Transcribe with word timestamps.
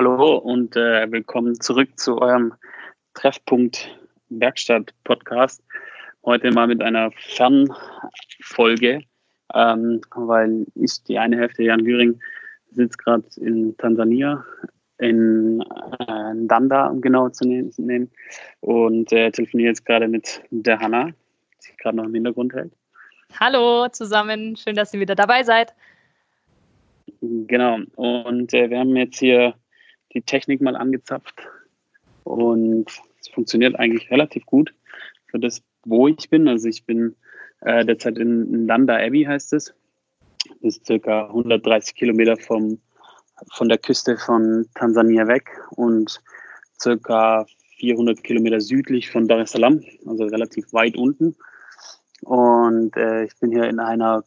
hallo 0.00 0.38
und 0.38 0.76
äh, 0.76 1.12
willkommen 1.12 1.60
zurück 1.60 1.90
zu 1.98 2.22
eurem 2.22 2.54
Treffpunkt 3.12 3.94
Werkstatt 4.30 4.94
Podcast. 5.04 5.62
Heute 6.24 6.50
mal 6.52 6.68
mit 6.68 6.80
einer 6.80 7.10
Fernfolge, 7.12 9.02
ähm, 9.52 10.00
weil 10.14 10.64
ich 10.74 11.04
die 11.04 11.18
eine 11.18 11.36
Hälfte, 11.36 11.64
Jan 11.64 11.84
Güring, 11.84 12.18
sitzt 12.70 12.96
gerade 12.96 13.24
in 13.42 13.76
Tansania, 13.76 14.42
in 14.96 15.60
äh, 15.60 16.46
Danda, 16.46 16.86
um 16.86 17.02
genau 17.02 17.28
zu 17.28 17.46
nehmen, 17.46 18.10
und 18.60 19.12
äh, 19.12 19.30
telefoniere 19.30 19.68
jetzt 19.68 19.84
gerade 19.84 20.08
mit 20.08 20.40
der 20.48 20.78
Hanna, 20.78 21.08
die 21.08 21.12
sich 21.58 21.76
gerade 21.76 21.98
noch 21.98 22.04
im 22.04 22.14
Hintergrund 22.14 22.54
hält. 22.54 22.72
Hallo 23.38 23.86
zusammen, 23.88 24.56
schön, 24.56 24.76
dass 24.76 24.94
ihr 24.94 25.00
wieder 25.00 25.14
dabei 25.14 25.42
seid. 25.42 25.74
Genau, 27.20 27.80
und 27.96 28.54
äh, 28.54 28.70
wir 28.70 28.78
haben 28.78 28.96
jetzt 28.96 29.18
hier 29.18 29.52
die 30.12 30.22
Technik 30.22 30.60
mal 30.60 30.76
angezapft 30.76 31.48
und 32.24 32.86
es 33.20 33.28
funktioniert 33.28 33.78
eigentlich 33.78 34.10
relativ 34.10 34.46
gut 34.46 34.74
für 35.26 35.38
das, 35.38 35.62
wo 35.84 36.08
ich 36.08 36.28
bin. 36.28 36.48
Also 36.48 36.68
ich 36.68 36.84
bin 36.84 37.14
äh, 37.60 37.84
derzeit 37.84 38.18
in 38.18 38.66
Landa 38.66 38.96
Abbey 38.96 39.24
heißt 39.24 39.52
es. 39.52 39.74
Das 40.62 40.76
ist 40.76 40.86
circa 40.86 41.26
130 41.26 41.94
Kilometer 41.94 42.36
vom, 42.36 42.80
von 43.52 43.68
der 43.68 43.78
Küste 43.78 44.16
von 44.16 44.66
Tansania 44.74 45.26
weg 45.26 45.50
und 45.70 46.20
circa 46.80 47.46
400 47.78 48.22
Kilometer 48.22 48.60
südlich 48.60 49.10
von 49.10 49.28
Dar 49.28 49.40
es 49.40 49.52
Salaam, 49.52 49.82
also 50.06 50.24
relativ 50.24 50.72
weit 50.72 50.96
unten. 50.96 51.36
Und 52.22 52.96
äh, 52.96 53.24
ich 53.24 53.36
bin 53.38 53.50
hier 53.50 53.64
in 53.64 53.78
einer 53.78 54.24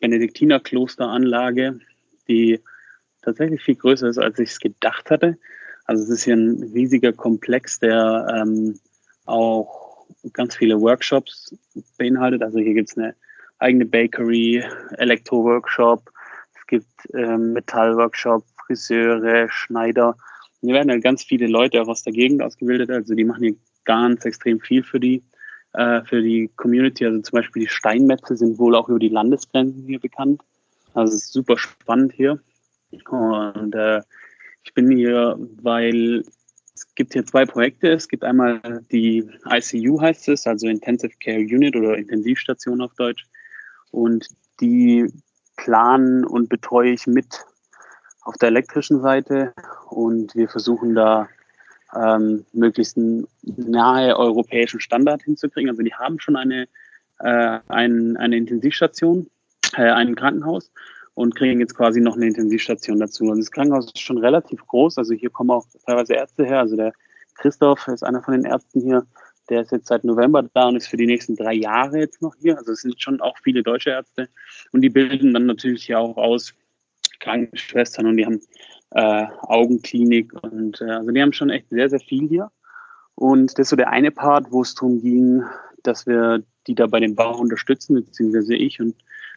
Benediktinerklosteranlage, 0.00 1.80
die 2.28 2.60
tatsächlich 3.22 3.62
viel 3.62 3.76
größer 3.76 4.08
ist, 4.08 4.18
als 4.18 4.38
ich 4.38 4.50
es 4.50 4.60
gedacht 4.60 5.10
hatte. 5.10 5.38
Also 5.84 6.04
es 6.04 6.10
ist 6.10 6.24
hier 6.24 6.36
ein 6.36 6.62
riesiger 6.74 7.12
Komplex, 7.12 7.78
der 7.78 8.26
ähm, 8.34 8.78
auch 9.26 10.06
ganz 10.32 10.56
viele 10.56 10.80
Workshops 10.80 11.54
beinhaltet. 11.98 12.42
Also 12.42 12.58
hier 12.58 12.74
gibt 12.74 12.90
es 12.90 12.98
eine 12.98 13.14
eigene 13.58 13.86
Bakery, 13.86 14.64
Elektro-Workshop, 14.98 16.10
es 16.54 16.66
gibt 16.66 16.90
ähm, 17.14 17.52
Metall-Workshop, 17.52 18.44
Friseure, 18.66 19.48
Schneider. 19.50 20.16
hier 20.60 20.74
werden 20.74 20.90
halt 20.90 21.02
ganz 21.02 21.22
viele 21.22 21.46
Leute 21.46 21.82
auch 21.82 21.88
aus 21.88 22.02
der 22.02 22.12
Gegend 22.12 22.42
ausgebildet. 22.42 22.90
Also 22.90 23.14
die 23.14 23.24
machen 23.24 23.42
hier 23.42 23.54
ganz 23.84 24.24
extrem 24.24 24.60
viel 24.60 24.82
für 24.82 25.00
die, 25.00 25.22
äh, 25.74 26.02
für 26.04 26.22
die 26.22 26.50
Community. 26.56 27.04
Also 27.06 27.20
zum 27.20 27.36
Beispiel 27.38 27.62
die 27.62 27.68
Steinmetze 27.68 28.36
sind 28.36 28.58
wohl 28.58 28.74
auch 28.74 28.88
über 28.88 28.98
die 28.98 29.08
Landesgrenzen 29.08 29.84
hier 29.86 30.00
bekannt. 30.00 30.42
Also 30.94 31.14
es 31.14 31.24
ist 31.24 31.32
super 31.32 31.58
spannend 31.58 32.12
hier. 32.12 32.40
Und 33.08 33.74
äh, 33.74 34.02
ich 34.64 34.74
bin 34.74 34.90
hier, 34.90 35.36
weil 35.62 36.24
es 36.74 36.94
gibt 36.94 37.12
hier 37.12 37.24
zwei 37.24 37.44
Projekte. 37.44 37.88
Es 37.92 38.08
gibt 38.08 38.24
einmal 38.24 38.60
die 38.90 39.28
ICU 39.50 40.00
heißt 40.00 40.28
es, 40.28 40.46
also 40.46 40.66
Intensive 40.68 41.12
Care 41.22 41.38
Unit 41.38 41.76
oder 41.76 41.96
Intensivstation 41.96 42.80
auf 42.80 42.94
Deutsch. 42.94 43.26
Und 43.90 44.28
die 44.60 45.12
planen 45.56 46.24
und 46.24 46.48
betreue 46.48 46.92
ich 46.92 47.06
mit 47.06 47.44
auf 48.22 48.36
der 48.38 48.48
elektrischen 48.48 49.00
Seite. 49.00 49.52
Und 49.88 50.34
wir 50.34 50.48
versuchen 50.48 50.94
da 50.94 51.28
ähm, 51.94 52.44
möglichst 52.52 52.96
einen 52.96 53.26
nahe 53.42 54.16
europäischen 54.16 54.80
Standard 54.80 55.22
hinzukriegen. 55.22 55.70
Also 55.70 55.82
die 55.82 55.94
haben 55.94 56.18
schon 56.20 56.36
eine, 56.36 56.68
äh, 57.20 57.58
ein, 57.68 58.16
eine 58.16 58.36
Intensivstation, 58.36 59.28
äh, 59.76 59.90
ein 59.90 60.14
Krankenhaus 60.14 60.70
und 61.14 61.36
kriegen 61.36 61.60
jetzt 61.60 61.76
quasi 61.76 62.00
noch 62.00 62.16
eine 62.16 62.26
Intensivstation 62.26 62.98
dazu. 62.98 63.24
Also 63.24 63.40
das 63.40 63.50
Krankenhaus 63.50 63.86
ist 63.86 64.00
schon 64.00 64.18
relativ 64.18 64.66
groß. 64.66 64.98
Also 64.98 65.14
hier 65.14 65.30
kommen 65.30 65.50
auch 65.50 65.66
teilweise 65.86 66.14
Ärzte 66.14 66.44
her. 66.44 66.60
Also 66.60 66.76
der 66.76 66.92
Christoph 67.36 67.88
ist 67.88 68.02
einer 68.02 68.22
von 68.22 68.34
den 68.34 68.44
Ärzten 68.44 68.80
hier. 68.80 69.06
Der 69.48 69.62
ist 69.62 69.72
jetzt 69.72 69.88
seit 69.88 70.04
November 70.04 70.42
da 70.54 70.68
und 70.68 70.76
ist 70.76 70.86
für 70.86 70.96
die 70.96 71.06
nächsten 71.06 71.36
drei 71.36 71.52
Jahre 71.52 71.98
jetzt 71.98 72.22
noch 72.22 72.34
hier. 72.40 72.56
Also 72.56 72.72
es 72.72 72.80
sind 72.80 73.00
schon 73.00 73.20
auch 73.20 73.36
viele 73.42 73.62
deutsche 73.62 73.90
Ärzte. 73.90 74.28
Und 74.72 74.80
die 74.80 74.88
bilden 74.88 75.34
dann 75.34 75.46
natürlich 75.46 75.84
hier 75.84 75.98
auch 75.98 76.16
aus 76.16 76.54
Krankenschwestern 77.20 78.06
und 78.06 78.16
die 78.16 78.26
haben 78.26 78.40
äh, 78.90 79.26
Augenklinik 79.42 80.32
und 80.42 80.80
äh, 80.80 80.90
also 80.90 81.10
die 81.10 81.22
haben 81.22 81.32
schon 81.32 81.50
echt 81.50 81.68
sehr, 81.70 81.88
sehr 81.88 82.00
viel 82.00 82.28
hier. 82.28 82.50
Und 83.14 83.52
das 83.52 83.66
ist 83.66 83.68
so 83.70 83.76
der 83.76 83.90
eine 83.90 84.10
Part, 84.10 84.50
wo 84.50 84.62
es 84.62 84.74
darum 84.74 85.00
ging, 85.00 85.42
dass 85.82 86.06
wir 86.06 86.42
die 86.66 86.74
da 86.74 86.86
bei 86.86 87.00
dem 87.00 87.14
Bau 87.14 87.36
unterstützen, 87.36 87.94
beziehungsweise 87.94 88.54
ich 88.54 88.80
und 88.80 88.94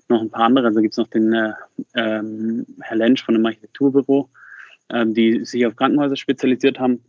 noch 0.09 0.21
ein 0.21 0.29
paar 0.29 0.45
andere. 0.45 0.67
Also 0.67 0.81
gibt 0.81 0.93
es 0.93 0.97
noch 0.97 1.07
den 1.07 1.33
äh, 1.33 1.53
ähm, 1.95 2.65
Herr 2.81 2.97
Lensch 2.97 3.23
von 3.23 3.35
dem 3.35 3.45
Architekturbüro, 3.45 4.29
ähm, 4.89 5.13
die 5.13 5.45
sich 5.45 5.65
auf 5.65 5.75
Krankenhäuser 5.75 6.15
spezialisiert 6.15 6.79
haben. 6.79 7.01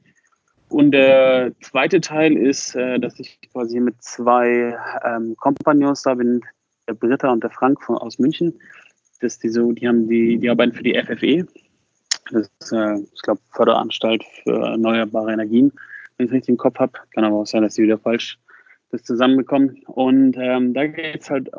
Und 0.68 0.90
der 0.90 1.52
zweite 1.60 2.00
Teil 2.00 2.36
ist, 2.36 2.74
äh, 2.74 2.98
dass 2.98 3.18
ich 3.20 3.38
quasi 3.52 3.80
mit 3.80 4.02
zwei 4.02 4.76
ähm, 5.04 5.36
Kompagnons 5.36 6.02
da 6.02 6.14
bin, 6.14 6.40
der 6.88 6.94
Britta 6.94 7.30
und 7.30 7.42
der 7.42 7.50
Frank 7.50 7.82
von, 7.82 7.98
aus 7.98 8.18
München. 8.18 8.58
Das 9.20 9.38
die 9.38 9.48
so, 9.48 9.72
die 9.72 9.86
haben 9.86 10.08
die, 10.08 10.38
die 10.38 10.50
arbeiten 10.50 10.72
für 10.72 10.82
die 10.82 11.00
FFE. 11.00 11.46
Das 12.32 12.50
ist, 12.60 12.72
äh, 12.72 12.98
ich 13.14 13.22
glaube, 13.22 13.40
Förderanstalt 13.52 14.24
für 14.42 14.60
erneuerbare 14.60 15.32
Energien, 15.32 15.72
wenn 16.16 16.26
ich 16.26 16.32
richtig 16.32 16.50
im 16.50 16.56
Kopf 16.56 16.78
habe. 16.78 16.92
Kann 17.12 17.24
aber 17.24 17.36
auch 17.36 17.46
sein, 17.46 17.62
dass 17.62 17.74
sie 17.74 17.84
wieder 17.84 17.98
falsch 17.98 18.38
das 18.90 19.04
zusammenbekommen. 19.04 19.82
Und 19.86 20.36
ähm, 20.38 20.74
da 20.74 20.86
geht 20.86 21.22
es 21.22 21.30
halt 21.30 21.50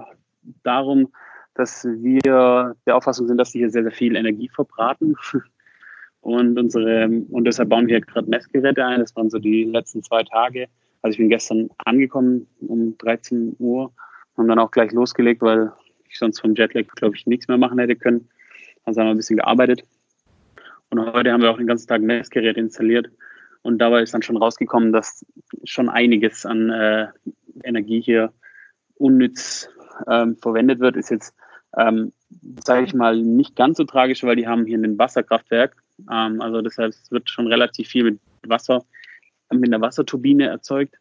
darum, 0.64 1.10
dass 1.58 1.86
wir 1.86 2.76
der 2.86 2.96
Auffassung 2.96 3.28
sind, 3.28 3.38
dass 3.38 3.52
sie 3.52 3.60
hier 3.60 3.70
sehr, 3.70 3.84
sehr 3.84 3.92
viel 3.92 4.16
Energie 4.16 4.50
verbraten. 4.50 5.16
Und 6.22 6.60
unsere, 6.60 7.06
und 7.06 7.46
deshalb 7.46 7.70
bauen 7.70 7.88
wir 7.88 8.02
gerade 8.02 8.30
Messgeräte 8.30 8.84
ein. 8.84 9.00
Das 9.00 9.16
waren 9.16 9.30
so 9.30 9.40
die 9.40 9.64
letzten 9.64 10.04
zwei 10.04 10.24
Tage. 10.24 10.68
Also 11.02 11.14
ich 11.14 11.20
bin 11.20 11.30
gestern 11.30 11.70
angekommen 11.78 12.48
um 12.60 12.98
13 12.98 13.56
Uhr 13.60 13.94
und 14.36 14.50
dann 14.50 14.60
auch 14.60 14.72
gleich 14.72 14.92
losgelegt, 14.92 15.42
weil 15.42 15.72
ich 16.10 16.18
sonst 16.18 16.42
vom 16.42 16.54
Jetlag, 16.54 16.88
glaube 16.96 17.16
ich, 17.16 17.28
nichts 17.28 17.48
mehr 17.48 17.58
machen 17.58 17.80
hätte 17.80 17.96
können. 17.96 18.28
Also 18.84 19.00
haben 19.00 19.08
wir 19.08 19.12
ein 19.12 19.18
bisschen 19.18 19.38
gearbeitet. 19.38 19.84
Und 20.90 21.00
heute 21.14 21.32
haben 21.32 21.42
wir 21.42 21.52
auch 21.52 21.58
den 21.58 21.68
ganzen 21.68 21.88
Tag 21.88 22.02
Messgeräte 22.02 22.60
installiert. 22.60 23.10
Und 23.62 23.78
dabei 23.80 24.02
ist 24.02 24.14
dann 24.14 24.22
schon 24.22 24.38
rausgekommen, 24.38 24.92
dass 24.92 25.26
schon 25.64 25.88
einiges 25.88 26.46
an 26.46 26.70
äh, 26.70 27.08
Energie 27.64 28.02
hier 28.02 28.34
unnütz 28.96 29.70
ähm, 30.10 30.36
verwendet 30.38 30.80
wird. 30.80 30.98
Ist 30.98 31.12
jetzt 31.12 31.34
ähm, 31.78 32.12
sage 32.64 32.86
ich 32.86 32.94
mal, 32.94 33.18
nicht 33.18 33.56
ganz 33.56 33.78
so 33.78 33.84
tragisch, 33.84 34.24
weil 34.24 34.36
die 34.36 34.48
haben 34.48 34.66
hier 34.66 34.78
ein 34.78 34.98
Wasserkraftwerk. 34.98 35.76
Ähm, 36.12 36.42
also 36.42 36.62
deshalb 36.62 36.94
wird 37.10 37.30
schon 37.30 37.48
relativ 37.48 37.88
viel 37.88 38.04
mit 38.04 38.20
Wasser, 38.48 38.84
mit 39.52 39.70
einer 39.70 39.82
Wasserturbine 39.82 40.48
erzeugt. 40.48 40.96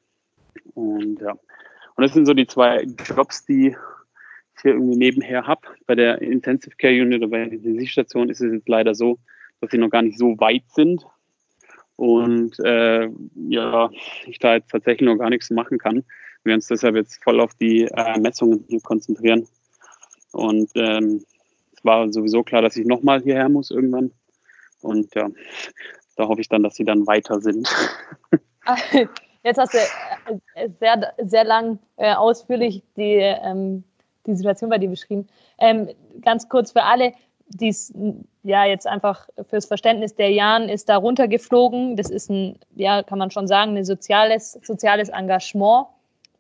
Und 0.75 1.21
ja. 1.21 1.33
Und 1.33 2.03
das 2.03 2.13
sind 2.13 2.27
so 2.27 2.35
die 2.35 2.47
zwei 2.47 2.87
Jobs, 3.07 3.47
die 3.47 3.69
ich 3.69 4.63
hier 4.63 4.73
irgendwie 4.73 4.97
nebenher 4.97 5.47
habe. 5.47 5.63
Bei 5.87 5.95
der 5.95 6.21
Intensive 6.21 6.77
Care 6.77 6.93
Unit 6.93 7.21
oder 7.23 7.29
bei 7.29 7.45
der 7.45 7.53
Intensivstation 7.53 8.29
ist 8.29 8.41
es 8.41 8.53
jetzt 8.53 8.69
leider 8.69 8.95
so, 8.95 9.19
dass 9.61 9.71
sie 9.71 9.79
noch 9.79 9.91
gar 9.91 10.03
nicht 10.03 10.19
so 10.19 10.39
weit 10.39 10.65
sind. 10.69 11.05
Und 11.97 12.59
äh, 12.61 13.09
ja, 13.49 13.91
ich 14.27 14.39
da 14.39 14.57
jetzt 14.57 14.71
tatsächlich 14.71 15.09
noch 15.09 15.17
gar 15.17 15.31
nichts 15.31 15.51
machen 15.51 15.79
kann. 15.79 16.05
Wir 16.45 16.55
uns 16.55 16.69
deshalb 16.69 16.95
jetzt 16.95 17.23
voll 17.25 17.41
auf 17.41 17.55
die 17.55 17.85
äh, 17.85 18.21
Messungen 18.21 18.65
konzentrieren. 18.83 19.49
Und 20.37 20.71
ähm, 20.75 21.25
es 21.75 21.85
war 21.85 22.13
sowieso 22.13 22.43
klar, 22.43 22.61
dass 22.61 22.77
ich 22.77 22.87
nochmal 22.87 23.23
hierher 23.23 23.49
muss 23.49 23.71
irgendwann. 23.71 24.13
Und 24.83 25.15
ja, 25.15 25.29
da 26.17 26.29
hoffe 26.29 26.43
ich 26.43 26.49
dann, 26.49 26.63
dass 26.63 26.75
sie 26.75 26.85
dann 26.85 27.07
weiter 27.07 27.41
sind. 27.41 27.69
Jetzt 29.43 29.59
hast 29.59 29.75
du 29.75 29.79
äh, 30.55 30.69
sehr, 30.79 31.15
sehr 31.19 31.45
lang 31.45 31.79
äh, 31.97 32.13
ausführlich 32.13 32.83
die, 32.97 33.15
ähm, 33.15 33.85
die 34.27 34.35
Situation 34.35 34.69
bei 34.69 34.79
dir 34.79 34.91
beschrieben. 34.91 35.27
Ähm, 35.59 35.89
ganz 36.21 36.49
kurz 36.49 36.73
für 36.73 36.83
alle, 36.83 37.13
die 37.49 37.69
es 37.69 37.95
ja 38.43 38.65
jetzt 38.65 38.87
einfach 38.87 39.29
fürs 39.49 39.67
Verständnis, 39.67 40.17
der 40.17 40.33
Jan 40.33 40.69
ist 40.69 40.89
da 40.89 40.97
runtergeflogen. 40.97 41.97
Das 41.97 42.11
ist 42.11 42.29
ein, 42.29 42.59
ja, 42.75 43.05
kann 43.05 43.19
man 43.19 43.31
schon 43.31 43.47
sagen, 43.47 43.77
ein 43.77 43.85
soziales, 43.85 44.59
soziales 44.63 45.09
Engagement. 45.09 45.87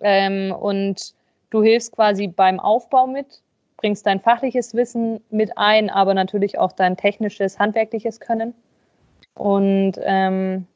Ähm, 0.00 0.52
und 0.52 1.14
du 1.50 1.62
hilfst 1.62 1.92
quasi 1.92 2.26
beim 2.26 2.58
Aufbau 2.58 3.06
mit 3.06 3.40
bringst 3.76 4.06
dein 4.06 4.20
fachliches 4.20 4.74
Wissen 4.74 5.20
mit 5.30 5.56
ein, 5.56 5.90
aber 5.90 6.14
natürlich 6.14 6.58
auch 6.58 6.72
dein 6.72 6.96
technisches, 6.96 7.58
handwerkliches 7.58 8.20
Können. 8.20 8.54
Und 9.34 9.94
ähm, 10.02 10.66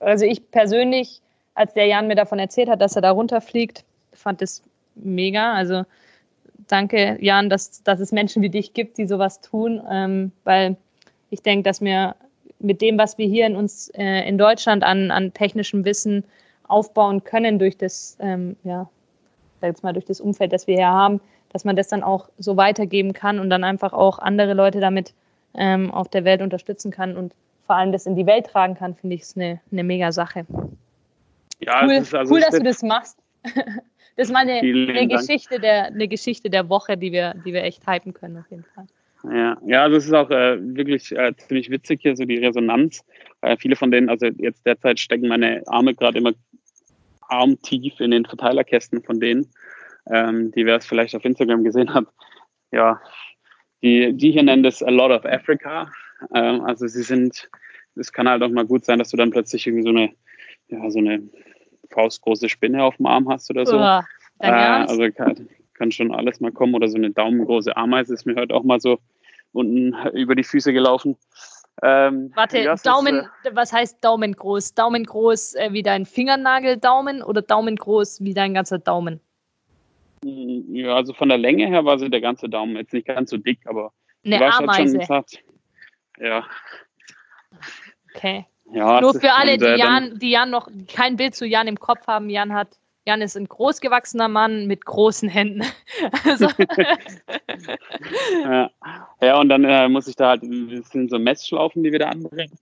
also 0.00 0.24
ich 0.24 0.50
persönlich, 0.50 1.20
als 1.54 1.74
der 1.74 1.86
Jan 1.86 2.08
mir 2.08 2.16
davon 2.16 2.38
erzählt 2.38 2.68
hat, 2.68 2.80
dass 2.80 2.96
er 2.96 3.02
da 3.02 3.10
runterfliegt, 3.10 3.84
fand 4.12 4.42
es 4.42 4.62
mega. 4.96 5.54
Also 5.54 5.84
danke, 6.66 7.16
Jan, 7.20 7.48
dass, 7.48 7.82
dass 7.82 8.00
es 8.00 8.12
Menschen 8.12 8.42
wie 8.42 8.50
dich 8.50 8.74
gibt, 8.74 8.98
die 8.98 9.06
sowas 9.06 9.40
tun, 9.40 9.80
ähm, 9.90 10.32
weil 10.44 10.76
ich 11.30 11.42
denke, 11.42 11.62
dass 11.62 11.80
wir 11.80 12.16
mit 12.58 12.80
dem, 12.80 12.98
was 12.98 13.18
wir 13.18 13.26
hier 13.26 13.46
in 13.46 13.54
uns 13.54 13.88
äh, 13.90 14.28
in 14.28 14.38
Deutschland 14.38 14.82
an, 14.82 15.10
an 15.10 15.32
technischem 15.32 15.84
Wissen 15.84 16.24
aufbauen 16.66 17.22
können 17.24 17.58
durch 17.58 17.76
das, 17.76 18.16
ähm, 18.20 18.56
ja, 18.64 18.88
jetzt 19.62 19.82
mal 19.82 19.92
durch 19.92 20.04
das 20.04 20.20
Umfeld, 20.20 20.52
das 20.52 20.66
wir 20.66 20.74
hier 20.74 20.88
haben, 20.88 21.20
dass 21.52 21.64
man 21.64 21.76
das 21.76 21.88
dann 21.88 22.02
auch 22.02 22.28
so 22.38 22.56
weitergeben 22.56 23.12
kann 23.12 23.38
und 23.38 23.50
dann 23.50 23.64
einfach 23.64 23.92
auch 23.92 24.18
andere 24.18 24.54
Leute 24.54 24.80
damit 24.80 25.14
ähm, 25.54 25.90
auf 25.90 26.08
der 26.08 26.24
Welt 26.24 26.42
unterstützen 26.42 26.90
kann. 26.90 27.16
Und 27.16 27.32
vor 27.66 27.76
allem 27.76 27.92
das 27.92 28.06
in 28.06 28.16
die 28.16 28.26
Welt 28.26 28.46
tragen 28.46 28.74
kann, 28.74 28.94
finde 28.94 29.16
ich 29.16 29.22
es 29.22 29.36
eine, 29.36 29.60
eine 29.70 29.84
mega 29.84 30.12
Sache. 30.12 30.46
Ja, 31.60 31.84
cool, 31.84 31.92
ist 31.92 32.14
also 32.14 32.34
cool 32.34 32.40
dass 32.40 32.56
du 32.56 32.62
das 32.62 32.82
machst. 32.82 33.18
Das 34.16 34.26
ist 34.26 34.32
mal 34.32 34.40
eine, 34.40 34.54
eine. 34.54 35.06
Geschichte 35.06 35.60
der, 35.60 35.86
eine 35.86 36.08
Geschichte 36.08 36.50
der 36.50 36.68
Woche, 36.68 36.96
die 36.96 37.12
wir, 37.12 37.34
die 37.46 37.52
wir 37.52 37.62
echt 37.62 37.86
hypen 37.86 38.12
können, 38.12 38.38
auf 38.38 38.50
jeden 38.50 38.64
Fall. 38.64 38.84
Ja, 39.32 39.56
ja, 39.64 39.82
also 39.84 39.96
es 39.96 40.06
ist 40.06 40.12
auch 40.12 40.28
äh, 40.30 40.56
wirklich 40.60 41.12
äh, 41.12 41.32
ziemlich 41.36 41.70
witzig 41.70 42.00
hier, 42.02 42.16
so 42.16 42.24
die 42.24 42.38
Resonanz. 42.38 43.04
Äh, 43.42 43.56
viele 43.56 43.76
von 43.76 43.92
denen, 43.92 44.08
also 44.08 44.26
jetzt 44.26 44.66
derzeit 44.66 44.98
stecken 44.98 45.28
meine 45.28 45.62
Arme 45.68 45.94
gerade 45.94 46.18
immer 46.18 46.32
armtief 47.28 48.00
in 48.00 48.10
den 48.10 48.24
Verteilerkästen 48.24 49.04
von 49.04 49.20
denen, 49.20 49.46
ähm, 50.10 50.50
die 50.52 50.66
wer 50.66 50.76
es 50.76 50.86
vielleicht 50.86 51.14
auf 51.14 51.24
Instagram 51.24 51.64
gesehen 51.64 51.92
hat. 51.92 52.06
Ja, 52.70 53.00
die, 53.82 54.12
die 54.12 54.32
hier 54.32 54.42
nennen 54.42 54.62
das 54.62 54.82
a 54.82 54.90
lot 54.90 55.10
of 55.10 55.24
Africa. 55.24 55.90
Ähm, 56.34 56.62
also 56.62 56.86
sie 56.86 57.02
sind, 57.02 57.48
es 57.94 58.12
kann 58.12 58.28
halt 58.28 58.42
auch 58.42 58.50
mal 58.50 58.66
gut 58.66 58.84
sein, 58.84 58.98
dass 58.98 59.10
du 59.10 59.16
dann 59.16 59.30
plötzlich 59.30 59.66
irgendwie 59.66 59.84
so 59.84 59.90
eine, 59.90 60.10
ja, 60.68 60.90
so 60.90 60.98
eine 60.98 61.22
faustgroße 61.90 62.48
Spinne 62.48 62.82
auf 62.82 62.96
dem 62.96 63.06
Arm 63.06 63.28
hast 63.28 63.50
oder 63.50 63.64
so. 63.66 63.76
Uah, 63.76 64.04
Äh, 64.40 64.50
also 64.50 65.10
kann, 65.10 65.48
kann 65.74 65.90
schon 65.90 66.12
alles 66.12 66.40
mal 66.40 66.52
kommen 66.52 66.74
oder 66.74 66.88
so 66.88 66.96
eine 66.96 67.10
daumengroße 67.10 67.76
Ameise 67.76 68.14
ist 68.14 68.26
mir 68.26 68.36
heute 68.36 68.54
auch 68.54 68.64
mal 68.64 68.80
so 68.80 68.98
unten 69.52 69.94
über 70.14 70.34
die 70.34 70.44
Füße 70.44 70.72
gelaufen. 70.72 71.16
Ähm, 71.82 72.32
Warte, 72.34 72.58
ja, 72.58 72.72
es 72.72 72.80
ist, 72.80 72.86
Daumen, 72.86 73.28
äh, 73.44 73.50
was 73.52 73.72
heißt 73.72 74.04
Daumen 74.04 74.34
groß? 74.34 74.74
Daumen 74.74 75.04
groß 75.04 75.54
äh, 75.54 75.72
wie 75.72 75.82
dein 75.82 76.06
Fingernagel-Daumen 76.06 77.22
oder 77.22 77.40
Daumen 77.40 77.76
groß 77.76 78.22
wie 78.22 78.34
dein 78.34 78.54
ganzer 78.54 78.78
Daumen? 78.78 79.20
Ja, 80.24 80.94
also 80.94 81.12
von 81.14 81.28
der 81.28 81.38
Länge 81.38 81.66
her 81.68 81.84
war 81.84 81.98
sie 81.98 82.10
der 82.10 82.20
ganze 82.20 82.48
Daumen 82.48 82.76
jetzt 82.76 82.92
nicht 82.92 83.06
ganz 83.06 83.30
so 83.30 83.36
dick, 83.36 83.60
aber 83.66 83.92
Eine 84.24 84.36
die 84.36 84.40
war 84.42 84.52
schon- 84.52 84.68
Ameise. 84.68 85.00
Schon, 85.02 85.24
ja, 86.20 86.44
Okay. 88.14 88.46
ja. 88.72 89.00
Nur 89.00 89.14
für 89.14 89.32
alle, 89.32 89.58
die 89.58 89.64
äh, 89.64 89.78
Jan, 89.78 90.18
die 90.18 90.30
Jan 90.30 90.50
noch 90.50 90.68
kein 90.92 91.16
Bild 91.16 91.34
zu 91.34 91.46
Jan 91.46 91.68
im 91.68 91.78
Kopf 91.78 92.06
haben. 92.06 92.28
Jan 92.30 92.52
hat, 92.52 92.68
Jan 93.06 93.22
ist 93.22 93.36
ein 93.36 93.46
großgewachsener 93.46 94.28
Mann 94.28 94.66
mit 94.66 94.84
großen 94.84 95.28
Händen. 95.28 95.62
Also, 96.24 96.48
Ja, 98.44 98.70
ja 99.20 99.40
und 99.40 99.48
dann 99.48 99.64
äh, 99.64 99.88
muss 99.88 100.08
ich 100.08 100.16
da 100.16 100.30
halt, 100.30 100.42
das 100.42 100.90
sind 100.90 101.10
so 101.10 101.18
Messschlaufen, 101.18 101.82
die 101.82 101.92
wir 101.92 101.98
da 101.98 102.08
anbringen. 102.08 102.58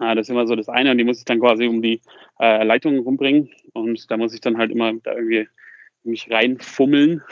Ah, 0.00 0.14
das 0.14 0.26
ist 0.26 0.30
immer 0.30 0.46
so 0.46 0.56
das 0.56 0.68
eine 0.68 0.90
und 0.90 0.98
die 0.98 1.04
muss 1.04 1.18
ich 1.18 1.24
dann 1.24 1.38
quasi 1.38 1.66
um 1.68 1.80
die 1.80 2.00
äh, 2.40 2.64
Leitungen 2.64 2.98
rumbringen 3.00 3.50
und 3.74 4.10
da 4.10 4.16
muss 4.16 4.34
ich 4.34 4.40
dann 4.40 4.58
halt 4.58 4.72
immer 4.72 4.92
da 4.94 5.12
irgendwie 5.12 5.46
mich 6.04 6.30
reinfummeln 6.30 7.22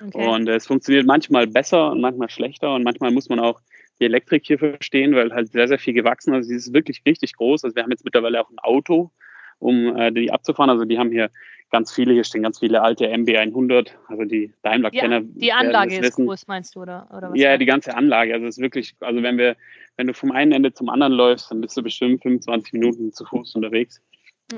okay. 0.00 0.26
und 0.26 0.48
äh, 0.48 0.56
es 0.56 0.66
funktioniert 0.66 1.06
manchmal 1.06 1.46
besser 1.46 1.90
und 1.90 2.00
manchmal 2.00 2.30
schlechter 2.30 2.74
und 2.74 2.82
manchmal 2.82 3.10
muss 3.10 3.28
man 3.28 3.40
auch 3.40 3.60
die 4.00 4.06
Elektrik 4.06 4.46
hier 4.46 4.58
verstehen, 4.58 5.14
weil 5.14 5.32
halt 5.32 5.52
sehr, 5.52 5.68
sehr 5.68 5.78
viel 5.78 5.94
gewachsen 5.94 6.32
ist. 6.32 6.36
Also 6.36 6.48
sie 6.48 6.56
ist 6.56 6.74
wirklich 6.74 7.02
richtig 7.06 7.34
groß. 7.34 7.64
Also 7.64 7.76
wir 7.76 7.82
haben 7.82 7.90
jetzt 7.90 8.04
mittlerweile 8.04 8.40
auch 8.40 8.50
ein 8.50 8.58
Auto, 8.58 9.10
um 9.58 9.96
äh, 9.96 10.10
die 10.10 10.32
abzufahren. 10.32 10.70
Also 10.70 10.84
die 10.84 10.98
haben 10.98 11.10
hier 11.10 11.30
ganz 11.70 11.92
viele, 11.92 12.12
hier 12.12 12.24
stehen 12.24 12.42
ganz 12.42 12.58
viele 12.58 12.82
alte 12.82 13.08
MB100, 13.08 13.92
also 14.06 14.24
die 14.24 14.52
Daimler-Kenner. 14.62 15.22
die, 15.22 15.40
die 15.40 15.52
Anlage 15.52 15.94
ist 15.94 16.02
wissen. 16.02 16.26
groß, 16.26 16.46
meinst 16.46 16.76
du, 16.76 16.82
oder, 16.82 17.08
oder 17.16 17.30
was? 17.30 17.40
Ja, 17.40 17.56
die 17.56 17.64
ganze 17.64 17.96
Anlage. 17.96 18.34
Also 18.34 18.46
es 18.46 18.58
ist 18.58 18.62
wirklich, 18.62 18.94
also 19.00 19.22
wenn 19.22 19.38
wir, 19.38 19.56
wenn 19.96 20.06
du 20.06 20.14
vom 20.14 20.32
einen 20.32 20.52
Ende 20.52 20.74
zum 20.74 20.90
anderen 20.90 21.14
läufst, 21.14 21.50
dann 21.50 21.60
bist 21.62 21.76
du 21.76 21.82
bestimmt 21.82 22.22
25 22.22 22.74
Minuten 22.74 23.12
zu 23.12 23.24
Fuß 23.24 23.54
unterwegs. 23.54 24.02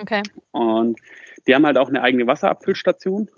Okay. 0.00 0.22
Und 0.52 0.98
die 1.46 1.54
haben 1.54 1.66
halt 1.66 1.78
auch 1.78 1.88
eine 1.88 2.02
eigene 2.02 2.26
Wasserabfüllstation, 2.26 3.30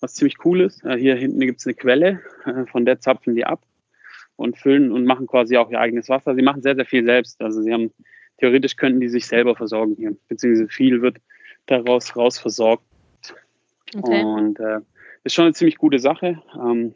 was 0.00 0.14
ziemlich 0.14 0.44
cool 0.44 0.62
ist. 0.62 0.84
Äh, 0.84 0.96
Hier 0.96 1.16
hinten 1.16 1.40
gibt 1.40 1.60
es 1.60 1.66
eine 1.66 1.74
Quelle, 1.74 2.20
äh, 2.44 2.66
von 2.66 2.84
der 2.84 3.00
zapfen 3.00 3.34
die 3.34 3.44
ab 3.44 3.62
und 4.36 4.56
füllen 4.56 4.92
und 4.92 5.04
machen 5.04 5.26
quasi 5.26 5.56
auch 5.56 5.70
ihr 5.70 5.80
eigenes 5.80 6.08
Wasser. 6.08 6.34
Sie 6.34 6.42
machen 6.42 6.62
sehr, 6.62 6.76
sehr 6.76 6.86
viel 6.86 7.04
selbst. 7.04 7.40
Also 7.42 7.60
sie 7.62 7.72
haben, 7.72 7.92
theoretisch 8.38 8.76
könnten 8.76 9.00
die 9.00 9.08
sich 9.08 9.26
selber 9.26 9.56
versorgen 9.56 9.96
hier, 9.96 10.16
beziehungsweise 10.28 10.68
viel 10.68 11.02
wird 11.02 11.18
daraus 11.66 12.16
raus 12.16 12.38
versorgt. 12.38 12.84
okay. 13.96 14.22
Und 14.22 14.60
äh, 14.60 14.80
ist 15.24 15.34
schon 15.34 15.46
eine 15.46 15.54
ziemlich 15.54 15.76
gute 15.76 15.98
Sache. 15.98 16.40
Ähm, 16.54 16.94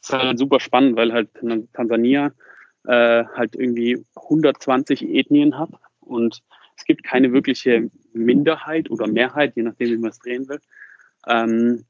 ist 0.00 0.12
halt 0.12 0.38
super 0.38 0.60
spannend, 0.60 0.96
weil 0.96 1.12
halt 1.12 1.28
Tansania 1.72 2.32
äh, 2.86 3.24
halt 3.24 3.56
irgendwie 3.56 4.04
120 4.16 5.02
Ethnien 5.02 5.58
hat 5.58 5.70
und 6.00 6.42
es 6.76 6.84
gibt 6.84 7.02
keine 7.02 7.32
wirkliche 7.32 7.90
Minderheit 8.12 8.90
oder 8.90 9.06
Mehrheit, 9.06 9.56
je 9.56 9.62
nachdem, 9.62 9.88
wie 9.90 9.96
man 9.96 10.10
es 10.10 10.18
drehen 10.18 10.48
will. 10.48 10.60
Ähm, 11.26 11.84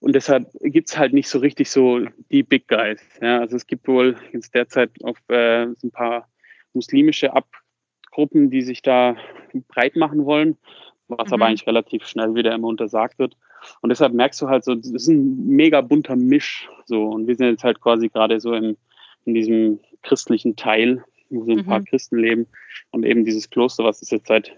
und 0.00 0.14
deshalb 0.14 0.48
gibt 0.62 0.90
es 0.90 0.98
halt 0.98 1.12
nicht 1.12 1.28
so 1.28 1.38
richtig 1.38 1.70
so 1.70 2.00
die 2.30 2.42
Big 2.42 2.66
Guys. 2.66 3.00
Ja? 3.20 3.40
Also 3.40 3.56
es 3.56 3.66
gibt 3.66 3.86
wohl 3.86 4.16
jetzt 4.32 4.54
derzeit 4.54 4.90
auf 5.04 5.16
äh, 5.28 5.68
so 5.76 5.88
ein 5.88 5.90
paar 5.92 6.28
muslimische 6.72 7.32
Abgruppen, 7.32 8.50
die 8.50 8.62
sich 8.62 8.82
da 8.82 9.16
breit 9.68 9.94
machen 9.96 10.24
wollen, 10.24 10.56
was 11.08 11.28
Mhm. 11.28 11.34
aber 11.34 11.46
eigentlich 11.46 11.66
relativ 11.66 12.06
schnell 12.06 12.34
wieder 12.34 12.52
immer 12.52 12.68
untersagt 12.68 13.18
wird. 13.18 13.36
Und 13.80 13.90
deshalb 13.90 14.12
merkst 14.12 14.40
du 14.42 14.48
halt 14.48 14.64
so, 14.64 14.74
das 14.74 14.90
ist 14.90 15.08
ein 15.08 15.46
mega 15.46 15.80
bunter 15.80 16.16
Misch. 16.16 16.68
So. 16.86 17.04
Und 17.08 17.28
wir 17.28 17.36
sind 17.36 17.46
jetzt 17.50 17.64
halt 17.64 17.80
quasi 17.80 18.08
gerade 18.08 18.40
so 18.40 18.54
im, 18.54 18.76
in 19.24 19.34
diesem 19.34 19.80
christlichen 20.02 20.56
Teil, 20.56 21.04
wo 21.32 21.44
so 21.44 21.52
ein 21.52 21.58
Mhm. 21.58 21.66
paar 21.66 21.82
Christen 21.82 22.18
leben 22.18 22.46
und 22.90 23.04
eben 23.04 23.24
dieses 23.24 23.48
Kloster, 23.50 23.84
was 23.84 24.02
es 24.02 24.10
jetzt 24.10 24.28
seit 24.28 24.52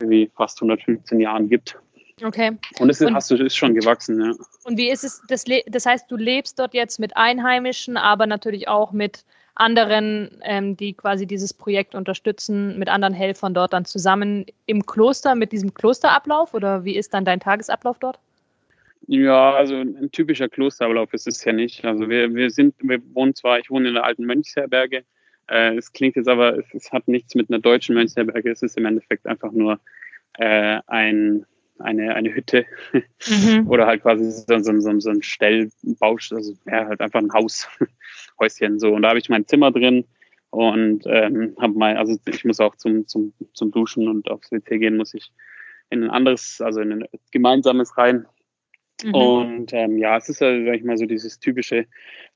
irgendwie 0.00 0.30
fast 0.36 0.60
115 0.60 1.20
Jahren 1.20 1.48
gibt. 1.48 1.78
okay. 2.24 2.52
Und 2.80 2.90
es 2.90 3.00
ist, 3.00 3.06
Und- 3.06 3.14
hast 3.14 3.30
du, 3.30 3.36
ist 3.36 3.56
schon 3.56 3.74
gewachsen, 3.74 4.20
ja. 4.20 4.32
Und 4.64 4.76
wie 4.76 4.90
ist 4.90 5.04
es, 5.04 5.22
das, 5.28 5.44
das 5.66 5.86
heißt, 5.86 6.10
du 6.10 6.16
lebst 6.16 6.58
dort 6.58 6.74
jetzt 6.74 6.98
mit 6.98 7.16
Einheimischen, 7.16 7.96
aber 7.96 8.26
natürlich 8.26 8.66
auch 8.68 8.92
mit 8.92 9.24
anderen, 9.54 10.30
ähm, 10.44 10.76
die 10.76 10.92
quasi 10.94 11.26
dieses 11.26 11.52
Projekt 11.52 11.94
unterstützen, 11.96 12.78
mit 12.78 12.88
anderen 12.88 13.12
Helfern 13.14 13.54
dort 13.54 13.72
dann 13.72 13.84
zusammen 13.84 14.46
im 14.66 14.86
Kloster 14.86 15.34
mit 15.34 15.50
diesem 15.52 15.74
Klosterablauf 15.74 16.54
oder 16.54 16.84
wie 16.84 16.96
ist 16.96 17.12
dann 17.12 17.24
dein 17.24 17.40
Tagesablauf 17.40 17.98
dort? 17.98 18.18
Ja, 19.08 19.54
also 19.54 19.74
ein 19.76 20.10
typischer 20.12 20.48
Klosterablauf 20.48 21.12
ist 21.14 21.26
es 21.26 21.42
ja 21.44 21.52
nicht. 21.52 21.84
Also 21.84 22.08
wir, 22.08 22.32
wir 22.34 22.50
sind, 22.50 22.74
wir 22.80 23.00
wohnen 23.14 23.34
zwar, 23.34 23.58
ich 23.58 23.70
wohne 23.70 23.88
in 23.88 23.94
der 23.94 24.04
alten 24.04 24.26
Mönchsherberge. 24.26 25.02
Äh, 25.48 25.76
es 25.76 25.92
klingt 25.92 26.16
jetzt 26.16 26.28
aber, 26.28 26.58
es, 26.58 26.66
es 26.74 26.92
hat 26.92 27.08
nichts 27.08 27.34
mit 27.34 27.50
einer 27.50 27.60
deutschen 27.60 27.94
Mönchsherberge. 27.94 28.50
Es 28.50 28.62
ist 28.62 28.76
im 28.76 28.86
Endeffekt 28.86 29.26
einfach 29.26 29.52
nur 29.52 29.80
äh, 30.34 30.80
ein, 30.86 31.44
eine, 31.78 32.14
eine 32.14 32.34
Hütte 32.34 32.66
Mhm. 32.92 33.68
oder 33.68 33.86
halt 33.86 34.02
quasi 34.02 34.30
so, 34.30 34.58
so, 34.58 34.80
so, 34.80 35.00
so 35.00 35.10
ein 35.10 35.22
Stellbausch, 35.22 36.32
also 36.32 36.54
ja, 36.66 36.86
halt 36.86 37.00
einfach 37.00 37.20
ein 37.20 37.32
Haus, 37.32 37.68
Häuschen 38.38 38.78
so. 38.78 38.92
Und 38.94 39.02
da 39.02 39.10
habe 39.10 39.18
ich 39.18 39.28
mein 39.28 39.46
Zimmer 39.46 39.70
drin 39.70 40.04
und 40.50 41.04
ähm, 41.06 41.54
habe 41.60 41.74
mal, 41.74 41.96
also 41.96 42.16
ich 42.26 42.44
muss 42.44 42.60
auch 42.60 42.76
zum, 42.76 43.06
zum, 43.06 43.32
zum 43.52 43.70
Duschen 43.70 44.08
und 44.08 44.30
aufs 44.30 44.50
WC 44.50 44.78
gehen, 44.78 44.96
muss 44.96 45.14
ich 45.14 45.30
in 45.90 46.04
ein 46.04 46.10
anderes, 46.10 46.60
also 46.60 46.80
in 46.80 46.92
ein 46.92 47.04
gemeinsames 47.32 47.96
rein. 47.96 48.26
Mhm. 49.04 49.14
Und 49.14 49.72
ähm, 49.72 49.98
ja, 49.98 50.16
es 50.16 50.28
ist 50.28 50.40
ja, 50.40 50.64
sag 50.64 50.74
ich 50.74 50.84
mal, 50.84 50.96
so 50.96 51.06
dieses 51.06 51.38
typische 51.38 51.86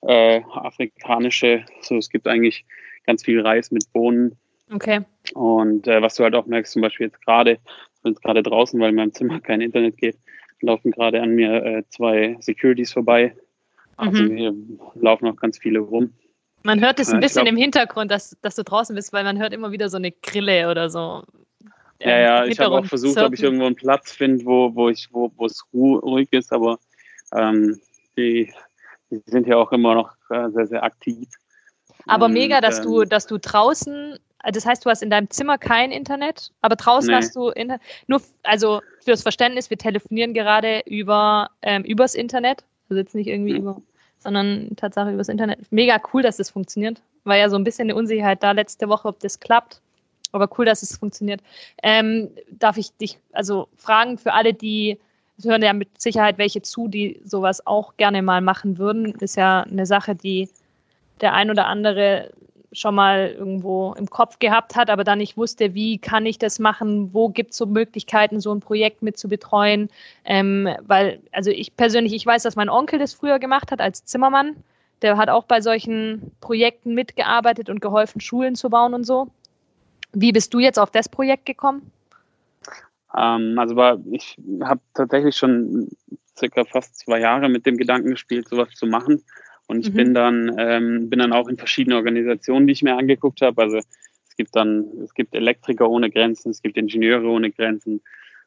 äh, 0.03 0.41
afrikanische, 0.53 1.65
so 1.81 1.97
es 1.97 2.09
gibt 2.09 2.29
eigentlich 2.29 2.65
ganz 3.05 3.25
viel 3.25 3.41
Reis 3.41 3.71
mit 3.71 3.91
Bohnen. 3.93 4.37
Okay. 4.73 5.01
Und 5.35 5.87
äh, 5.87 6.01
was 6.03 6.15
du 6.17 6.25
halt 6.25 6.35
auch 6.35 6.47
merkst, 6.47 6.73
zum 6.73 6.83
Beispiel 6.83 7.07
jetzt 7.07 7.21
gerade, 7.25 7.53
ich 7.95 8.03
bin 8.03 8.13
jetzt 8.13 8.23
gerade 8.23 8.43
draußen, 8.43 8.79
weil 8.81 8.91
in 8.91 8.97
meinem 8.97 9.13
Zimmer 9.13 9.41
kein 9.41 9.61
Internet 9.61 9.97
geht, 9.97 10.17
laufen 10.61 10.91
gerade 10.91 11.21
an 11.21 11.35
mir 11.35 11.65
äh, 11.65 11.83
zwei 11.89 12.37
Securities 12.41 12.93
vorbei. 12.93 13.37
Also 13.97 14.23
Mhm. 14.23 14.37
hier 14.37 14.55
laufen 14.95 15.27
auch 15.29 15.37
ganz 15.37 15.59
viele 15.59 15.81
rum. 15.81 16.13
Man 16.65 16.81
hört 16.81 17.01
es 17.01 17.09
ein 17.09 17.17
Ja, 17.17 17.21
bisschen 17.21 17.45
glaub- 17.45 17.49
im 17.55 17.57
Hintergrund, 17.57 18.11
dass, 18.11 18.37
dass 18.41 18.55
du 18.55 18.63
draußen 18.63 18.95
bist, 18.95 19.13
weil 19.13 19.25
man 19.25 19.39
hört 19.39 19.53
immer 19.53 19.73
wieder 19.73 19.89
so 19.89 19.97
eine 19.97 20.13
Grille 20.13 20.71
oder 20.71 20.89
so. 20.91 21.25
Ja, 22.01 22.17
ähm, 22.17 22.23
ja, 22.25 22.45
im 22.45 22.51
ich 22.51 22.59
habe 22.61 22.75
auch 22.77 22.85
versucht, 22.87 23.19
ob 23.19 23.33
ich 23.33 23.41
surfen. 23.41 23.45
irgendwo 23.45 23.67
einen 23.67 23.77
Platz 23.77 24.13
finde, 24.13 24.45
wo, 24.45 24.75
wo 24.75 24.89
ich, 24.89 25.09
wo, 25.13 25.31
wo 25.37 25.47
es 25.47 25.65
ru 25.73 25.97
ruhig 25.99 26.29
ist, 26.33 26.53
aber 26.53 26.79
ähm, 27.35 27.81
die, 28.17 28.53
die 29.11 29.21
sind 29.27 29.47
ja 29.47 29.57
auch 29.57 29.73
immer 29.73 29.95
noch 29.95 30.13
äh, 30.31 30.51
sehr, 30.51 30.67
sehr 30.67 30.83
aktiv. 30.85 31.29
Aber 32.07 32.27
Und, 32.27 32.33
mega, 32.33 32.61
dass 32.61 32.83
du, 32.83 33.05
dass 33.05 33.27
du 33.27 33.39
draußen, 33.39 34.19
das 34.53 34.67
heißt, 34.67 34.85
du 34.85 34.91
hast 34.91 35.03
in 35.03 35.11
deinem 35.11 35.31
Zimmer 35.31 35.59
kein 35.59 35.91
Internet, 35.93 36.51
aber 36.63 36.77
draußen 36.77 37.11
Nee. 37.11 37.17
hast 37.17 37.35
du 37.37 37.49
Internet. 37.51 37.83
Nur, 38.07 38.21
also 38.43 38.81
fürs 39.05 39.23
Verständnis, 39.23 39.71
wir 39.71 39.79
telefonieren 39.79 40.35
gerade 40.35 40.83
über 40.87 41.51
ähm, 41.63 41.85
übers 41.85 42.15
Internet, 42.15 42.65
also 42.89 43.01
jetzt 43.01 43.15
nicht 43.15 43.29
irgendwie 43.29 43.53
Mhm. 43.53 43.59
über, 43.59 43.83
sondern 44.19 44.71
Tatsache 44.77 45.13
übers 45.13 45.29
Internet. 45.29 45.61
Mega 45.71 46.01
cool, 46.13 46.23
dass 46.23 46.37
das 46.39 46.51
funktioniert. 46.51 47.01
War 47.25 47.37
ja 47.37 47.49
so 47.49 47.57
ein 47.57 47.65
bisschen 47.65 47.87
eine 47.87 47.95
Unsicherheit 47.95 48.43
da 48.43 48.53
letzte 48.53 48.89
Woche, 48.89 49.09
ob 49.09 49.21
das 49.21 49.39
klappt. 49.41 49.81
Aber 50.33 50.49
cool, 50.59 50.65
dass 50.65 50.83
es 50.83 50.97
funktioniert. 50.97 51.41
Ähm, 51.83 52.31
darf 52.51 52.79
ich 52.79 52.97
dich 52.97 53.19
also 53.33 53.69
fragen 53.77 54.17
für 54.19 54.33
alle, 54.33 54.55
die 54.55 54.99
es 55.39 55.45
hören 55.45 55.63
ja 55.63 55.73
mit 55.73 56.01
Sicherheit 56.01 56.39
welche 56.39 56.63
zu, 56.63 56.89
die 56.89 57.21
sowas 57.25 57.67
auch 57.67 57.97
gerne 57.97 58.23
mal 58.23 58.41
machen 58.41 58.79
würden. 58.79 59.15
Ist 59.21 59.37
ja 59.37 59.63
eine 59.63 59.87
Sache, 59.87 60.15
die 60.15 60.49
der 61.23 61.35
ein 61.35 61.51
oder 61.51 61.67
andere 61.67 62.31
schon 62.73 62.95
mal 62.95 63.29
irgendwo 63.29 63.95
im 63.99 64.09
Kopf 64.09 64.39
gehabt 64.39 64.77
hat, 64.77 64.89
aber 64.89 65.05
dann 65.05 65.19
nicht 65.19 65.37
wusste, 65.37 65.75
wie 65.75 65.99
kann 65.99 66.25
ich 66.25 66.39
das 66.39 66.59
machen, 66.59 67.13
wo 67.13 67.29
gibt 67.29 67.51
es 67.51 67.59
so 67.59 67.67
Möglichkeiten, 67.67 68.41
so 68.41 68.53
ein 68.53 68.61
Projekt 68.61 69.03
mit 69.03 69.19
zu 69.19 69.29
betreuen. 69.29 69.91
Ähm, 70.25 70.69
weil, 70.87 71.21
also 71.33 71.51
ich 71.51 71.77
persönlich, 71.77 72.15
ich 72.15 72.25
weiß, 72.25 72.43
dass 72.43 72.57
mein 72.57 72.71
Onkel 72.71 72.99
das 72.99 73.13
früher 73.13 73.39
gemacht 73.39 73.71
hat 73.71 73.81
als 73.81 74.05
Zimmermann. 74.05 74.57
der 75.03 75.17
hat 75.17 75.29
auch 75.29 75.45
bei 75.45 75.61
solchen 75.61 76.33
Projekten 76.41 76.95
mitgearbeitet 76.95 77.69
und 77.69 77.81
geholfen, 77.81 78.21
Schulen 78.21 78.55
zu 78.55 78.71
bauen 78.71 78.95
und 78.95 79.05
so. 79.05 79.29
Wie 80.13 80.33
bist 80.33 80.55
du 80.55 80.61
jetzt 80.61 80.79
auf 80.79 80.91
das 80.91 81.09
Projekt 81.09 81.45
gekommen? 81.45 81.91
Ähm, 83.17 83.59
also 83.59 83.75
ich 84.13 84.39
habe 84.63 84.81
tatsächlich 84.95 85.37
schon 85.37 85.89
circa 86.39 86.65
fast 86.65 86.99
zwei 86.99 87.21
Jahre 87.21 87.49
mit 87.49 87.67
dem 87.67 87.77
Gedanken 87.77 88.11
gespielt, 88.11 88.49
sowas 88.49 88.71
zu 88.75 88.87
machen. 88.87 89.23
Und 89.67 89.81
ich 89.81 89.93
mhm. 89.93 89.97
bin 89.97 90.15
dann 90.15 90.57
ähm, 90.59 91.11
bin 91.11 91.19
dann 91.19 91.33
auch 91.33 91.49
in 91.49 91.57
verschiedene 91.57 91.97
Organisationen, 91.97 92.67
die 92.67 92.73
ich 92.73 92.83
mir 92.83 92.97
angeguckt 92.97 93.41
habe. 93.43 93.63
Also 93.63 93.79
es 93.79 94.37
gibt 94.37 94.55
dann 94.57 94.85
es 95.03 95.15
gibt 95.15 95.35
Elektriker 95.35 95.89
ohne 95.89 96.11
Grenzen, 96.11 96.51
es 96.51 96.63
gibt 96.63 96.77
Ingenieure 96.77 97.27
ohne 97.27 97.51
Grenzen. 97.51 98.03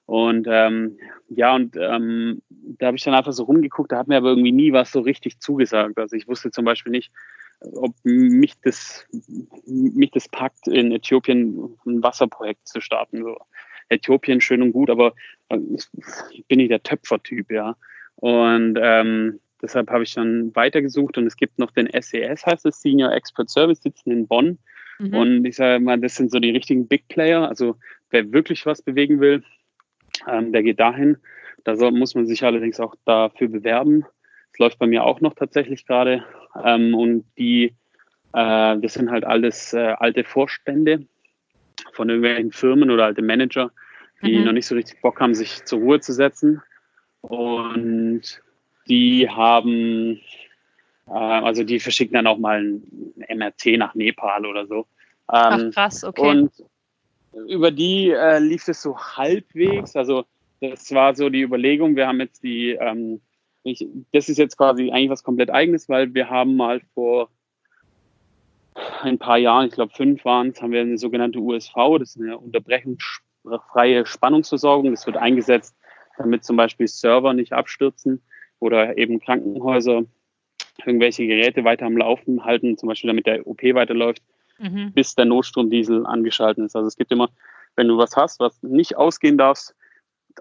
Und 0.06 0.48
ähm, 0.48 0.98
ja, 1.30 1.56
und 1.56 1.76
ähm, 1.78 2.42
da 2.50 2.88
habe 2.88 2.98
ich 2.98 3.04
dann 3.04 3.16
einfach 3.16 3.34
so 3.34 3.44
rumgeguckt, 3.44 3.92
da 3.92 3.98
hat 3.98 4.08
mir 4.08 4.18
aber 4.18 4.30
irgendwie 4.30 4.52
nie 4.52 4.72
was 4.72 4.92
so 4.92 5.00
richtig 5.00 5.40
zugesagt. 5.40 5.98
Also 5.98 6.16
ich 6.16 6.28
wusste 6.28 6.52
zum 6.52 6.64
Beispiel 6.64 6.92
nicht, 6.92 7.12
ob 7.62 7.96
mich 8.04 8.54
das, 8.62 9.08
mich 9.66 10.12
das 10.12 10.30
packt, 10.30 10.68
in 10.68 10.92
Äthiopien 10.92 11.76
ein 11.86 12.04
Wasserprojekt 12.04 12.68
zu 12.68 12.82
starten. 12.82 13.24
So. 13.24 13.38
Äthiopien 13.90 14.42
schön 14.42 14.62
und 14.62 14.74
gut, 14.74 14.90
aber 14.90 15.14
äh, 15.50 15.60
ich 16.32 16.46
bin 16.48 16.58
nicht 16.58 16.72
der 16.72 16.84
Töpfertyp, 16.84 17.52
ja. 17.52 17.76
Und 18.18 18.78
ähm, 18.82 19.40
deshalb 19.66 19.90
habe 19.90 20.04
ich 20.04 20.14
dann 20.14 20.56
weitergesucht 20.56 21.18
und 21.18 21.26
es 21.28 21.36
gibt 21.36 21.60
noch 21.60 21.72
den 21.72 21.90
SES, 21.92 22.14
e 22.14 22.36
heißt 22.52 22.66
es, 22.66 22.82
Senior 22.82 23.12
Expert 23.12 23.50
Service, 23.50 23.82
sitzen 23.82 24.12
in 24.12 24.28
Bonn. 24.28 24.58
Mhm. 25.00 25.14
Und 25.14 25.46
ich 25.46 25.56
sage 25.56 25.84
mal, 25.84 26.00
das 26.00 26.16
sind 26.16 26.32
so 26.32 26.40
die 26.40 26.52
richtigen 26.52 26.88
Big 26.88 27.08
Player. 27.08 27.48
Also 27.48 27.76
wer 28.10 28.32
wirklich 28.32 28.66
was 28.66 28.82
bewegen 28.82 29.20
will, 29.20 29.44
ähm, 30.28 30.52
der 30.52 30.64
geht 30.64 30.80
dahin. 30.80 31.18
Da 31.64 31.76
soll, 31.76 31.92
muss 31.92 32.16
man 32.16 32.28
sich 32.28 32.44
allerdings 32.44 32.80
auch 32.80 32.96
dafür 33.06 33.50
bewerben. 33.50 34.06
Das 34.52 34.60
läuft 34.60 34.80
bei 34.80 34.88
mir 34.88 35.04
auch 35.04 35.20
noch 35.22 35.34
tatsächlich 35.34 35.86
gerade. 35.86 36.24
Ähm, 36.64 36.94
und 36.94 37.26
die, 37.38 37.76
äh, 38.34 38.80
das 38.80 38.94
sind 38.94 39.12
halt 39.12 39.26
alles 39.26 39.74
äh, 39.74 39.96
alte 39.98 40.24
Vorstände 40.24 41.06
von 41.92 42.10
irgendwelchen 42.10 42.52
Firmen 42.52 42.92
oder 42.92 43.06
alte 43.06 43.22
Manager, 43.22 43.72
die 44.22 44.38
mhm. 44.38 44.46
noch 44.46 44.54
nicht 44.54 44.68
so 44.68 44.76
richtig 44.76 45.02
Bock 45.02 45.20
haben, 45.20 45.34
sich 45.34 45.66
zur 45.66 45.80
Ruhe 45.80 46.00
zu 46.00 46.14
setzen. 46.14 46.62
Und 47.22 48.42
die 48.88 49.30
haben, 49.30 50.20
äh, 51.08 51.12
also 51.12 51.64
die 51.64 51.80
verschicken 51.80 52.14
dann 52.14 52.28
auch 52.28 52.38
mal 52.38 52.62
ein 52.62 53.38
MRT 53.38 53.78
nach 53.78 53.96
Nepal 53.96 54.46
oder 54.46 54.68
so. 54.68 54.86
Ähm, 55.32 55.70
Ach 55.70 55.72
krass, 55.72 56.04
okay. 56.04 56.22
Und 56.22 56.52
über 57.48 57.72
die 57.72 58.12
äh, 58.12 58.40
lief 58.40 58.68
es 58.68 58.82
so 58.82 58.98
halbwegs. 58.98 59.96
Also 59.96 60.26
das 60.62 60.92
war 60.94 61.16
so 61.16 61.30
die 61.30 61.42
Überlegung. 61.42 61.96
Wir 61.96 62.08
haben 62.08 62.20
jetzt 62.20 62.44
die, 62.44 62.72
ähm, 62.72 63.22
ich, 63.64 63.86
das 64.14 64.30
ist 64.30 64.38
jetzt 64.38 64.58
quasi 64.58 64.92
eigentlich 64.92 65.10
was 65.10 65.24
komplett 65.24 65.50
eigenes, 65.50 65.90
weil 65.90 66.14
wir 66.14 66.30
haben 66.30 66.56
mal 66.56 66.82
vor 66.94 67.30
ein 69.02 69.18
paar 69.18 69.38
Jahren, 69.38 69.68
ich 69.68 69.74
glaube 69.74 69.94
fünf 69.94 70.26
waren 70.26 70.50
es, 70.50 70.62
haben 70.62 70.72
wir 70.72 70.82
eine 70.82 70.98
sogenannte 70.98 71.40
USV, 71.40 71.74
das 71.98 72.16
ist 72.16 72.22
eine 72.22 72.38
unterbrechungsfreie 72.38 74.06
Spannungsversorgung. 74.06 74.92
Das 74.92 75.06
wird 75.06 75.18
eingesetzt, 75.18 75.76
damit 76.18 76.44
zum 76.44 76.58
Beispiel 76.58 76.88
Server 76.88 77.34
nicht 77.34 77.54
abstürzen 77.54 78.22
oder 78.60 78.98
eben 78.98 79.20
Krankenhäuser 79.20 80.04
irgendwelche 80.86 81.26
Geräte 81.26 81.64
weiter 81.64 81.86
am 81.86 81.98
Laufen 81.98 82.44
halten, 82.44 82.78
zum 82.78 82.90
Beispiel 82.90 83.10
damit 83.10 83.26
der 83.26 83.48
OP 83.48 83.64
weiterläuft, 83.64 84.22
mhm. 84.60 84.92
bis 84.94 85.16
der 85.16 85.26
Notstromdiesel 85.26 86.06
angeschaltet 86.06 86.66
ist. 86.66 86.76
Also 86.76 86.88
es 86.88 86.98
gibt 86.98 87.12
immer, 87.12 87.30
wenn 87.76 87.88
du 87.88 87.98
was 87.98 88.16
hast, 88.16 88.40
was 88.40 88.62
nicht 88.62 88.98
ausgehen 88.98 89.38
darfst, 89.38 89.76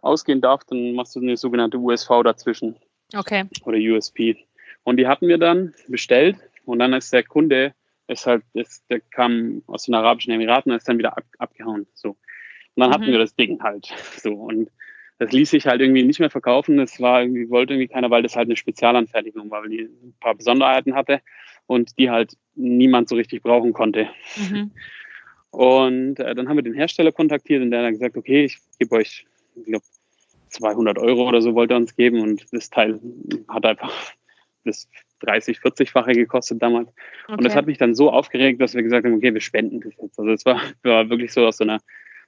ausgehen 0.02 0.40
darf, 0.40 0.64
dann 0.64 0.94
machst 0.94 1.14
du 1.14 1.20
eine 1.20 1.36
sogenannte 1.36 1.78
USV 1.78 2.22
dazwischen. 2.24 2.76
Okay. 3.14 3.44
Oder 3.64 3.78
USP. 3.78 4.36
Und 4.82 4.96
die 4.96 5.06
hatten 5.06 5.28
wir 5.28 5.38
dann 5.38 5.72
bestellt 5.88 6.36
und 6.64 6.80
dann 6.80 6.92
ist 6.92 7.12
der 7.12 7.22
Kunde 7.22 7.74
ist 8.06 8.26
halt, 8.26 8.42
ist, 8.52 8.84
der 8.90 9.00
kam 9.00 9.62
aus 9.66 9.84
den 9.84 9.94
Arabischen 9.94 10.32
Emiraten 10.32 10.70
und 10.70 10.78
ist 10.78 10.88
dann 10.88 10.98
wieder 10.98 11.16
ab, 11.16 11.24
abgehauen. 11.38 11.86
So. 11.94 12.10
Und 12.10 12.18
dann 12.76 12.90
mhm. 12.90 12.94
hatten 12.94 13.06
wir 13.06 13.18
das 13.18 13.34
Ding 13.34 13.62
halt. 13.62 13.88
So. 14.20 14.34
Und 14.34 14.70
das 15.18 15.32
ließ 15.32 15.50
sich 15.50 15.66
halt 15.66 15.80
irgendwie 15.80 16.02
nicht 16.02 16.20
mehr 16.20 16.30
verkaufen. 16.30 16.76
Das 16.76 17.00
war 17.00 17.22
irgendwie, 17.22 17.48
wollte 17.50 17.74
irgendwie 17.74 17.88
keiner, 17.88 18.10
weil 18.10 18.22
das 18.22 18.36
halt 18.36 18.48
eine 18.48 18.56
Spezialanfertigung 18.56 19.50
war, 19.50 19.62
weil 19.62 19.70
die 19.70 19.82
ein 19.82 20.14
paar 20.20 20.34
Besonderheiten 20.34 20.94
hatte 20.94 21.20
und 21.66 21.96
die 21.98 22.10
halt 22.10 22.36
niemand 22.54 23.08
so 23.08 23.16
richtig 23.16 23.42
brauchen 23.42 23.72
konnte. 23.72 24.08
Mhm. 24.36 24.72
Und 25.50 26.18
äh, 26.18 26.34
dann 26.34 26.48
haben 26.48 26.56
wir 26.56 26.64
den 26.64 26.74
Hersteller 26.74 27.12
kontaktiert 27.12 27.62
und 27.62 27.70
der 27.70 27.84
hat 27.84 27.92
gesagt, 27.92 28.16
okay, 28.16 28.44
ich 28.44 28.58
gebe 28.78 28.96
euch, 28.96 29.24
ich 29.54 29.64
glaube, 29.64 29.84
200 30.48 30.98
Euro 30.98 31.28
oder 31.28 31.40
so 31.40 31.54
wollte 31.54 31.74
er 31.74 31.78
uns 31.78 31.94
geben 31.94 32.20
und 32.20 32.44
das 32.52 32.70
Teil 32.70 33.00
hat 33.48 33.64
einfach 33.66 33.92
das 34.64 34.88
30, 35.20 35.58
40-fache 35.58 36.14
gekostet 36.14 36.62
damals. 36.62 36.88
Okay. 37.24 37.32
Und 37.36 37.44
das 37.44 37.54
hat 37.54 37.66
mich 37.66 37.78
dann 37.78 37.94
so 37.94 38.10
aufgeregt, 38.10 38.60
dass 38.60 38.74
wir 38.74 38.82
gesagt 38.82 39.04
haben, 39.04 39.14
okay, 39.14 39.32
wir 39.32 39.40
spenden 39.40 39.80
das 39.80 39.94
jetzt. 40.00 40.18
Also 40.18 40.32
es 40.32 40.44
war, 40.44 40.60
war 40.82 41.08
wirklich 41.08 41.32
so 41.32 41.46
aus 41.46 41.58
so 41.58 41.64
einer, 41.64 41.80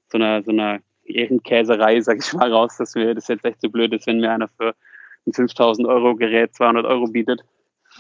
so 0.09 0.19
einer, 0.19 0.43
so 0.43 0.53
einer 0.53 0.81
Ehrenkäserei, 1.09 2.01
sag 2.01 2.19
ich 2.19 2.33
mal, 2.33 2.53
raus, 2.53 2.77
dass 2.79 2.95
mir 2.95 3.15
das 3.15 3.29
jetzt 3.29 3.45
echt 3.45 3.61
so 3.61 3.69
blöd 3.69 3.93
ist, 3.93 4.07
wenn 4.07 4.21
mir 4.21 4.31
einer 4.31 4.49
für 4.49 4.75
ein 5.27 5.33
5000 5.33 5.87
Euro 5.87 6.15
Gerät 6.15 6.55
200 6.55 6.85
Euro 6.85 7.07
bietet. 7.07 7.43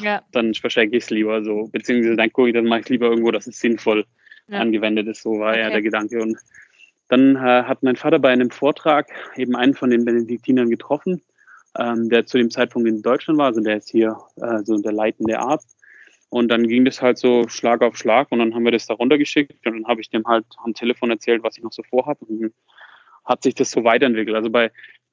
Ja. 0.00 0.22
Dann 0.32 0.54
verschenke 0.54 0.96
ich 0.96 1.04
es 1.04 1.10
lieber 1.10 1.42
so. 1.42 1.68
Beziehungsweise 1.72 2.16
dann 2.16 2.32
gucke 2.32 2.48
ich, 2.48 2.54
dann 2.54 2.66
mache 2.66 2.80
ich 2.80 2.88
lieber 2.88 3.06
irgendwo, 3.06 3.30
dass 3.30 3.46
es 3.46 3.58
sinnvoll 3.58 4.04
ja. 4.48 4.58
angewendet 4.58 5.08
ist. 5.08 5.22
So 5.22 5.38
war 5.38 5.52
okay. 5.52 5.60
ja 5.60 5.70
der 5.70 5.82
Gedanke. 5.82 6.20
Und 6.20 6.36
dann 7.08 7.36
äh, 7.36 7.62
hat 7.62 7.82
mein 7.82 7.96
Vater 7.96 8.18
bei 8.18 8.30
einem 8.30 8.50
Vortrag 8.50 9.08
eben 9.36 9.56
einen 9.56 9.75
von 9.75 9.90
den 9.90 10.04
Benediktinern 10.04 10.68
getroffen 10.68 11.22
ähm, 11.78 12.08
der 12.08 12.26
zu 12.26 12.38
dem 12.38 12.50
Zeitpunkt 12.50 12.88
in 12.88 13.02
Deutschland 13.02 13.38
war. 13.38 13.46
Also 13.46 13.60
der 13.60 13.76
ist 13.78 13.90
hier 13.90 14.16
äh, 14.36 14.62
so 14.64 14.76
der 14.78 14.92
leitende 14.92 15.38
Arzt. 15.38 15.76
Und 16.28 16.48
dann 16.48 16.66
ging 16.66 16.84
das 16.84 17.00
halt 17.00 17.18
so 17.18 17.48
Schlag 17.48 17.82
auf 17.82 17.96
Schlag 17.96 18.32
und 18.32 18.40
dann 18.40 18.54
haben 18.54 18.64
wir 18.64 18.72
das 18.72 18.86
da 18.86 18.94
runtergeschickt 18.94 19.64
und 19.64 19.75
dann 19.75 19.86
habe 19.86 20.00
ich 20.00 20.10
dem 20.10 20.26
halt 20.26 20.44
am 20.64 20.75
Telefon 20.75 21.10
erzählt, 21.10 21.42
was 21.42 21.56
ich 21.56 21.62
noch 21.62 21.72
so 21.72 21.82
vorhabe 21.84 22.25
und 22.25 22.52
hat 23.26 23.42
sich 23.42 23.54
das 23.54 23.71
so 23.71 23.85
weiterentwickelt. 23.85 24.37
Also 24.37 24.50
bei 24.50 24.71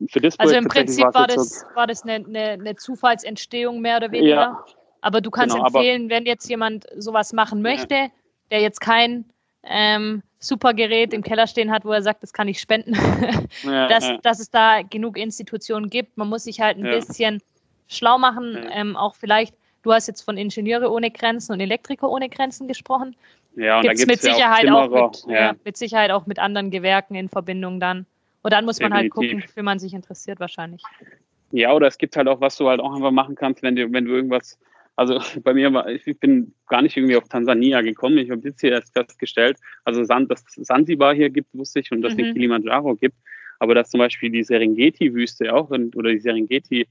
für 0.09 0.19
das 0.19 0.37
Also 0.39 0.55
im 0.55 0.67
Prinzip 0.67 1.05
war 1.13 1.27
das, 1.27 1.65
war 1.75 1.87
das 1.87 2.03
eine, 2.03 2.25
eine, 2.25 2.51
eine, 2.51 2.75
Zufallsentstehung 2.75 3.79
mehr 3.79 3.97
oder 3.97 4.11
weniger. 4.11 4.35
Ja, 4.35 4.65
aber 5.01 5.21
du 5.21 5.31
kannst 5.31 5.55
genau, 5.55 5.67
empfehlen, 5.67 6.09
wenn 6.09 6.25
jetzt 6.25 6.49
jemand 6.49 6.85
sowas 6.97 7.33
machen 7.33 7.61
möchte, 7.61 7.95
ja. 7.95 8.07
der 8.51 8.61
jetzt 8.61 8.81
kein 8.81 9.25
ähm, 9.63 10.23
super 10.39 10.73
Gerät 10.73 11.13
im 11.13 11.23
Keller 11.23 11.47
stehen 11.47 11.71
hat, 11.71 11.85
wo 11.85 11.91
er 11.91 12.01
sagt, 12.01 12.23
das 12.23 12.33
kann 12.33 12.47
ich 12.47 12.59
spenden, 12.59 12.95
ja, 13.63 13.87
dass, 13.87 14.09
dass 14.21 14.39
es 14.39 14.49
da 14.49 14.81
genug 14.81 15.17
Institutionen 15.17 15.89
gibt. 15.89 16.17
Man 16.17 16.29
muss 16.29 16.43
sich 16.43 16.59
halt 16.59 16.77
ein 16.77 16.83
bisschen 16.83 17.41
schlau 17.87 18.17
machen, 18.17 18.65
ähm, 18.71 18.95
auch 18.95 19.15
vielleicht, 19.15 19.55
du 19.83 19.93
hast 19.93 20.07
jetzt 20.07 20.21
von 20.21 20.37
Ingenieure 20.37 20.91
ohne 20.91 21.11
Grenzen 21.11 21.53
und 21.53 21.59
Elektriker 21.59 22.09
ohne 22.09 22.29
Grenzen 22.29 22.67
gesprochen. 22.67 23.15
Ja, 23.55 23.77
und 23.77 23.83
gibt's 23.83 24.01
da 24.01 24.05
gibt's 24.05 24.25
mit 24.25 24.33
Sicherheit 24.33 24.69
auch, 24.69 24.91
auch 24.91 25.27
mit, 25.27 25.35
ja. 25.35 25.55
mit 25.63 25.77
Sicherheit 25.77 26.11
auch 26.11 26.25
mit 26.25 26.39
anderen 26.39 26.71
Gewerken 26.71 27.15
in 27.15 27.29
Verbindung 27.29 27.79
dann. 27.79 28.05
Und 28.41 28.51
dann 28.51 28.65
muss 28.65 28.79
man 28.79 28.93
halt 28.93 29.05
Definitiv. 29.05 29.31
halt 29.31 29.41
gucken, 29.43 29.55
wie 29.55 29.63
man 29.63 29.79
sich 29.79 29.93
interessiert 29.93 30.39
wahrscheinlich. 30.39 30.81
Ja, 31.51 31.71
oder 31.73 31.87
es 31.87 31.97
gibt 31.97 32.17
halt 32.17 32.27
auch, 32.27 32.41
was 32.41 32.57
du 32.57 32.67
halt 32.67 32.79
auch 32.79 32.93
einfach 32.93 33.11
machen 33.11 33.35
kannst, 33.35 33.61
wenn 33.61 33.75
du, 33.75 33.91
wenn 33.91 34.05
du 34.05 34.11
irgendwas 34.11 34.57
also 34.95 35.19
bei 35.43 35.53
mir 35.53 35.73
war, 35.73 35.87
ich 35.87 36.19
bin 36.19 36.53
gar 36.67 36.81
nicht 36.81 36.95
irgendwie 36.97 37.15
auf 37.15 37.27
Tansania 37.27 37.81
gekommen. 37.81 38.17
Ich 38.17 38.29
habe 38.29 38.41
jetzt 38.43 38.61
hier 38.61 38.71
erst 38.71 38.93
festgestellt, 38.93 39.57
also 39.83 40.03
dass 40.03 40.43
es 40.57 40.67
Sansibar 40.67 41.13
hier 41.13 41.29
gibt, 41.29 41.53
wusste 41.53 41.79
ich, 41.79 41.91
und 41.91 42.01
dass 42.01 42.13
es 42.13 42.19
mhm. 42.19 42.33
Kilimanjaro 42.33 42.95
gibt. 42.95 43.15
Aber 43.59 43.75
dass 43.75 43.89
zum 43.89 43.99
Beispiel 43.99 44.29
die 44.29 44.43
Serengeti-Wüste 44.43 45.53
auch 45.53 45.69
oder 45.69 46.11
die 46.11 46.19
Serengeti 46.19 46.87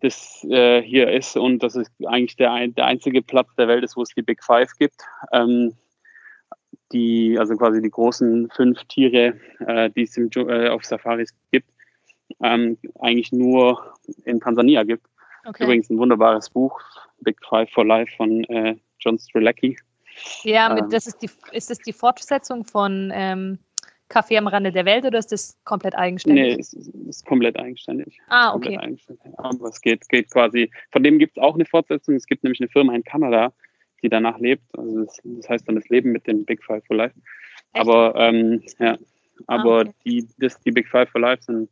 das 0.00 0.44
äh, 0.48 0.82
hier 0.82 1.10
ist 1.10 1.36
und 1.36 1.62
dass 1.62 1.74
es 1.74 1.90
eigentlich 2.06 2.36
der, 2.36 2.68
der 2.68 2.86
einzige 2.86 3.22
Platz 3.22 3.48
der 3.56 3.68
Welt 3.68 3.84
ist, 3.84 3.96
wo 3.96 4.02
es 4.02 4.10
die 4.10 4.22
Big 4.22 4.42
Five 4.44 4.70
gibt. 4.78 4.96
Ähm, 5.32 5.74
die, 6.92 7.38
also 7.38 7.54
quasi 7.56 7.82
die 7.82 7.90
großen 7.90 8.48
fünf 8.50 8.82
Tiere, 8.84 9.38
äh, 9.66 9.90
die 9.90 10.02
es 10.02 10.16
im, 10.16 10.30
äh, 10.34 10.68
auf 10.68 10.84
Safaris 10.84 11.34
gibt, 11.50 11.68
ähm, 12.42 12.78
eigentlich 13.00 13.32
nur 13.32 13.94
in 14.24 14.40
Tansania 14.40 14.84
gibt. 14.84 15.06
Okay. 15.46 15.64
Übrigens 15.64 15.90
ein 15.90 15.98
wunderbares 15.98 16.50
Buch, 16.50 16.80
Big 17.20 17.38
Five 17.46 17.70
for 17.70 17.84
Life 17.84 18.14
von 18.16 18.44
äh, 18.44 18.76
John 19.00 19.18
Strelacki. 19.18 19.76
Ja, 20.42 20.68
mit, 20.70 20.84
ähm, 20.84 20.90
das 20.90 21.06
ist, 21.06 21.22
die, 21.22 21.30
ist 21.52 21.70
das 21.70 21.78
die 21.78 21.92
Fortsetzung 21.92 22.64
von 22.64 23.12
Kaffee 24.08 24.38
am 24.38 24.46
Rande 24.46 24.72
der 24.72 24.84
Welt 24.84 25.04
oder 25.04 25.18
ist 25.18 25.32
das 25.32 25.58
komplett 25.64 25.94
eigenständig? 25.94 26.56
Nee, 26.56 26.60
es 26.60 26.72
ist, 26.72 26.88
ist 26.88 27.26
komplett 27.26 27.58
eigenständig. 27.58 28.18
Ah, 28.28 28.54
okay. 28.54 28.78
Eigenständig. 28.78 29.22
Aber 29.38 29.68
es 29.68 29.80
geht, 29.80 30.08
geht 30.08 30.30
quasi, 30.30 30.70
von 30.90 31.02
dem 31.02 31.18
gibt 31.18 31.36
es 31.36 31.42
auch 31.42 31.54
eine 31.54 31.66
Fortsetzung. 31.66 32.14
Es 32.14 32.26
gibt 32.26 32.42
nämlich 32.42 32.60
eine 32.60 32.68
Firma 32.68 32.94
in 32.94 33.04
Kanada, 33.04 33.52
die 34.02 34.08
danach 34.08 34.38
lebt. 34.38 34.62
Also 34.76 35.04
das, 35.04 35.20
das 35.22 35.48
heißt 35.48 35.68
dann 35.68 35.74
das 35.74 35.88
Leben 35.88 36.12
mit 36.12 36.26
dem 36.26 36.44
Big 36.44 36.64
Five 36.64 36.84
for 36.86 36.96
Life. 36.96 37.14
Echt? 37.72 37.86
Aber 37.86 38.14
ähm, 38.16 38.62
ja, 38.78 38.96
aber 39.46 39.78
ah, 39.78 39.80
okay. 39.80 39.94
die, 40.04 40.28
das, 40.38 40.60
die 40.60 40.70
Big 40.70 40.88
Five 40.88 41.10
for 41.10 41.20
Life 41.20 41.42
sind 41.42 41.68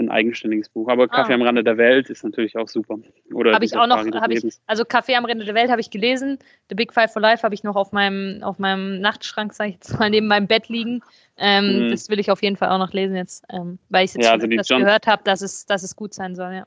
ein 0.00 0.10
eigenständiges 0.10 0.68
Buch. 0.68 0.88
Aber 0.88 1.08
Kaffee 1.08 1.32
ah. 1.32 1.34
am 1.36 1.42
Rande 1.42 1.62
der 1.64 1.76
Welt 1.76 2.10
ist 2.10 2.24
natürlich 2.24 2.56
auch 2.56 2.68
super. 2.68 2.98
Oder 3.32 3.52
habe 3.54 3.64
ich 3.64 3.76
auch 3.76 3.86
noch, 3.86 4.04
ich, 4.04 4.44
also 4.66 4.84
Kaffee 4.84 5.16
am 5.16 5.24
Rande 5.24 5.44
der 5.44 5.54
Welt 5.54 5.70
habe 5.70 5.80
ich 5.80 5.90
gelesen. 5.90 6.38
The 6.68 6.74
Big 6.74 6.92
Five 6.92 7.12
for 7.12 7.20
Life 7.20 7.42
habe 7.42 7.54
ich 7.54 7.62
noch 7.62 7.76
auf 7.76 7.92
meinem, 7.92 8.42
auf 8.42 8.58
meinem 8.58 9.00
Nachtschrank, 9.00 9.52
sage 9.52 9.70
ich 9.70 9.74
jetzt 9.76 9.98
mal, 9.98 10.10
neben 10.10 10.26
meinem 10.26 10.46
Bett 10.46 10.68
liegen. 10.68 11.02
Ähm, 11.36 11.86
mhm. 11.86 11.90
Das 11.90 12.08
will 12.08 12.18
ich 12.18 12.30
auf 12.30 12.42
jeden 12.42 12.56
Fall 12.56 12.70
auch 12.70 12.78
noch 12.78 12.92
lesen 12.92 13.16
jetzt, 13.16 13.44
ähm, 13.50 13.78
weil 13.88 14.04
ich 14.04 14.14
jetzt 14.14 14.24
ja, 14.24 14.32
also 14.32 14.46
das 14.46 14.68
gehört 14.68 15.06
habe, 15.06 15.22
dass 15.24 15.42
es, 15.42 15.66
dass 15.66 15.82
es 15.82 15.96
gut 15.96 16.14
sein 16.14 16.34
soll, 16.34 16.52
ja. 16.52 16.66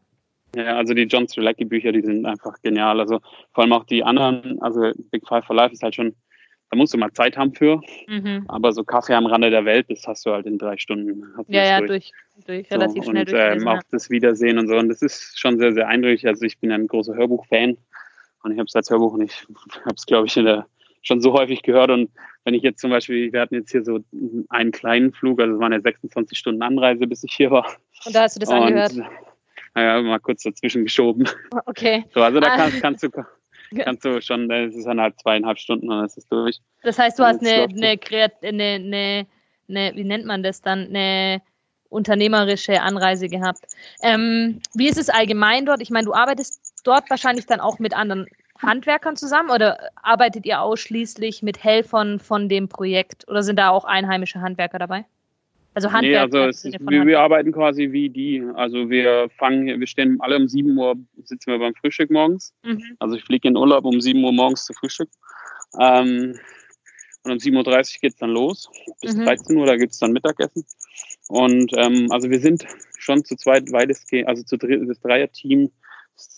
Ja, 0.56 0.78
also 0.78 0.94
die 0.94 1.04
John 1.04 1.28
Strelacki 1.28 1.66
Bücher, 1.66 1.92
die 1.92 2.02
sind 2.02 2.26
einfach 2.26 2.62
genial. 2.62 3.00
Also 3.00 3.20
vor 3.54 3.64
allem 3.64 3.74
auch 3.74 3.84
die 3.84 4.04
anderen, 4.04 4.62
also 4.62 4.92
Big 5.12 5.28
Five 5.28 5.46
for 5.46 5.56
Life 5.56 5.74
ist 5.74 5.84
halt 5.84 5.96
schon, 5.96 6.16
da 6.70 6.78
musst 6.78 6.94
du 6.94 6.98
mal 6.98 7.12
Zeit 7.12 7.38
haben 7.38 7.54
für. 7.54 7.82
Mhm. 8.08 8.46
Aber 8.48 8.74
so 8.74 8.84
Kaffee 8.84 9.14
am 9.14 9.26
Rande 9.26 9.50
der 9.50 9.66
Welt, 9.66 9.90
das 9.90 10.06
hast 10.08 10.26
du 10.26 10.32
halt 10.32 10.46
in 10.46 10.58
drei 10.58 10.78
Stunden. 10.78 11.24
Ja, 11.48 11.64
ja, 11.64 11.82
durch, 11.82 12.12
durch, 12.46 12.70
relativ 12.72 13.04
so, 13.04 13.12
schnell 13.12 13.28
und, 13.28 13.62
ähm, 13.62 13.68
auch 13.68 13.82
das 13.92 14.10
Wiedersehen 14.10 14.58
und 14.58 14.68
so. 14.68 14.76
Und 14.76 14.90
das 14.90 15.02
ist 15.02 15.40
schon 15.40 15.58
sehr, 15.60 15.74
sehr 15.74 15.88
eindrücklich. 15.88 16.28
Also 16.28 16.46
ich 16.46 16.60
bin 16.60 16.72
ein 16.72 16.88
großer 16.88 17.16
Hörbuch-Fan 17.16 17.78
und 18.44 18.52
ich 18.52 18.58
habe 18.58 18.68
es 18.68 18.76
als 18.76 18.90
Hörbuch 18.90 19.14
und 19.14 19.22
ich 19.22 19.46
habe 19.86 19.96
es, 19.96 20.06
glaube 20.06 20.28
ich, 20.28 20.34
der 20.34 20.66
schon 21.02 21.22
so 21.22 21.34
häufig 21.34 21.62
gehört. 21.62 21.92
Und 21.92 22.10
wenn 22.44 22.54
ich 22.54 22.64
jetzt 22.64 22.82
zum 22.82 22.90
Beispiel, 22.90 23.32
wir 23.32 23.42
hatten 23.42 23.56
jetzt 23.56 23.72
hier 23.72 23.84
so 23.84 24.00
einen 24.50 24.72
kleinen 24.72 25.14
Flug, 25.14 25.40
also 25.40 25.54
es 25.54 25.60
waren 25.60 25.72
ja 25.72 25.80
26 25.80 26.38
Stunden 26.38 26.62
Anreise, 26.62 27.08
bis 27.08 27.24
ich 27.24 27.34
hier 27.34 27.52
war. 27.52 27.68
Und 28.06 28.16
da 28.16 28.24
hast 28.24 28.36
du 28.36 28.40
das 28.40 28.50
und, 28.50 28.58
angehört? 28.58 28.94
Naja, 29.76 30.02
mal 30.02 30.20
kurz 30.20 30.44
dazwischen 30.44 30.84
geschoben. 30.84 31.28
Okay. 31.66 32.06
So, 32.14 32.22
also 32.22 32.40
da 32.40 32.48
ah. 32.48 32.58
kannst, 32.58 32.82
kannst 32.82 33.04
du 33.04 33.10
kannst 33.78 34.06
du 34.06 34.22
schon, 34.22 34.50
es 34.52 34.76
ist 34.76 34.86
dann 34.86 35.00
halt 35.00 35.20
zweieinhalb 35.20 35.58
Stunden 35.60 35.90
und 35.90 35.98
dann 35.98 36.06
ist 36.06 36.18
es 36.18 36.28
durch. 36.28 36.60
Das 36.84 37.00
heißt, 37.00 37.18
du 37.20 37.24
hast 37.24 37.42
eine, 37.42 37.64
eine, 37.64 38.00
eine, 38.42 38.64
eine, 38.76 39.28
eine, 39.70 39.96
wie 39.96 40.04
nennt 40.04 40.26
man 40.26 40.44
das 40.44 40.62
dann, 40.62 40.88
eine 40.88 41.42
unternehmerische 41.90 42.82
Anreise 42.82 43.28
gehabt. 43.28 43.66
Ähm, 44.02 44.60
wie 44.74 44.88
ist 44.88 44.98
es 44.98 45.10
allgemein 45.10 45.66
dort? 45.66 45.82
Ich 45.82 45.92
meine, 45.92 46.06
du 46.06 46.14
arbeitest 46.14 46.82
dort 46.84 47.10
wahrscheinlich 47.10 47.46
dann 47.46 47.60
auch 47.60 47.80
mit 47.80 47.96
anderen 47.96 48.28
Handwerkern 48.62 49.16
zusammen 49.16 49.50
oder 49.50 49.78
arbeitet 50.02 50.46
ihr 50.46 50.62
ausschließlich 50.62 51.42
mit 51.42 51.64
Helfern 51.64 52.20
von 52.20 52.50
dem 52.50 52.68
Projekt 52.70 53.28
oder 53.28 53.44
sind 53.44 53.58
da 53.58 53.70
auch 53.70 53.86
einheimische 53.86 54.42
Handwerker 54.42 54.80
dabei? 54.80 55.06
Also 55.76 55.92
Handwerker. 55.92 56.28
Nee, 56.28 56.38
also 56.38 56.68
ist, 56.68 56.80
wir, 56.80 57.06
wir, 57.06 57.20
arbeiten 57.20 57.52
quasi 57.52 57.92
wie 57.92 58.10
die. 58.10 58.42
Also 58.56 58.90
wir 58.90 59.30
fangen, 59.38 59.80
wir 59.80 59.88
stehen 59.88 60.18
alle 60.22 60.38
um 60.38 60.48
7 60.48 60.76
Uhr, 60.78 60.96
sitzen 61.24 61.52
wir 61.52 61.60
beim 61.60 61.76
Frühstück 61.76 62.10
morgens. 62.10 62.54
Mhm. 62.64 62.96
Also 63.00 63.16
ich 63.16 63.24
fliege 63.26 63.50
in 63.50 63.58
Urlaub 63.58 63.84
um 63.84 64.00
7 64.00 64.24
Uhr 64.24 64.32
morgens 64.32 64.66
zu 64.66 64.74
Frühstück. 64.74 65.10
Ähm, 65.80 66.40
und 67.24 67.32
um 67.32 67.38
7.30 67.38 67.58
Uhr 67.58 67.84
geht 68.02 68.14
es 68.14 68.16
dann 68.18 68.30
los. 68.30 68.70
Bis 69.02 69.16
mhm. 69.16 69.26
13 69.26 69.58
Uhr, 69.58 69.66
da 69.66 69.76
gibt 69.76 69.92
es 69.92 70.00
dann 70.00 70.14
Mittagessen. 70.14 70.66
Und 71.28 71.72
ähm, 71.76 72.08
also 72.12 72.30
wir 72.30 72.40
sind 72.40 72.66
schon 72.98 73.26
zu 73.26 73.36
zweit 73.36 73.72
weitestgehend, 73.72 74.30
also 74.30 74.44
zu 74.44 74.58
dritt, 74.58 74.88
das 74.88 75.02
Dreier-Team 75.02 75.72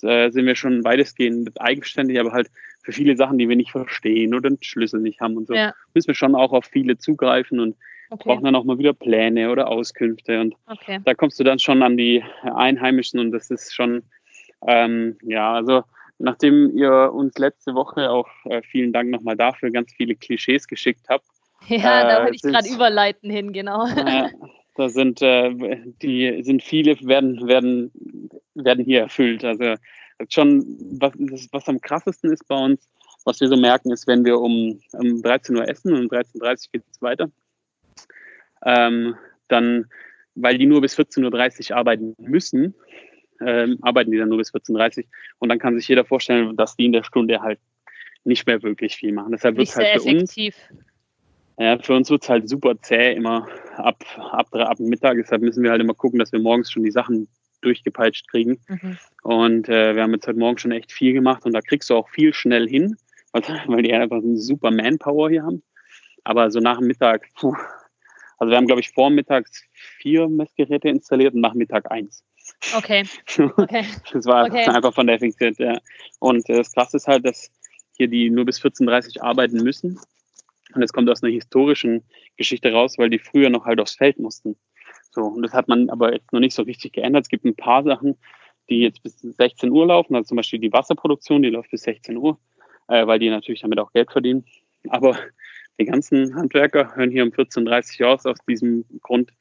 äh, 0.01 0.32
sind 0.32 0.46
wir 0.46 0.56
schon 0.56 0.84
weitestgehend 0.84 1.62
eigenständig, 1.62 2.20
aber 2.20 2.32
halt 2.32 2.50
für 2.84 2.91
viele 2.91 3.17
Sachen, 3.17 3.38
die 3.38 3.48
wir 3.50 3.56
nicht 3.56 3.72
verstehen 3.72 4.34
oder 4.34 4.50
den 4.50 4.58
Schlüssel 4.62 5.01
nicht 5.01 5.20
haben 5.20 5.38
und 5.38 5.48
so, 5.48 5.53
ja. 5.53 5.75
müssen 5.94 6.08
wir 6.08 6.15
schon 6.15 6.36
auch 6.36 6.53
auf 6.53 6.65
viele 6.65 6.98
zugreifen 6.98 7.60
und 7.60 7.75
okay. 8.09 8.23
brauchen 8.25 8.43
dann 8.43 8.55
auch 8.55 8.63
mal 8.63 8.77
wieder 8.77 8.93
Pläne 8.93 9.51
oder 9.51 9.69
Auskünfte. 9.69 10.39
Und 10.39 10.55
okay. 10.67 10.99
da 11.03 11.13
kommst 11.13 11.39
du 11.39 11.43
dann 11.43 11.59
schon 11.59 11.83
an 11.83 11.97
die 11.97 12.23
Einheimischen 12.43 13.19
und 13.19 13.31
das 13.31 13.49
ist 13.49 13.73
schon, 13.73 14.03
ähm, 14.67 15.17
ja, 15.23 15.53
also 15.53 15.83
nachdem 16.19 16.75
ihr 16.75 17.11
uns 17.13 17.37
letzte 17.37 17.75
Woche 17.75 18.09
auch 18.09 18.27
äh, 18.45 18.61
vielen 18.63 18.91
Dank 18.91 19.09
nochmal 19.09 19.35
dafür 19.35 19.69
ganz 19.69 19.93
viele 19.93 20.15
Klischees 20.15 20.67
geschickt 20.67 21.07
habt. 21.09 21.25
Ja, 21.67 22.01
äh, 22.01 22.07
da 22.07 22.23
wollte 22.23 22.35
ich 22.35 22.41
gerade 22.43 22.69
überleiten 22.69 23.31
hin, 23.31 23.51
genau. 23.51 23.87
Äh, 23.87 24.29
da 24.75 24.89
sind 24.89 25.23
äh, 25.23 25.51
die 26.03 26.43
sind 26.43 26.63
viele 26.63 26.95
werden 27.01 27.47
werden 27.47 27.91
werden 28.53 28.85
hier 28.85 29.01
erfüllt. 29.01 29.43
Also 29.43 29.73
schon 30.29 30.77
was 30.99 31.13
was 31.51 31.67
am 31.67 31.81
krassesten 31.81 32.31
ist 32.31 32.47
bei 32.47 32.55
uns, 32.55 32.87
was 33.27 33.41
wir 33.41 33.49
so 33.49 33.57
merken, 33.57 33.91
ist, 33.91 34.07
wenn 34.07 34.23
wir 34.23 34.39
um, 34.39 34.79
um 34.93 35.21
13 35.21 35.57
Uhr 35.57 35.67
essen 35.67 35.93
und 35.93 36.01
um 36.01 36.07
13.30 36.07 36.39
Uhr 36.41 36.57
geht 36.71 36.83
es 36.89 37.01
weiter, 37.01 37.29
ähm, 38.65 39.15
dann, 39.47 39.85
weil 40.35 40.57
die 40.57 40.65
nur 40.65 40.81
bis 40.81 40.97
14.30 40.97 41.71
Uhr 41.71 41.77
arbeiten 41.77 42.15
müssen, 42.19 42.75
ähm, 43.45 43.77
arbeiten 43.81 44.11
die 44.11 44.17
dann 44.17 44.29
nur 44.29 44.39
bis 44.39 44.53
14.30 44.53 44.99
Uhr 44.99 45.03
und 45.39 45.49
dann 45.49 45.59
kann 45.59 45.77
sich 45.77 45.87
jeder 45.87 46.05
vorstellen, 46.05 46.55
dass 46.55 46.75
die 46.75 46.85
in 46.85 46.93
der 46.93 47.03
Stunde 47.03 47.41
halt 47.41 47.59
nicht 48.23 48.45
mehr 48.45 48.61
wirklich 48.63 48.95
viel 48.95 49.13
machen. 49.13 49.31
Deshalb 49.31 49.57
wird 49.57 49.75
halt 49.75 50.01
für 50.01 50.09
effektiv. 50.09 50.55
uns 50.69 50.85
ja, 51.59 51.79
für 51.79 51.96
uns 51.96 52.09
wird 52.11 52.24
es 52.24 52.29
halt 52.29 52.48
super 52.48 52.79
zäh 52.81 53.13
immer 53.13 53.48
ab, 53.77 54.03
ab, 54.17 54.53
ab 54.53 54.79
Mittag. 54.79 55.17
Deshalb 55.17 55.41
müssen 55.41 55.63
wir 55.63 55.72
halt 55.72 55.81
immer 55.81 55.96
gucken, 55.96 56.20
dass 56.20 56.31
wir 56.31 56.39
morgens 56.39 56.72
schon 56.72 56.83
die 56.83 56.91
Sachen 56.91 57.27
durchgepeitscht 57.61 58.29
kriegen. 58.29 58.59
Mhm. 58.67 58.98
Und 59.24 59.70
äh, 59.70 59.96
wir 59.96 60.03
haben 60.03 60.13
jetzt 60.13 60.27
heute 60.27 60.37
Morgen 60.37 60.59
schon 60.59 60.72
echt 60.72 60.91
viel 60.91 61.13
gemacht 61.13 61.46
und 61.46 61.53
da 61.53 61.61
kriegst 61.61 61.89
du 61.89 61.96
auch 61.96 62.07
viel 62.09 62.33
schnell 62.33 62.70
hin, 62.70 62.96
weil, 63.31 63.41
weil 63.67 63.81
die 63.81 63.93
einfach 63.93 64.17
eine 64.17 64.37
super 64.37 64.70
Manpower 64.70 65.31
hier 65.31 65.43
haben. 65.43 65.63
Aber 66.24 66.51
so 66.51 66.59
nach 66.59 66.77
dem 66.77 66.87
Mittag, 66.87 67.27
puh, 67.39 67.55
also 68.37 68.51
wir 68.51 68.57
haben, 68.57 68.67
glaube 68.67 68.81
ich, 68.81 68.91
vormittags 68.91 69.63
vier 69.73 70.27
Messgeräte 70.27 70.89
installiert 70.89 71.33
und 71.33 71.41
nach 71.41 71.53
Mittag 71.53 71.91
eins. 71.91 72.23
Okay. 72.75 73.03
okay. 73.57 73.85
das 74.13 74.25
war 74.25 74.45
okay. 74.45 74.65
einfach 74.65 74.93
von 74.93 75.07
der 75.07 75.15
Effektivität, 75.15 75.59
ja. 75.59 75.79
Und 76.19 76.50
äh, 76.50 76.57
das 76.57 76.71
Krasse 76.71 76.97
ist 76.97 77.07
halt, 77.07 77.25
dass 77.25 77.51
hier 77.97 78.07
die 78.07 78.29
nur 78.29 78.45
bis 78.45 78.61
14.30 78.61 79.17
Uhr 79.17 79.23
arbeiten 79.23 79.57
müssen. 79.57 80.00
Und 80.73 80.81
das 80.81 80.93
kommt 80.93 81.09
aus 81.09 81.23
einer 81.23 81.33
historischen 81.33 82.03
Geschichte 82.35 82.71
raus, 82.71 82.97
weil 82.97 83.09
die 83.09 83.19
früher 83.19 83.50
noch 83.50 83.65
halt 83.65 83.79
aufs 83.79 83.95
Feld 83.95 84.19
mussten. 84.19 84.55
So, 85.11 85.23
und 85.23 85.41
das 85.41 85.53
hat 85.53 85.67
man 85.67 85.89
aber 85.89 86.13
jetzt 86.13 86.31
noch 86.31 86.39
nicht 86.39 86.53
so 86.53 86.61
richtig 86.63 86.93
geändert. 86.93 87.23
Es 87.23 87.29
gibt 87.29 87.45
ein 87.45 87.55
paar 87.55 87.83
Sachen, 87.83 88.17
die 88.69 88.81
jetzt 88.81 89.01
bis 89.01 89.19
16 89.19 89.71
Uhr 89.71 89.87
laufen, 89.87 90.15
also 90.15 90.27
zum 90.27 90.37
Beispiel 90.37 90.59
die 90.59 90.71
Wasserproduktion, 90.71 91.41
die 91.41 91.50
läuft 91.50 91.71
bis 91.71 91.83
16 91.83 92.17
Uhr, 92.17 92.37
äh, 92.87 93.07
weil 93.07 93.17
die 93.17 93.29
natürlich 93.29 93.61
damit 93.61 93.79
auch 93.79 93.93
Geld 93.93 94.11
verdienen. 94.11 94.45
Aber 94.89 95.17
die 95.79 95.85
ganzen 95.85 96.35
Handwerker 96.35 96.96
hören 96.96 97.11
hier 97.11 97.24
um 97.24 97.29
14.30 97.29 98.01
Uhr 98.01 98.09
aus 98.09 98.25
aus 98.25 98.37
diesem 98.48 98.85
Grund. 99.01 99.31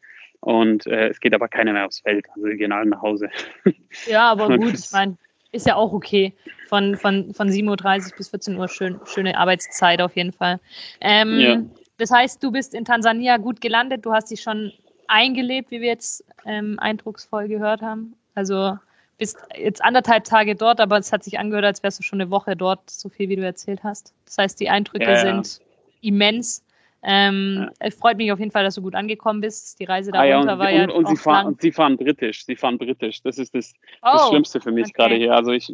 Und 0.41 0.87
äh, 0.87 1.09
es 1.09 1.21
geht 1.21 1.35
aber 1.35 1.49
keiner 1.49 1.73
mehr 1.73 1.87
aufs 1.87 2.01
Feld. 2.01 2.27
Also 2.35 2.47
die 2.47 2.57
gehen 2.57 2.73
alle 2.73 2.89
nach 2.89 3.03
Hause. 3.03 3.29
Ja, 4.07 4.31
aber 4.31 4.57
gut, 4.59 4.75
ich 4.75 4.93
meine, 4.93 5.17
ist 5.53 5.67
ja 5.67 5.75
auch 5.75 5.93
okay. 5.93 6.35
Von, 6.69 6.97
von, 6.97 7.33
von 7.33 7.49
7.30 7.49 8.11
Uhr 8.11 8.17
bis 8.17 8.29
14 8.29 8.57
Uhr 8.59 8.69
schön, 8.69 9.01
schöne 9.07 9.39
Arbeitszeit 9.39 10.01
auf 10.01 10.15
jeden 10.17 10.33
Fall. 10.33 10.61
Ähm, 11.01 11.39
ja. 11.39 11.63
Das 11.99 12.11
heißt, 12.11 12.43
du 12.43 12.53
bist 12.53 12.75
in 12.75 12.85
Tansania 12.85 13.39
gut 13.39 13.61
gelandet, 13.61 14.05
du 14.05 14.13
hast 14.13 14.31
dich 14.31 14.43
schon 14.43 14.73
eingelebt, 15.09 15.71
wie 15.71 15.81
wir 15.81 15.89
jetzt 15.89 16.25
ähm, 16.45 16.79
eindrucksvoll 16.79 17.49
gehört 17.49 17.81
haben. 17.81 18.15
Also 18.35 18.77
bist 19.19 19.39
jetzt 19.57 19.83
anderthalb 19.83 20.25
Tage 20.25 20.55
dort, 20.55 20.81
aber 20.81 20.99
es 20.99 21.13
hat 21.13 21.25
sich 21.25 21.39
angehört, 21.39 21.65
als 21.65 21.83
wärst 21.83 21.99
du 21.99 22.03
schon 22.03 22.21
eine 22.21 22.31
Woche 22.31 22.55
dort, 22.55 22.91
so 22.91 23.09
viel 23.09 23.29
wie 23.31 23.37
du 23.37 23.45
erzählt 23.45 23.83
hast. 23.83 24.13
Das 24.27 24.39
heißt, 24.39 24.61
die 24.61 24.69
Eindrücke 24.69 25.05
ja, 25.05 25.13
ja. 25.13 25.43
sind 25.43 25.66
immens. 26.01 26.63
Ähm, 27.09 27.59
ja. 27.61 27.71
Es 27.79 27.95
freut 27.95 28.17
mich 28.17 28.33
auf 28.33 28.41
jeden 28.41 28.51
Fall, 28.51 28.65
dass 28.65 28.75
du 28.75 28.83
gut 28.83 28.97
angekommen 28.97 29.41
bist. 29.41 29.79
Die 29.79 29.85
Reise 29.85 30.11
da 30.11 30.21
ah, 30.21 30.25
ja, 30.25 30.39
runter 30.39 30.59
war 30.59 30.73
ja. 30.73 30.85
Und, 30.85 30.91
und, 30.91 31.09
sie 31.09 31.17
fahren, 31.17 31.47
und, 31.47 31.61
sie 31.61 31.71
fahren, 31.71 31.97
britisch. 31.97 32.45
Sie 32.45 32.57
fahren 32.57 32.79
britisch. 32.79 33.23
Das 33.23 33.39
ist 33.39 33.55
das, 33.55 33.75
oh, 34.03 34.09
das 34.13 34.29
Schlimmste 34.29 34.61
für 34.61 34.73
mich 34.73 34.87
okay. 34.87 34.93
gerade 34.97 35.15
hier. 35.15 35.33
Also 35.33 35.53
ich, 35.53 35.73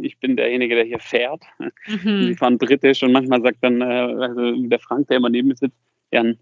ich 0.00 0.18
bin 0.18 0.36
derjenige, 0.36 0.74
der 0.74 0.84
hier 0.84 1.00
fährt. 1.00 1.42
Mhm. 1.86 2.28
Sie 2.28 2.34
fahren 2.34 2.56
britisch 2.56 3.02
und 3.02 3.12
manchmal 3.12 3.42
sagt 3.42 3.58
dann 3.60 3.82
äh, 3.82 3.84
also 3.84 4.52
der 4.68 4.78
Frank, 4.78 5.08
der 5.08 5.18
immer 5.18 5.28
neben 5.28 5.48
mir 5.48 5.56
sitzt, 5.56 5.76
Jan, 6.12 6.38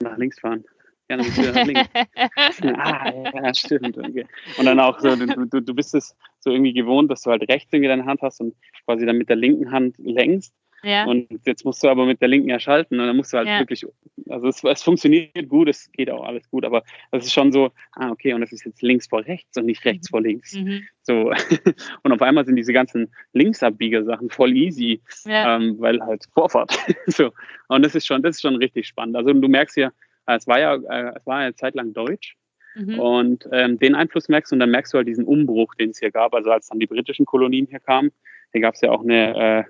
nach 0.00 0.16
links 0.16 0.40
fahren. 0.40 0.64
Jan, 1.08 1.20
nach 1.20 1.66
links. 1.66 1.88
ah, 2.76 3.12
ja, 3.34 3.54
stimmt. 3.54 3.98
Okay. 3.98 4.26
Und 4.58 4.64
dann 4.64 4.80
auch 4.80 4.98
so, 4.98 5.14
du, 5.14 5.46
du, 5.46 5.60
du 5.60 5.74
bist 5.74 5.94
es 5.94 6.16
so 6.40 6.50
irgendwie 6.50 6.72
gewohnt, 6.72 7.08
dass 7.08 7.22
du 7.22 7.30
halt 7.30 7.48
rechts 7.48 7.72
irgendwie 7.72 7.88
deine 7.88 8.04
Hand 8.04 8.22
hast 8.22 8.40
und 8.40 8.56
quasi 8.84 9.06
dann 9.06 9.18
mit 9.18 9.28
der 9.28 9.36
linken 9.36 9.70
Hand 9.70 9.94
längst. 9.98 10.52
Ja. 10.82 11.04
Und 11.04 11.28
jetzt 11.46 11.64
musst 11.64 11.82
du 11.82 11.88
aber 11.88 12.06
mit 12.06 12.20
der 12.20 12.28
linken 12.28 12.50
erschalten 12.50 12.98
und 12.98 13.06
dann 13.06 13.16
musst 13.16 13.32
du 13.32 13.38
halt 13.38 13.48
ja. 13.48 13.60
wirklich, 13.60 13.86
also 14.28 14.48
es, 14.48 14.64
es, 14.64 14.82
funktioniert 14.82 15.48
gut, 15.48 15.68
es 15.68 15.90
geht 15.92 16.10
auch 16.10 16.24
alles 16.24 16.48
gut, 16.50 16.64
aber 16.64 16.82
es 17.12 17.26
ist 17.26 17.32
schon 17.32 17.52
so, 17.52 17.70
ah, 17.92 18.10
okay, 18.10 18.32
und 18.32 18.40
das 18.40 18.52
ist 18.52 18.64
jetzt 18.64 18.82
links 18.82 19.06
vor 19.06 19.24
rechts 19.24 19.56
und 19.56 19.66
nicht 19.66 19.84
rechts 19.84 20.10
mhm. 20.10 20.12
vor 20.12 20.20
links. 20.20 20.54
Mhm. 20.54 20.82
So. 21.04 21.32
Und 22.04 22.12
auf 22.12 22.22
einmal 22.22 22.46
sind 22.46 22.54
diese 22.54 22.72
ganzen 22.72 23.12
Linksabbieger-Sachen 23.32 24.30
voll 24.30 24.56
easy, 24.56 25.00
ja. 25.24 25.56
ähm, 25.56 25.74
weil 25.80 26.00
halt 26.00 26.26
Vorfahrt. 26.32 26.78
so. 27.06 27.32
Und 27.66 27.84
das 27.84 27.96
ist 27.96 28.06
schon, 28.06 28.22
das 28.22 28.36
ist 28.36 28.42
schon 28.42 28.54
richtig 28.54 28.86
spannend. 28.86 29.16
Also 29.16 29.32
du 29.32 29.48
merkst 29.48 29.76
ja, 29.76 29.90
es 30.26 30.46
war 30.46 30.60
ja, 30.60 30.76
äh, 30.76 31.12
es 31.16 31.26
war 31.26 31.38
eine 31.38 31.54
Zeit 31.54 31.74
lang 31.74 31.92
Deutsch. 31.92 32.36
Mhm. 32.74 32.98
Und 32.98 33.48
ähm, 33.52 33.78
den 33.78 33.94
Einfluss 33.94 34.28
merkst 34.28 34.52
du 34.52 34.56
und 34.56 34.60
dann 34.60 34.70
merkst 34.70 34.92
du 34.92 34.98
halt 34.98 35.08
diesen 35.08 35.24
Umbruch, 35.24 35.74
den 35.74 35.90
es 35.90 35.98
hier 35.98 36.10
gab. 36.10 36.34
Also 36.34 36.50
als 36.50 36.68
dann 36.68 36.78
die 36.78 36.86
britischen 36.86 37.26
Kolonien 37.26 37.66
hier 37.66 37.80
kamen, 37.80 38.12
hier 38.52 38.60
gab 38.60 38.74
es 38.74 38.80
ja 38.80 38.90
auch 38.90 39.02
eine 39.02 39.36
äh, 39.36 39.64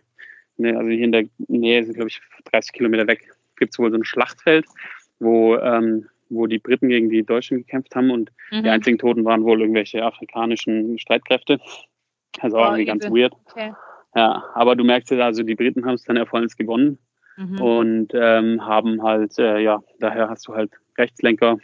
ne, 0.62 0.76
also 0.76 0.90
hier 0.90 1.04
in 1.04 1.12
der 1.12 1.24
Nähe, 1.48 1.84
sind 1.84 1.94
glaube 1.94 2.08
ich 2.08 2.20
30 2.50 2.72
Kilometer 2.72 3.06
weg, 3.06 3.28
gibt 3.56 3.74
es 3.74 3.78
wohl 3.78 3.90
so 3.90 3.96
ein 3.96 4.04
Schlachtfeld, 4.04 4.66
wo, 5.18 5.56
ähm, 5.56 6.08
wo 6.28 6.46
die 6.46 6.58
Briten 6.58 6.88
gegen 6.88 7.10
die 7.10 7.22
Deutschen 7.22 7.58
gekämpft 7.58 7.94
haben 7.94 8.10
und 8.10 8.32
mhm. 8.50 8.62
die 8.62 8.70
einzigen 8.70 8.98
Toten 8.98 9.24
waren 9.24 9.44
wohl 9.44 9.60
irgendwelche 9.60 10.02
afrikanischen 10.02 10.98
Streitkräfte. 10.98 11.58
Also 12.40 12.56
auch 12.56 12.62
oh, 12.62 12.66
irgendwie 12.68 12.86
ganz 12.86 13.04
weird. 13.04 13.34
Okay. 13.50 13.72
Ja, 14.14 14.44
aber 14.54 14.76
du 14.76 14.84
merkst 14.84 15.10
ja, 15.10 15.24
also 15.24 15.42
die 15.42 15.54
Briten 15.54 15.84
haben 15.84 15.94
es 15.94 16.04
dann 16.04 16.16
erfolgreich 16.16 16.56
gewonnen 16.56 16.98
mhm. 17.36 17.60
und 17.60 18.08
ähm, 18.14 18.64
haben 18.64 19.02
halt, 19.02 19.38
äh, 19.38 19.60
ja, 19.60 19.82
daher 20.00 20.28
hast 20.28 20.48
du 20.48 20.54
halt 20.54 20.72
Rechtslenker, 20.98 21.58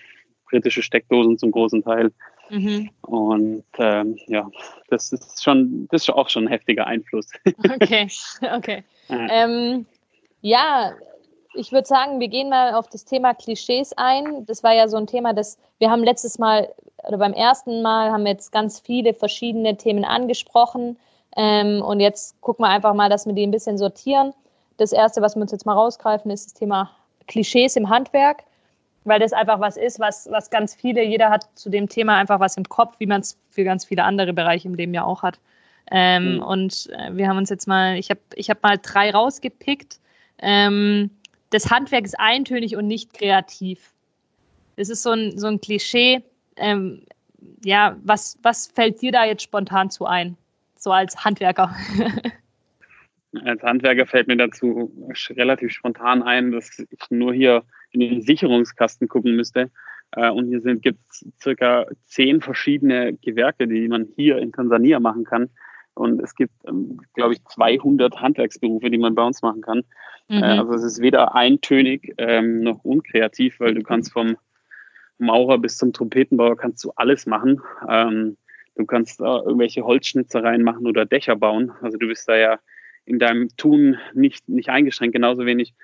britische 0.49 0.83
Steckdosen 0.83 1.39
zum 1.39 1.51
großen 1.51 1.83
Teil. 1.83 2.13
Mhm. 2.51 2.91
Und 3.03 3.65
ähm, 3.79 4.19
ja, 4.27 4.49
das 4.89 5.13
ist 5.13 5.43
schon, 5.43 5.89
das 5.91 6.03
ist 6.03 6.11
auch 6.11 6.29
schon 6.29 6.45
ein 6.45 6.49
heftiger 6.49 6.87
Einfluss. 6.87 7.31
Okay, 7.65 8.09
okay. 8.57 8.85
Ja, 9.09 9.27
ähm, 9.31 9.87
ja 10.41 10.93
ich 11.55 11.73
würde 11.73 11.87
sagen, 11.87 12.21
wir 12.21 12.29
gehen 12.29 12.51
mal 12.51 12.75
auf 12.75 12.89
das 12.89 13.05
Thema 13.05 13.35
Klischees 13.35 13.93
ein. 13.97 14.47
Das 14.47 14.63
war 14.63 14.75
ja 14.75 14.89
so 14.89 14.97
ein 14.97 15.07
Thema, 15.07 15.33
das 15.33 15.59
wir 15.79 15.91
haben 15.91 16.05
letztes 16.05 16.39
Mal 16.39 16.73
oder 17.05 17.19
beim 17.19 17.33
ersten 17.33 17.83
Mal 17.83 18.11
haben 18.11 18.25
wir 18.25 18.33
jetzt 18.33 18.53
ganz 18.53 18.81
viele 18.81 19.15
verschiedene 19.15 19.77
Themen 19.77 20.05
angesprochen. 20.05 20.99
Ähm, 21.37 21.83
und 21.83 22.01
jetzt 22.01 22.41
gucken 22.41 22.65
wir 22.65 22.71
einfach 22.71 22.95
mal, 22.95 23.09
dass 23.09 23.27
wir 23.27 23.33
die 23.33 23.47
ein 23.47 23.51
bisschen 23.51 23.79
sortieren. 23.79 24.35
Das 24.77 24.93
erste, 24.93 25.23
was 25.23 25.37
wir 25.37 25.43
uns 25.43 25.53
jetzt 25.53 25.67
mal 25.67 25.75
rausgreifen, 25.75 26.31
ist 26.31 26.47
das 26.47 26.55
Thema 26.55 26.91
Klischees 27.27 27.77
im 27.77 27.89
Handwerk, 27.89 28.45
weil 29.09 29.21
das 29.21 29.33
einfach 29.33 29.61
was 29.61 29.77
ist, 29.77 29.99
was, 29.99 30.29
was 30.31 30.51
ganz 30.51 30.75
viele, 30.75 31.03
jeder 31.05 31.31
hat 31.31 31.47
zu 31.55 31.71
dem 31.71 31.89
Thema 31.89 32.17
einfach 32.17 32.41
was 32.41 32.57
im 32.57 32.65
Kopf, 32.65 32.97
wie 32.99 33.07
man 33.07 33.21
es 33.21 33.39
für 33.51 33.65
ganz 33.65 33.85
viele 33.85 34.05
andere 34.05 34.33
Bereiche 34.33 34.69
im 34.69 34.75
Leben 34.75 34.95
ja 34.95 35.05
auch 35.05 35.23
hat. 35.23 35.41
Ähm, 35.91 36.35
mhm. 36.35 36.43
Und 36.43 36.91
äh, 36.93 37.17
wir 37.17 37.29
haben 37.29 37.39
uns 37.39 37.51
jetzt 37.51 37.67
mal, 37.67 37.97
ich 37.97 38.11
habe 38.11 38.21
ich 38.35 38.51
hab 38.51 38.63
mal 38.63 38.79
drei 38.79 39.11
rausgepickt. 39.11 39.99
Ähm, 40.39 41.11
das 41.51 41.71
Handwerk 41.71 42.05
ist 42.05 42.19
eintönig 42.19 42.77
und 42.77 42.87
nicht 42.87 43.15
kreativ. 43.15 43.93
Das 44.77 44.91
ist 44.91 45.03
so 45.03 45.11
ein, 45.11 45.39
so 45.39 45.47
ein 45.47 45.61
Klischee. 45.61 46.23
Ähm, 46.57 47.03
ja, 47.65 47.97
was, 48.05 48.39
was 48.43 48.67
fällt 48.67 49.01
dir 49.01 49.13
da 49.13 49.25
jetzt 49.25 49.43
spontan 49.43 49.91
zu 49.91 50.05
ein, 50.05 50.37
so 50.77 50.93
als 50.93 51.25
Handwerker? 51.25 51.75
als 53.45 53.63
Handwerker 53.63 54.07
fällt 54.07 54.29
mir 54.29 54.37
dazu 54.37 54.93
relativ 55.31 55.73
spontan 55.73 56.23
ein, 56.23 56.53
dass 56.53 56.79
ich 56.79 57.11
nur 57.11 57.33
hier 57.33 57.65
in 57.91 58.01
den 58.01 58.23
Sicherungskasten 58.23 59.09
gucken 59.09 59.37
müsste. 59.37 59.71
Äh, 60.13 60.31
und 60.31 60.49
hier 60.49 60.61
gibt 60.77 61.01
es 61.11 61.27
circa 61.41 61.87
zehn 62.05 62.41
verschiedene 62.41 63.15
Gewerke, 63.15 63.67
die 63.67 63.89
man 63.89 64.09
hier 64.17 64.39
in 64.39 64.53
Tansania 64.53 65.01
machen 65.01 65.25
kann. 65.25 65.51
Und 65.95 66.23
es 66.23 66.35
gibt, 66.35 66.55
ähm, 66.67 67.01
glaube 67.15 67.35
ich, 67.35 67.45
200 67.45 68.21
Handwerksberufe, 68.21 68.91
die 68.91 68.99
man 68.99 69.15
bei 69.15 69.25
uns 69.25 69.43
machen 69.43 69.63
kann. 69.63 69.83
Mhm. 70.29 70.43
Äh, 70.43 70.59
also 70.59 70.75
es 70.75 70.85
ist 70.85 71.03
weder 71.03 71.35
eintönig 71.35 72.15
ähm, 72.19 72.61
noch 72.61 72.85
unkreativ, 72.85 73.59
weil 73.61 73.75
du 73.75 73.83
kannst 73.83 74.13
vom 74.13 74.37
Maurer 75.19 75.59
bis 75.59 75.77
zum 75.77 75.93
Trompetenbauer 75.93 76.57
kannst 76.57 76.85
du 76.85 76.93
alles 76.95 77.27
machen. 77.27 77.61
Ähm, 77.89 78.37
du 78.77 78.87
kannst 78.87 79.21
äh, 79.21 79.25
irgendwelche 79.25 79.85
Holzschnitzereien 79.85 80.63
machen 80.63 80.87
oder 80.87 81.05
Dächer 81.05 81.37
bauen. 81.37 81.73
Also 81.83 81.99
du 81.99 82.07
bist 82.07 82.29
da 82.29 82.37
ja 82.37 82.61
in 83.05 83.19
deinem 83.19 83.49
Tun 83.57 83.97
nicht, 84.15 84.49
nicht 84.49 84.69
eingeschränkt, 84.69 85.15
genauso 85.15 85.45
wenig. 85.45 85.75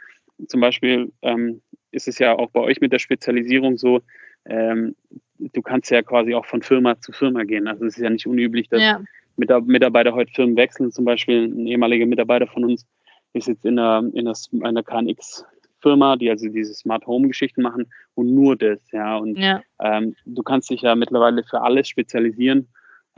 Zum 0.46 0.60
Beispiel 0.60 1.12
ähm, 1.22 1.62
ist 1.94 2.08
es 2.08 2.18
ja 2.18 2.36
auch 2.36 2.50
bei 2.50 2.60
euch 2.60 2.80
mit 2.80 2.92
der 2.92 2.98
Spezialisierung 2.98 3.76
so, 3.76 4.02
ähm, 4.46 4.94
du 5.38 5.62
kannst 5.62 5.90
ja 5.90 6.02
quasi 6.02 6.34
auch 6.34 6.46
von 6.46 6.62
Firma 6.62 7.00
zu 7.00 7.12
Firma 7.12 7.44
gehen. 7.44 7.66
Also 7.68 7.86
es 7.86 7.96
ist 7.96 8.02
ja 8.02 8.10
nicht 8.10 8.26
unüblich, 8.26 8.68
dass 8.68 8.82
ja. 8.82 9.00
Mitarbeiter 9.36 10.14
heute 10.14 10.32
Firmen 10.32 10.56
wechseln. 10.56 10.92
Zum 10.92 11.04
Beispiel 11.04 11.44
ein 11.44 11.66
ehemaliger 11.66 12.06
Mitarbeiter 12.06 12.46
von 12.46 12.64
uns 12.64 12.86
ist 13.32 13.48
jetzt 13.48 13.64
in 13.64 13.78
einer, 13.78 14.08
in 14.12 14.28
einer, 14.62 14.82
KNX-Firma, 14.82 16.16
die 16.16 16.30
also 16.30 16.48
diese 16.48 16.74
Smart 16.74 17.06
Home-Geschichten 17.06 17.62
machen 17.62 17.90
und 18.14 18.32
nur 18.32 18.56
das, 18.56 18.78
ja. 18.92 19.16
Und 19.16 19.36
ja. 19.36 19.62
Ähm, 19.80 20.14
du 20.24 20.42
kannst 20.42 20.70
dich 20.70 20.82
ja 20.82 20.94
mittlerweile 20.94 21.42
für 21.42 21.60
alles 21.60 21.88
spezialisieren. 21.88 22.68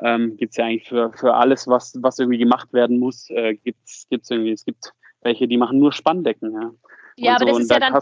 Ähm, 0.03 0.37
gibt 0.37 0.51
es 0.51 0.57
ja 0.57 0.67
eigentlich 0.67 0.89
für, 0.89 1.13
für 1.13 1.35
alles, 1.35 1.67
was, 1.67 1.97
was 2.01 2.19
irgendwie 2.19 2.39
gemacht 2.39 2.73
werden 2.73 2.99
muss, 2.99 3.31
äh, 3.31 3.55
gibt 3.55 3.79
es 3.85 4.07
irgendwie, 4.11 4.53
es 4.53 4.65
gibt 4.65 4.93
welche, 5.23 5.49
die 5.49 5.57
machen 5.57 5.79
nur 5.79 5.93
Spanndecken, 5.93 6.53
ja. 6.53 6.71
Ja, 7.19 7.37
aber 7.37 7.47
so, 7.47 7.53
das 7.53 7.59
ist 7.61 7.71
ja 7.71 7.79
dann, 7.79 7.95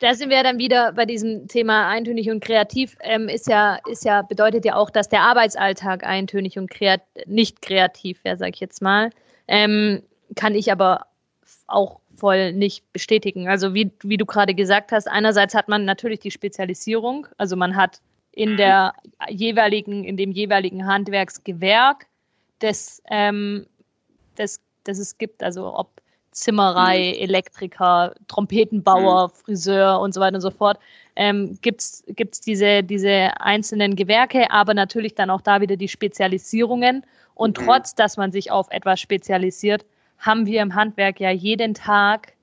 da 0.00 0.14
sind 0.14 0.30
wir 0.30 0.42
dann 0.42 0.58
wieder 0.58 0.92
bei 0.92 1.04
diesem 1.04 1.46
Thema 1.46 1.88
eintönig 1.88 2.30
und 2.30 2.42
kreativ, 2.42 2.96
ähm, 3.00 3.28
ist 3.28 3.46
ja, 3.46 3.78
ist 3.88 4.04
ja, 4.04 4.22
bedeutet 4.22 4.64
ja 4.64 4.74
auch, 4.74 4.90
dass 4.90 5.08
der 5.08 5.20
Arbeitsalltag 5.20 6.04
eintönig 6.04 6.58
und 6.58 6.70
kreat 6.70 7.02
nicht 7.26 7.62
kreativ 7.62 8.24
wäre, 8.24 8.38
sag 8.38 8.54
ich 8.54 8.60
jetzt 8.60 8.80
mal. 8.82 9.10
Ähm, 9.46 10.02
kann 10.36 10.54
ich 10.54 10.72
aber 10.72 11.06
auch 11.66 12.00
voll 12.16 12.52
nicht 12.52 12.90
bestätigen. 12.92 13.48
Also 13.48 13.74
wie, 13.74 13.92
wie 14.02 14.16
du 14.16 14.24
gerade 14.24 14.54
gesagt 14.54 14.90
hast, 14.90 15.06
einerseits 15.06 15.54
hat 15.54 15.68
man 15.68 15.84
natürlich 15.84 16.20
die 16.20 16.30
Spezialisierung, 16.30 17.26
also 17.36 17.56
man 17.56 17.76
hat 17.76 18.00
in 18.32 18.56
der 18.56 18.94
jeweiligen, 19.28 20.04
in 20.04 20.16
dem 20.16 20.32
jeweiligen 20.32 20.86
Handwerksgewerk, 20.86 22.06
das, 22.60 23.02
ähm, 23.10 23.66
das, 24.36 24.60
das 24.84 24.98
es 24.98 25.18
gibt, 25.18 25.42
also 25.42 25.74
ob 25.74 26.00
Zimmerei, 26.32 27.14
mhm. 27.16 27.22
Elektriker, 27.22 28.14
Trompetenbauer, 28.28 29.28
mhm. 29.28 29.32
Friseur 29.32 30.00
und 30.00 30.14
so 30.14 30.20
weiter 30.20 30.36
und 30.36 30.40
so 30.40 30.50
fort, 30.50 30.78
ähm, 31.16 31.58
gibt 31.60 31.80
es 31.82 32.40
diese, 32.40 32.82
diese 32.82 33.32
einzelnen 33.40 33.96
Gewerke, 33.96 34.50
aber 34.50 34.74
natürlich 34.74 35.14
dann 35.14 35.30
auch 35.30 35.40
da 35.40 35.60
wieder 35.60 35.76
die 35.76 35.88
Spezialisierungen. 35.88 37.04
Und 37.34 37.58
mhm. 37.58 37.64
trotz, 37.64 37.94
dass 37.94 38.16
man 38.16 38.32
sich 38.32 38.50
auf 38.50 38.68
etwas 38.70 39.00
spezialisiert, 39.00 39.84
haben 40.18 40.46
wir 40.46 40.62
im 40.62 40.74
Handwerk 40.74 41.18
ja 41.18 41.30
jeden 41.30 41.74
Tag 41.74 42.34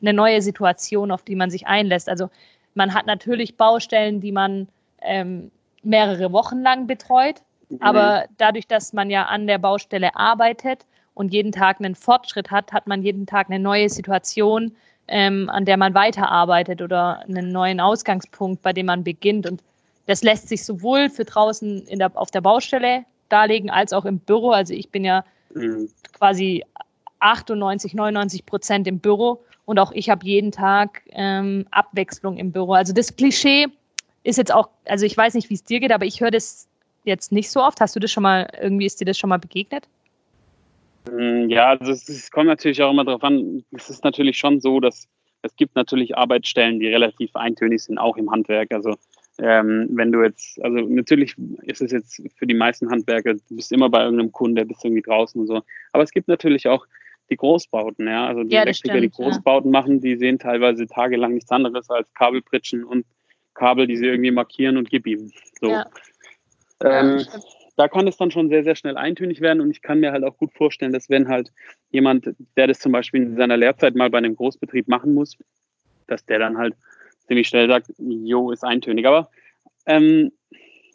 eine 0.00 0.12
neue 0.12 0.40
Situation, 0.42 1.10
auf 1.10 1.22
die 1.22 1.36
man 1.36 1.50
sich 1.50 1.66
einlässt. 1.66 2.08
Also 2.08 2.30
man 2.74 2.94
hat 2.94 3.06
natürlich 3.06 3.56
Baustellen, 3.56 4.20
die 4.20 4.32
man 4.32 4.68
ähm, 5.02 5.50
mehrere 5.82 6.32
Wochen 6.32 6.62
lang 6.62 6.86
betreut, 6.86 7.42
mhm. 7.68 7.78
aber 7.80 8.24
dadurch, 8.38 8.66
dass 8.66 8.92
man 8.92 9.10
ja 9.10 9.26
an 9.26 9.46
der 9.46 9.58
Baustelle 9.58 10.16
arbeitet, 10.16 10.86
und 11.14 11.32
jeden 11.32 11.52
Tag 11.52 11.78
einen 11.80 11.94
Fortschritt 11.94 12.50
hat, 12.50 12.72
hat 12.72 12.86
man 12.86 13.02
jeden 13.02 13.26
Tag 13.26 13.48
eine 13.48 13.58
neue 13.58 13.88
Situation, 13.88 14.72
ähm, 15.08 15.48
an 15.50 15.64
der 15.64 15.76
man 15.76 15.94
weiterarbeitet 15.94 16.82
oder 16.82 17.20
einen 17.20 17.52
neuen 17.52 17.80
Ausgangspunkt, 17.80 18.62
bei 18.62 18.72
dem 18.72 18.86
man 18.86 19.04
beginnt. 19.04 19.46
Und 19.46 19.62
das 20.06 20.22
lässt 20.22 20.48
sich 20.48 20.64
sowohl 20.64 21.08
für 21.08 21.24
draußen 21.24 21.86
der, 21.92 22.10
auf 22.14 22.30
der 22.30 22.40
Baustelle 22.40 23.04
darlegen 23.28 23.70
als 23.70 23.92
auch 23.92 24.04
im 24.04 24.18
Büro. 24.18 24.50
Also 24.50 24.74
ich 24.74 24.90
bin 24.90 25.04
ja 25.04 25.24
mhm. 25.54 25.88
quasi 26.12 26.64
98, 27.20 27.94
99 27.94 28.44
Prozent 28.44 28.86
im 28.86 28.98
Büro 28.98 29.40
und 29.64 29.78
auch 29.78 29.92
ich 29.92 30.10
habe 30.10 30.26
jeden 30.26 30.52
Tag 30.52 31.02
ähm, 31.10 31.66
Abwechslung 31.70 32.36
im 32.36 32.52
Büro. 32.52 32.72
Also 32.72 32.92
das 32.92 33.16
Klischee 33.16 33.66
ist 34.24 34.36
jetzt 34.36 34.52
auch, 34.52 34.68
also 34.86 35.06
ich 35.06 35.16
weiß 35.16 35.34
nicht, 35.34 35.50
wie 35.50 35.54
es 35.54 35.64
dir 35.64 35.80
geht, 35.80 35.92
aber 35.92 36.06
ich 36.06 36.20
höre 36.20 36.30
das 36.30 36.66
jetzt 37.04 37.32
nicht 37.32 37.50
so 37.50 37.62
oft. 37.62 37.80
Hast 37.80 37.94
du 37.94 38.00
das 38.00 38.10
schon 38.10 38.22
mal, 38.22 38.50
irgendwie 38.60 38.86
ist 38.86 39.00
dir 39.00 39.04
das 39.04 39.18
schon 39.18 39.30
mal 39.30 39.38
begegnet? 39.38 39.86
Mm, 41.10 41.48
ja, 41.48 41.70
also 41.70 41.92
es, 41.92 42.08
es 42.08 42.30
kommt 42.30 42.46
natürlich 42.46 42.82
auch 42.82 42.90
immer 42.90 43.04
darauf 43.04 43.22
an. 43.24 43.64
Es 43.72 43.90
ist 43.90 44.04
natürlich 44.04 44.38
schon 44.38 44.60
so, 44.60 44.80
dass 44.80 45.08
es 45.42 45.54
gibt 45.56 45.76
natürlich 45.76 46.16
Arbeitsstellen, 46.16 46.80
die 46.80 46.88
relativ 46.88 47.36
eintönig 47.36 47.82
sind, 47.82 47.98
auch 47.98 48.16
im 48.16 48.30
Handwerk. 48.30 48.72
Also 48.72 48.96
ähm, 49.38 49.88
wenn 49.90 50.12
du 50.12 50.22
jetzt, 50.22 50.62
also 50.62 50.78
natürlich 50.78 51.34
ist 51.62 51.82
es 51.82 51.92
jetzt 51.92 52.22
für 52.36 52.46
die 52.46 52.54
meisten 52.54 52.90
Handwerker, 52.90 53.34
du 53.34 53.56
bist 53.56 53.72
immer 53.72 53.90
bei 53.90 54.02
irgendeinem 54.04 54.32
Kunde, 54.32 54.64
bist 54.64 54.84
irgendwie 54.84 55.02
draußen 55.02 55.40
und 55.40 55.46
so. 55.46 55.62
Aber 55.92 56.02
es 56.02 56.12
gibt 56.12 56.28
natürlich 56.28 56.68
auch 56.68 56.86
die 57.30 57.36
Großbauten, 57.36 58.06
ja. 58.06 58.26
Also 58.26 58.44
die 58.44 58.54
ja, 58.54 58.62
Elektriker, 58.62 58.98
stimmt, 58.98 59.14
die 59.14 59.22
Großbauten 59.22 59.72
ja. 59.72 59.80
machen, 59.80 60.00
die 60.00 60.16
sehen 60.16 60.38
teilweise 60.38 60.86
tagelang 60.86 61.34
nichts 61.34 61.50
anderes 61.50 61.90
als 61.90 62.12
Kabelpritschen 62.14 62.84
und 62.84 63.04
Kabel, 63.54 63.86
die 63.86 63.96
sie 63.96 64.06
irgendwie 64.06 64.30
markieren 64.30 64.76
und 64.76 64.90
gib 64.90 65.06
ihm. 65.06 65.30
So. 65.60 65.68
Ja. 65.68 65.86
Ähm, 66.82 67.24
da 67.76 67.88
kann 67.88 68.06
es 68.06 68.16
dann 68.16 68.30
schon 68.30 68.48
sehr, 68.48 68.64
sehr 68.64 68.76
schnell 68.76 68.96
eintönig 68.96 69.40
werden 69.40 69.60
und 69.60 69.70
ich 69.70 69.82
kann 69.82 70.00
mir 70.00 70.12
halt 70.12 70.24
auch 70.24 70.36
gut 70.36 70.52
vorstellen, 70.52 70.92
dass 70.92 71.10
wenn 71.10 71.28
halt 71.28 71.52
jemand, 71.90 72.34
der 72.56 72.66
das 72.66 72.78
zum 72.78 72.92
Beispiel 72.92 73.22
in 73.22 73.36
seiner 73.36 73.56
Lehrzeit 73.56 73.94
mal 73.94 74.10
bei 74.10 74.18
einem 74.18 74.36
Großbetrieb 74.36 74.88
machen 74.88 75.14
muss, 75.14 75.36
dass 76.06 76.24
der 76.24 76.38
dann 76.38 76.56
halt 76.56 76.74
ziemlich 77.26 77.48
schnell 77.48 77.68
sagt, 77.68 77.88
jo, 77.98 78.50
ist 78.50 78.64
eintönig. 78.64 79.06
Aber 79.06 79.28
ähm, 79.86 80.32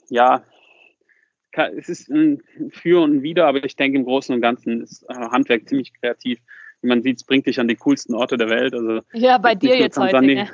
ja, 0.10 0.44
es 1.76 1.90
ist 1.90 2.10
ein 2.10 2.42
Für 2.70 3.02
und 3.02 3.24
Wider, 3.24 3.48
aber 3.48 3.64
ich 3.64 3.76
denke 3.76 3.98
im 3.98 4.06
Großen 4.06 4.34
und 4.34 4.42
Ganzen 4.42 4.82
ist 4.82 5.04
äh, 5.10 5.14
Handwerk 5.14 5.68
ziemlich 5.68 5.94
kreativ. 6.00 6.40
Wie 6.82 6.88
man 6.88 7.02
sieht, 7.02 7.18
es 7.18 7.26
bringt 7.26 7.46
dich 7.46 7.60
an 7.60 7.68
die 7.68 7.76
coolsten 7.76 8.14
Orte 8.14 8.38
der 8.38 8.50
Welt. 8.50 8.74
Also 8.74 9.02
ja, 9.12 9.38
bei 9.38 9.56
dir 9.56 9.78
jetzt 9.78 9.98
heute. 9.98 10.22
Ne? 10.22 10.48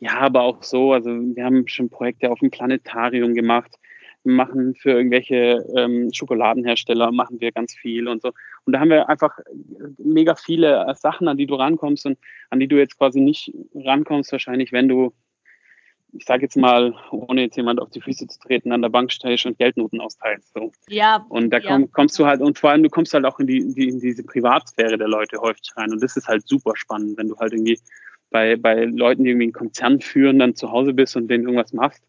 Ja, 0.00 0.18
aber 0.18 0.42
auch 0.42 0.62
so. 0.62 0.92
Also 0.92 1.10
wir 1.10 1.44
haben 1.44 1.66
schon 1.68 1.90
Projekte 1.90 2.30
auf 2.30 2.38
dem 2.38 2.50
Planetarium 2.50 3.34
gemacht 3.34 3.78
machen 4.24 4.74
für 4.74 4.90
irgendwelche 4.90 5.64
ähm, 5.76 6.10
Schokoladenhersteller, 6.12 7.12
machen 7.12 7.40
wir 7.40 7.52
ganz 7.52 7.74
viel 7.74 8.08
und 8.08 8.22
so. 8.22 8.32
Und 8.64 8.72
da 8.72 8.80
haben 8.80 8.90
wir 8.90 9.08
einfach 9.08 9.38
mega 9.98 10.34
viele 10.34 10.92
Sachen, 10.98 11.28
an 11.28 11.36
die 11.36 11.46
du 11.46 11.54
rankommst 11.54 12.06
und 12.06 12.18
an 12.50 12.60
die 12.60 12.68
du 12.68 12.76
jetzt 12.76 12.98
quasi 12.98 13.20
nicht 13.20 13.52
rankommst, 13.74 14.32
wahrscheinlich, 14.32 14.72
wenn 14.72 14.88
du, 14.88 15.12
ich 16.12 16.24
sage 16.24 16.42
jetzt 16.42 16.56
mal, 16.56 16.94
ohne 17.10 17.42
jetzt 17.42 17.56
jemand 17.56 17.80
auf 17.80 17.90
die 17.90 18.00
Füße 18.00 18.26
zu 18.26 18.38
treten, 18.38 18.72
an 18.72 18.82
der 18.82 18.88
Bank 18.88 19.12
stehst 19.12 19.46
und 19.46 19.58
Geldnoten 19.58 20.00
austeilst. 20.00 20.54
So. 20.54 20.72
Ja. 20.88 21.26
Und 21.28 21.50
da 21.50 21.60
komm, 21.60 21.90
kommst 21.92 22.18
du 22.18 22.24
halt, 22.24 22.40
und 22.40 22.58
vor 22.58 22.70
allem 22.70 22.82
du 22.82 22.88
kommst 22.88 23.12
halt 23.12 23.26
auch 23.26 23.38
in, 23.38 23.46
die, 23.46 23.74
die, 23.74 23.88
in 23.88 24.00
diese 24.00 24.24
Privatsphäre 24.24 24.96
der 24.96 25.08
Leute 25.08 25.38
häufig 25.38 25.70
rein. 25.76 25.92
Und 25.92 26.02
das 26.02 26.16
ist 26.16 26.28
halt 26.28 26.48
super 26.48 26.72
spannend, 26.76 27.18
wenn 27.18 27.28
du 27.28 27.36
halt 27.36 27.52
irgendwie 27.52 27.78
bei, 28.30 28.56
bei 28.56 28.84
Leuten, 28.86 29.24
die 29.24 29.30
irgendwie 29.30 29.46
einen 29.46 29.52
Konzern 29.52 30.00
führen, 30.00 30.38
dann 30.38 30.56
zu 30.56 30.70
Hause 30.70 30.94
bist 30.94 31.16
und 31.16 31.28
denen 31.28 31.44
irgendwas 31.44 31.72
machst 31.72 32.02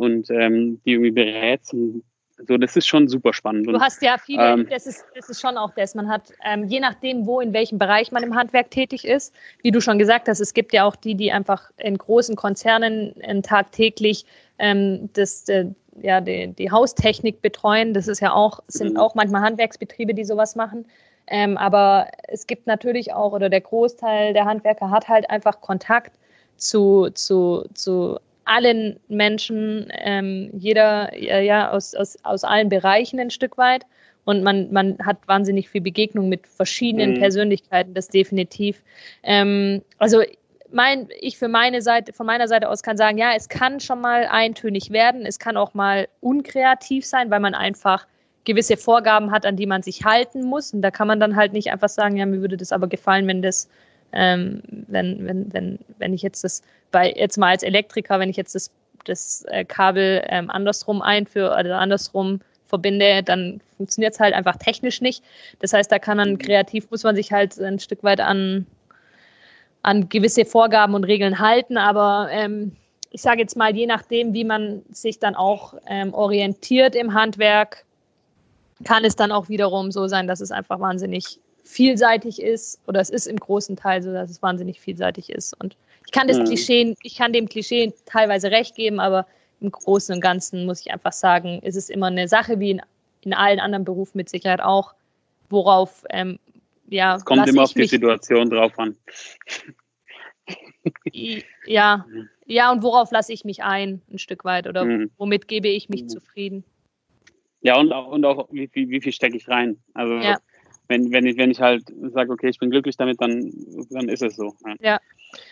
und 0.00 0.30
ähm, 0.30 0.80
die 0.84 0.92
irgendwie 0.92 1.10
berätst. 1.10 1.74
Und 1.74 2.02
so, 2.48 2.56
das 2.56 2.74
ist 2.74 2.86
schon 2.86 3.06
super 3.06 3.34
spannend. 3.34 3.66
Du 3.66 3.78
hast 3.78 4.02
ja 4.02 4.16
viele, 4.16 4.52
ähm, 4.52 4.66
das, 4.70 4.86
ist, 4.86 5.04
das 5.14 5.28
ist 5.28 5.40
schon 5.40 5.58
auch 5.58 5.72
das. 5.76 5.94
Man 5.94 6.08
hat, 6.08 6.32
ähm, 6.44 6.64
je 6.64 6.80
nachdem, 6.80 7.26
wo, 7.26 7.40
in 7.40 7.52
welchem 7.52 7.78
Bereich 7.78 8.12
man 8.12 8.22
im 8.22 8.34
Handwerk 8.34 8.70
tätig 8.70 9.04
ist, 9.04 9.34
wie 9.62 9.70
du 9.70 9.80
schon 9.82 9.98
gesagt 9.98 10.26
hast, 10.26 10.40
es 10.40 10.54
gibt 10.54 10.72
ja 10.72 10.84
auch 10.84 10.96
die, 10.96 11.14
die 11.14 11.32
einfach 11.32 11.70
in 11.76 11.98
großen 11.98 12.34
Konzernen 12.34 13.14
äh, 13.20 13.42
tagtäglich 13.42 14.24
ähm, 14.58 15.10
das, 15.12 15.46
äh, 15.50 15.66
ja, 16.00 16.22
die, 16.22 16.48
die 16.48 16.70
Haustechnik 16.70 17.42
betreuen. 17.42 17.92
Das 17.92 18.08
ist 18.08 18.20
ja 18.20 18.32
auch, 18.32 18.60
sind 18.68 18.94
mhm. 18.94 19.00
auch 19.00 19.14
manchmal 19.14 19.42
Handwerksbetriebe, 19.42 20.14
die 20.14 20.24
sowas 20.24 20.56
machen. 20.56 20.86
Ähm, 21.26 21.58
aber 21.58 22.08
es 22.28 22.46
gibt 22.46 22.66
natürlich 22.66 23.12
auch, 23.12 23.32
oder 23.32 23.50
der 23.50 23.60
Großteil 23.60 24.32
der 24.32 24.46
Handwerker 24.46 24.90
hat 24.90 25.08
halt 25.08 25.28
einfach 25.28 25.60
Kontakt 25.60 26.18
zu, 26.56 27.10
zu, 27.10 27.66
zu 27.74 28.18
allen 28.50 28.98
Menschen, 29.08 29.92
ähm, 29.92 30.50
jeder 30.52 31.16
ja, 31.16 31.38
ja 31.38 31.70
aus, 31.70 31.94
aus, 31.94 32.16
aus 32.24 32.42
allen 32.42 32.68
Bereichen 32.68 33.20
ein 33.20 33.30
Stück 33.30 33.56
weit. 33.56 33.86
Und 34.24 34.42
man, 34.42 34.72
man 34.72 34.98
hat 35.04 35.16
wahnsinnig 35.26 35.68
viel 35.68 35.80
Begegnung 35.80 36.28
mit 36.28 36.46
verschiedenen 36.46 37.12
mhm. 37.12 37.20
Persönlichkeiten, 37.20 37.94
das 37.94 38.08
definitiv. 38.08 38.82
Ähm, 39.22 39.82
also 39.98 40.22
mein, 40.72 41.08
ich 41.20 41.38
für 41.38 41.48
meine 41.48 41.80
Seite, 41.80 42.12
von 42.12 42.26
meiner 42.26 42.48
Seite 42.48 42.68
aus 42.68 42.82
kann 42.82 42.96
sagen, 42.96 43.18
ja, 43.18 43.32
es 43.34 43.48
kann 43.48 43.80
schon 43.80 44.00
mal 44.00 44.26
eintönig 44.30 44.90
werden, 44.90 45.26
es 45.26 45.38
kann 45.38 45.56
auch 45.56 45.74
mal 45.74 46.08
unkreativ 46.20 47.06
sein, 47.06 47.30
weil 47.30 47.40
man 47.40 47.54
einfach 47.54 48.06
gewisse 48.44 48.76
Vorgaben 48.76 49.30
hat, 49.30 49.46
an 49.46 49.56
die 49.56 49.66
man 49.66 49.82
sich 49.82 50.04
halten 50.04 50.42
muss. 50.42 50.74
Und 50.74 50.82
da 50.82 50.90
kann 50.90 51.06
man 51.06 51.20
dann 51.20 51.36
halt 51.36 51.52
nicht 51.52 51.70
einfach 51.70 51.88
sagen, 51.88 52.16
ja, 52.16 52.26
mir 52.26 52.40
würde 52.40 52.56
das 52.56 52.72
aber 52.72 52.88
gefallen, 52.88 53.26
wenn 53.26 53.42
das, 53.42 53.68
ähm, 54.12 54.62
wenn, 54.88 55.26
wenn, 55.26 55.52
wenn, 55.52 55.78
wenn 55.98 56.14
ich 56.14 56.22
jetzt 56.22 56.44
das 56.44 56.62
bei, 56.90 57.12
jetzt 57.12 57.38
mal 57.38 57.50
als 57.50 57.62
Elektriker, 57.62 58.18
wenn 58.18 58.30
ich 58.30 58.36
jetzt 58.36 58.54
das, 58.54 58.70
das 59.04 59.44
äh, 59.48 59.64
Kabel 59.64 60.22
ähm, 60.28 60.50
andersrum 60.50 61.02
einführe 61.02 61.56
oder 61.58 61.78
andersrum 61.78 62.40
verbinde, 62.66 63.22
dann 63.22 63.60
funktioniert 63.76 64.14
es 64.14 64.20
halt 64.20 64.34
einfach 64.34 64.56
technisch 64.56 65.00
nicht. 65.00 65.22
Das 65.58 65.72
heißt, 65.72 65.90
da 65.90 65.98
kann 65.98 66.16
man 66.16 66.38
kreativ, 66.38 66.90
muss 66.90 67.02
man 67.02 67.16
sich 67.16 67.32
halt 67.32 67.58
ein 67.58 67.78
Stück 67.78 68.02
weit 68.02 68.20
an, 68.20 68.66
an 69.82 70.08
gewisse 70.08 70.44
Vorgaben 70.44 70.94
und 70.94 71.04
Regeln 71.04 71.38
halten, 71.38 71.76
aber 71.76 72.28
ähm, 72.30 72.76
ich 73.10 73.22
sage 73.22 73.40
jetzt 73.40 73.56
mal, 73.56 73.74
je 73.74 73.86
nachdem, 73.86 74.34
wie 74.34 74.44
man 74.44 74.82
sich 74.90 75.18
dann 75.18 75.34
auch 75.34 75.74
ähm, 75.86 76.14
orientiert 76.14 76.94
im 76.94 77.12
Handwerk, 77.12 77.84
kann 78.84 79.04
es 79.04 79.16
dann 79.16 79.32
auch 79.32 79.48
wiederum 79.48 79.90
so 79.90 80.06
sein, 80.06 80.26
dass 80.26 80.40
es 80.40 80.52
einfach 80.52 80.80
wahnsinnig 80.80 81.40
vielseitig 81.70 82.42
ist 82.42 82.80
oder 82.86 83.00
es 83.00 83.10
ist 83.10 83.26
im 83.26 83.36
großen 83.36 83.76
Teil 83.76 84.02
so, 84.02 84.12
dass 84.12 84.30
es 84.30 84.42
wahnsinnig 84.42 84.80
vielseitig 84.80 85.30
ist. 85.30 85.58
Und 85.60 85.76
ich 86.06 86.12
kann 86.12 86.26
das 86.26 86.38
mhm. 86.38 86.44
Klischee, 86.44 86.96
ich 87.02 87.16
kann 87.16 87.32
dem 87.32 87.48
Klischee 87.48 87.92
teilweise 88.06 88.50
recht 88.50 88.74
geben, 88.74 88.98
aber 88.98 89.26
im 89.60 89.70
Großen 89.70 90.14
und 90.14 90.20
Ganzen 90.20 90.66
muss 90.66 90.80
ich 90.80 90.92
einfach 90.92 91.12
sagen, 91.12 91.60
ist 91.62 91.76
es 91.76 91.88
immer 91.88 92.06
eine 92.06 92.26
Sache 92.26 92.58
wie 92.58 92.72
in, 92.72 92.82
in 93.20 93.34
allen 93.34 93.60
anderen 93.60 93.84
Berufen 93.84 94.18
mit 94.18 94.28
Sicherheit 94.28 94.60
auch, 94.60 94.94
worauf 95.48 96.04
ähm, 96.10 96.38
ja. 96.88 97.14
Es 97.14 97.24
kommt 97.24 97.46
immer 97.48 97.62
auf 97.62 97.74
die 97.74 97.86
Situation 97.86 98.50
drauf 98.50 98.76
an. 98.78 98.96
ja, 101.66 102.04
ja, 102.46 102.72
und 102.72 102.82
worauf 102.82 103.12
lasse 103.12 103.32
ich 103.32 103.44
mich 103.44 103.62
ein, 103.62 104.02
ein 104.10 104.18
Stück 104.18 104.44
weit 104.44 104.66
oder 104.66 104.84
mhm. 104.84 105.10
womit 105.18 105.46
gebe 105.46 105.68
ich 105.68 105.88
mich 105.88 106.02
mhm. 106.02 106.08
zufrieden? 106.08 106.64
Ja, 107.60 107.78
und 107.78 107.92
auch, 107.92 108.08
und 108.08 108.24
auch 108.24 108.48
wie, 108.50 108.66
viel, 108.66 108.88
wie 108.88 109.00
viel 109.00 109.12
stecke 109.12 109.36
ich 109.36 109.46
rein? 109.48 109.76
Also 109.94 110.14
ja. 110.14 110.38
Wenn, 110.90 111.10
wenn, 111.12 111.24
ich, 111.24 111.38
wenn 111.38 111.50
ich 111.50 111.60
halt 111.60 111.84
sage, 112.12 112.32
okay, 112.32 112.48
ich 112.48 112.58
bin 112.58 112.70
glücklich 112.70 112.96
damit, 112.96 113.20
dann, 113.20 113.52
dann 113.90 114.08
ist 114.08 114.22
es 114.22 114.36
so. 114.36 114.54
Ja. 114.66 114.74
ja. 114.80 115.00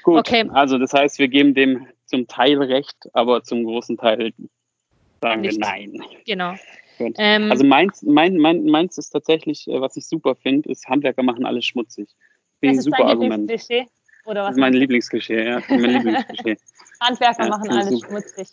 Gut, 0.03 0.19
okay. 0.19 0.45
also 0.53 0.77
das 0.77 0.93
heißt, 0.93 1.19
wir 1.21 1.29
geben 1.29 1.55
dem 1.55 1.87
zum 2.07 2.27
Teil 2.27 2.61
recht, 2.61 2.97
aber 3.13 3.45
zum 3.45 3.65
großen 3.65 3.97
Teil 3.97 4.33
sagen 5.23 5.43
Nicht. 5.43 5.55
wir 5.55 5.61
nein. 5.61 6.03
Genau. 6.27 6.55
Ähm, 6.99 7.53
also 7.53 7.65
meins, 7.65 8.03
mein, 8.03 8.37
mein, 8.39 8.65
meins 8.65 8.99
ist 8.99 9.11
tatsächlich, 9.11 9.69
äh, 9.69 9.81
was 9.81 9.97
ich 9.97 10.07
super 10.07 10.35
finde, 10.35 10.69
ist 10.69 10.89
Handwerker 10.89 11.23
machen 11.23 11.47
alles 11.47 11.65
schmutzig. 11.65 12.09
Ich 12.61 12.71
ein 12.71 12.81
super 12.81 13.05
Argument. 13.05 13.49
Oder 14.27 14.43
was 14.43 14.49
das 14.49 14.57
ist 14.57 14.61
mein 14.61 14.73
Lieblingsklischee, 14.75 15.45
ja. 15.49 15.63
Mein 15.69 15.85
Lieblingsklischee. 15.85 16.57
Handwerker 17.01 17.45
ja, 17.45 17.49
machen 17.49 17.71
alles 17.71 17.91
super. 17.91 18.09
schmutzig. 18.09 18.49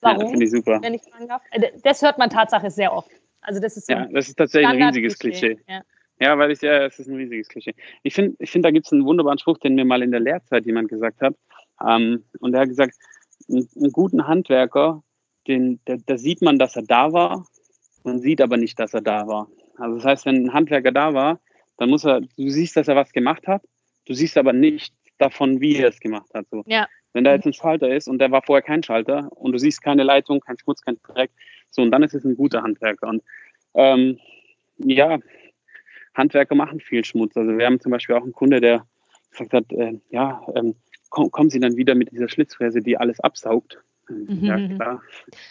Warum? 0.00 0.22
Ja, 0.22 0.28
finde 0.28 0.44
ich 0.44 0.52
super. 0.52 0.78
Wenn 0.80 0.94
ich 0.94 1.02
fragen 1.02 1.26
darf. 1.26 1.42
Äh, 1.50 1.72
das 1.82 2.00
hört 2.02 2.18
man 2.18 2.30
Tatsache 2.30 2.70
sehr 2.70 2.92
oft. 2.92 3.10
Also 3.40 3.60
das 3.60 3.76
ist 3.76 3.86
so 3.86 3.92
ja, 3.92 4.06
das 4.06 4.28
ist 4.28 4.36
tatsächlich 4.36 4.68
ein 4.68 4.82
riesiges 4.82 5.18
Klischee. 5.18 5.58
Ja. 5.68 5.82
Ja. 6.18 6.38
weil 6.38 6.50
ich 6.50 6.60
ja, 6.60 6.84
es 6.84 6.98
ist 6.98 7.08
ein 7.08 7.16
riesiges 7.16 7.48
Klischee. 7.48 7.74
Ich 8.02 8.14
finde, 8.14 8.36
ich 8.38 8.50
find, 8.50 8.64
da 8.64 8.70
gibt 8.70 8.86
es 8.86 8.92
einen 8.92 9.04
wunderbaren 9.04 9.38
Spruch, 9.38 9.58
den 9.58 9.74
mir 9.74 9.84
mal 9.84 10.02
in 10.02 10.10
der 10.10 10.20
Lehrzeit 10.20 10.66
jemand 10.66 10.88
gesagt 10.88 11.20
hat. 11.20 11.34
Ähm, 11.86 12.24
und 12.40 12.54
er 12.54 12.60
hat 12.62 12.68
gesagt, 12.68 12.94
einen, 13.48 13.92
guten 13.92 14.26
Handwerker, 14.26 15.02
den, 15.46 15.80
da, 15.84 15.96
da 16.04 16.18
sieht 16.18 16.42
man, 16.42 16.58
dass 16.58 16.76
er 16.76 16.82
da 16.82 17.12
war, 17.12 17.46
man 18.04 18.20
sieht 18.20 18.40
aber 18.40 18.56
nicht, 18.56 18.78
dass 18.78 18.94
er 18.94 19.02
da 19.02 19.26
war. 19.26 19.48
Also 19.78 19.96
das 19.96 20.04
heißt, 20.04 20.26
wenn 20.26 20.46
ein 20.46 20.52
Handwerker 20.52 20.92
da 20.92 21.12
war, 21.12 21.40
dann 21.76 21.90
muss 21.90 22.04
er, 22.04 22.20
du 22.20 22.48
siehst, 22.48 22.76
dass 22.76 22.88
er 22.88 22.96
was 22.96 23.12
gemacht 23.12 23.46
hat, 23.46 23.62
du 24.06 24.14
siehst 24.14 24.38
aber 24.38 24.52
nicht 24.52 24.94
davon, 25.18 25.60
wie 25.60 25.76
er 25.76 25.88
es 25.88 26.00
gemacht 26.00 26.32
hat. 26.34 26.46
So. 26.50 26.62
Ja. 26.66 26.88
Wenn 27.12 27.24
da 27.24 27.34
jetzt 27.34 27.46
ein 27.46 27.52
Schalter 27.52 27.94
ist 27.94 28.08
und 28.08 28.18
der 28.18 28.30
war 28.30 28.42
vorher 28.42 28.62
kein 28.62 28.82
Schalter 28.82 29.30
und 29.32 29.52
du 29.52 29.58
siehst 29.58 29.82
keine 29.82 30.02
Leitung, 30.02 30.40
kein 30.40 30.58
Schmutz, 30.58 30.82
kein 30.82 30.98
Dreck, 31.02 31.30
so 31.70 31.82
und 31.82 31.90
dann 31.90 32.02
ist 32.02 32.14
es 32.14 32.24
ein 32.24 32.36
guter 32.36 32.62
Handwerker. 32.62 33.08
Und 33.08 33.22
ähm, 33.74 34.18
ja, 34.78 35.18
Handwerker 36.16 36.54
machen 36.54 36.80
viel 36.80 37.04
Schmutz. 37.04 37.36
Also 37.36 37.56
wir 37.56 37.66
haben 37.66 37.80
zum 37.80 37.92
Beispiel 37.92 38.14
auch 38.16 38.22
einen 38.22 38.32
Kunde, 38.32 38.60
der 38.60 38.86
gesagt 39.30 39.52
hat, 39.52 39.72
äh, 39.72 39.98
ja, 40.10 40.42
ähm, 40.54 40.74
komm, 41.10 41.30
kommen 41.30 41.50
Sie 41.50 41.60
dann 41.60 41.76
wieder 41.76 41.94
mit 41.94 42.10
dieser 42.12 42.28
Schlitzfräse, 42.28 42.80
die 42.80 42.96
alles 42.96 43.20
absaugt. 43.20 43.78
Mhm. 44.08 44.44
Ja, 44.44 44.68
klar. 44.68 45.02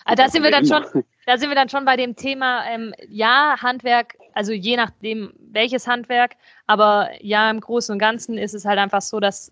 Also 0.05 0.23
da 0.23 0.29
sind 0.29 0.43
wir 0.43 0.51
dann 0.51 0.65
schon, 0.65 1.03
da 1.25 1.37
sind 1.37 1.49
wir 1.49 1.55
dann 1.55 1.69
schon 1.69 1.85
bei 1.85 1.97
dem 1.97 2.15
Thema, 2.15 2.65
ähm, 2.67 2.93
ja, 3.09 3.55
Handwerk, 3.61 4.15
also 4.33 4.53
je 4.53 4.77
nachdem 4.77 5.33
welches 5.51 5.87
Handwerk, 5.87 6.35
aber 6.67 7.09
ja, 7.21 7.49
im 7.51 7.59
Großen 7.59 7.93
und 7.93 7.99
Ganzen 7.99 8.37
ist 8.37 8.53
es 8.53 8.65
halt 8.65 8.79
einfach 8.79 9.01
so, 9.01 9.19
dass 9.19 9.51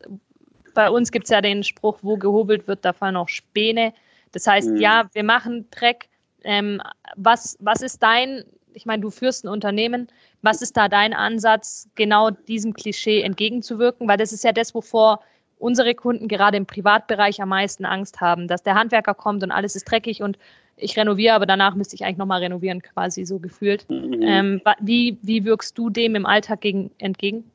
bei 0.73 0.89
uns 0.89 1.11
gibt 1.11 1.25
es 1.25 1.29
ja 1.29 1.41
den 1.41 1.63
Spruch, 1.63 1.99
wo 2.01 2.17
gehobelt 2.17 2.67
wird, 2.67 2.83
da 2.85 2.93
fallen 2.93 3.15
auch 3.15 3.29
Späne. 3.29 3.93
Das 4.31 4.47
heißt, 4.47 4.71
mhm. 4.71 4.77
ja, 4.77 5.09
wir 5.13 5.23
machen 5.23 5.67
Dreck. 5.69 6.09
Ähm, 6.43 6.81
was, 7.15 7.57
was 7.59 7.81
ist 7.81 8.01
dein, 8.01 8.43
ich 8.73 8.85
meine, 8.85 9.01
du 9.01 9.11
führst 9.11 9.45
ein 9.45 9.49
Unternehmen, 9.49 10.07
was 10.43 10.61
ist 10.61 10.77
da 10.77 10.89
dein 10.89 11.13
Ansatz, 11.13 11.89
genau 11.95 12.29
diesem 12.29 12.73
Klischee 12.73 13.21
entgegenzuwirken? 13.21 14.07
Weil 14.07 14.17
das 14.17 14.33
ist 14.33 14.43
ja 14.43 14.51
das, 14.51 14.75
wovor 14.75 15.21
unsere 15.57 15.95
Kunden 15.95 16.27
gerade 16.27 16.57
im 16.57 16.65
Privatbereich 16.65 17.41
am 17.41 17.49
meisten 17.49 17.85
Angst 17.85 18.19
haben, 18.19 18.47
dass 18.47 18.61
der 18.61 18.75
Handwerker 18.75 19.13
kommt 19.13 19.41
und 19.43 19.51
alles 19.51 19.75
ist 19.75 19.85
dreckig 19.85 20.21
und 20.21 20.37
ich 20.75 20.97
renoviere, 20.97 21.33
aber 21.35 21.45
danach 21.45 21.75
müsste 21.75 21.95
ich 21.95 22.03
eigentlich 22.03 22.17
nochmal 22.17 22.41
renovieren, 22.41 22.81
quasi 22.81 23.25
so 23.25 23.39
gefühlt. 23.39 23.89
Mhm. 23.89 24.21
Ähm, 24.21 24.61
wie, 24.81 25.17
wie 25.21 25.45
wirkst 25.45 25.77
du 25.77 25.89
dem 25.89 26.15
im 26.15 26.25
Alltag 26.25 26.61
gegen, 26.61 26.91
entgegen? 26.97 27.49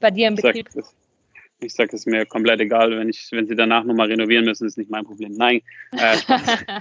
Bei 0.00 0.10
dir 0.12 0.28
im 0.28 0.36
Betrieb? 0.36 0.68
Ich 1.60 1.74
sage, 1.74 1.88
es 1.88 2.02
ist 2.02 2.06
mir 2.06 2.24
komplett 2.24 2.60
egal, 2.60 2.96
wenn, 2.96 3.08
ich, 3.08 3.26
wenn 3.32 3.48
sie 3.48 3.56
danach 3.56 3.82
nochmal 3.82 4.06
renovieren 4.06 4.44
müssen, 4.44 4.66
ist 4.66 4.78
nicht 4.78 4.90
mein 4.90 5.04
Problem. 5.04 5.32
Nein. 5.32 5.60
Äh, 5.92 6.16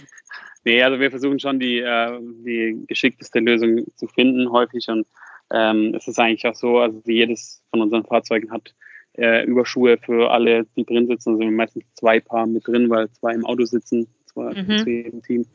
nee, 0.64 0.82
also 0.82 0.98
wir 1.00 1.10
versuchen 1.10 1.40
schon 1.40 1.58
die, 1.58 1.78
äh, 1.78 2.18
die 2.20 2.84
geschickteste 2.86 3.40
Lösung 3.40 3.84
zu 3.96 4.06
finden, 4.06 4.50
häufig. 4.50 4.88
Und 4.88 5.06
ähm, 5.52 5.94
es 5.94 6.08
ist 6.08 6.18
eigentlich 6.18 6.46
auch 6.46 6.54
so, 6.54 6.78
also 6.78 7.02
jedes 7.06 7.62
von 7.70 7.82
unseren 7.82 8.04
Fahrzeugen 8.04 8.50
hat 8.50 8.74
äh, 9.14 9.44
Überschuhe 9.44 9.98
für 9.98 10.30
alle, 10.30 10.66
die 10.76 10.84
drin 10.84 11.06
sitzen. 11.06 11.30
Also 11.30 11.44
meistens 11.50 11.84
zwei 11.94 12.20
Paar 12.20 12.46
mit 12.46 12.66
drin, 12.66 12.88
weil 12.90 13.10
zwei 13.10 13.32
im 13.34 13.44
Auto 13.44 13.64
sitzen, 13.64 14.06
zwei 14.26 14.54
mhm. 14.54 14.78
zu 14.78 14.90
jedem 14.90 15.22
Team. 15.22 15.46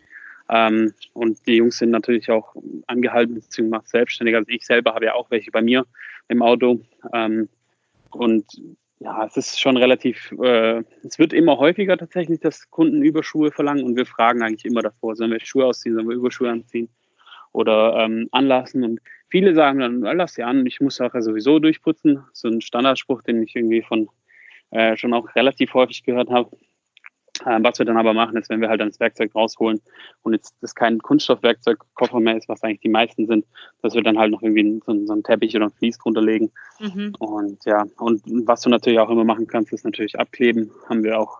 Ähm, 0.49 0.93
und 1.13 1.45
die 1.47 1.55
Jungs 1.55 1.77
sind 1.77 1.91
natürlich 1.91 2.29
auch 2.29 2.55
angehalten, 2.87 3.35
beziehungsweise 3.35 3.87
selbstständig. 3.87 4.35
Also 4.35 4.49
ich 4.49 4.65
selber 4.65 4.93
habe 4.93 5.05
ja 5.05 5.13
auch 5.15 5.31
welche 5.31 5.51
bei 5.51 5.61
mir 5.61 5.85
im 6.27 6.41
Auto. 6.41 6.81
Ähm, 7.13 7.49
und 8.11 8.45
ja, 8.99 9.25
es 9.25 9.35
ist 9.37 9.59
schon 9.59 9.77
relativ, 9.77 10.31
äh, 10.41 10.83
es 11.03 11.19
wird 11.19 11.33
immer 11.33 11.57
häufiger 11.57 11.97
tatsächlich, 11.97 12.39
dass 12.39 12.69
Kunden 12.69 13.01
Überschuhe 13.01 13.51
verlangen 13.51 13.83
und 13.83 13.95
wir 13.95 14.05
fragen 14.05 14.41
eigentlich 14.41 14.65
immer 14.65 14.81
davor, 14.81 15.15
sollen 15.15 15.31
wir 15.31 15.39
Schuhe 15.41 15.65
ausziehen, 15.65 15.95
sollen 15.95 16.07
wir 16.07 16.15
Überschuhe 16.15 16.49
anziehen 16.49 16.89
oder 17.51 17.95
ähm, 17.97 18.29
anlassen. 18.31 18.83
Und 18.83 19.01
viele 19.29 19.53
sagen 19.53 19.79
dann, 19.79 20.01
lass 20.01 20.35
sie 20.35 20.43
an, 20.43 20.65
ich 20.65 20.79
muss 20.79 21.01
auch 21.01 21.13
sowieso 21.19 21.59
durchputzen. 21.59 22.23
So 22.33 22.47
ein 22.47 22.61
Standardspruch, 22.61 23.21
den 23.23 23.43
ich 23.43 23.55
irgendwie 23.55 23.81
von 23.81 24.09
äh, 24.71 24.95
schon 24.95 25.13
auch 25.13 25.35
relativ 25.35 25.73
häufig 25.73 26.03
gehört 26.03 26.29
habe. 26.29 26.55
Ähm, 27.45 27.63
was 27.63 27.77
wir 27.79 27.85
dann 27.85 27.97
aber 27.97 28.13
machen, 28.13 28.37
ist, 28.37 28.49
wenn 28.49 28.61
wir 28.61 28.69
halt 28.69 28.81
dann 28.81 28.89
das 28.89 28.99
Werkzeug 28.99 29.33
rausholen 29.35 29.81
und 30.23 30.33
jetzt 30.33 30.55
das 30.61 30.73
kein 30.73 30.99
Kunststoffwerkzeugkoffer 30.99 32.19
mehr 32.19 32.37
ist, 32.37 32.49
was 32.49 32.63
eigentlich 32.63 32.81
die 32.81 32.89
meisten 32.89 33.27
sind, 33.27 33.45
dass 33.81 33.93
wir 33.93 34.01
dann 34.01 34.17
halt 34.17 34.31
noch 34.31 34.41
irgendwie 34.41 34.81
so, 34.85 35.05
so 35.05 35.13
einen 35.13 35.23
Teppich 35.23 35.55
oder 35.55 35.65
ein 35.65 35.71
Vlies 35.71 35.97
drunter 35.97 36.21
legen. 36.21 36.51
Mhm. 36.79 37.13
Und 37.19 37.65
ja, 37.65 37.85
und 37.97 38.21
was 38.47 38.61
du 38.61 38.69
natürlich 38.69 38.99
auch 38.99 39.09
immer 39.09 39.23
machen 39.23 39.47
kannst, 39.47 39.73
ist 39.73 39.85
natürlich 39.85 40.17
abkleben. 40.17 40.71
Haben 40.89 41.03
wir 41.03 41.19
auch 41.19 41.39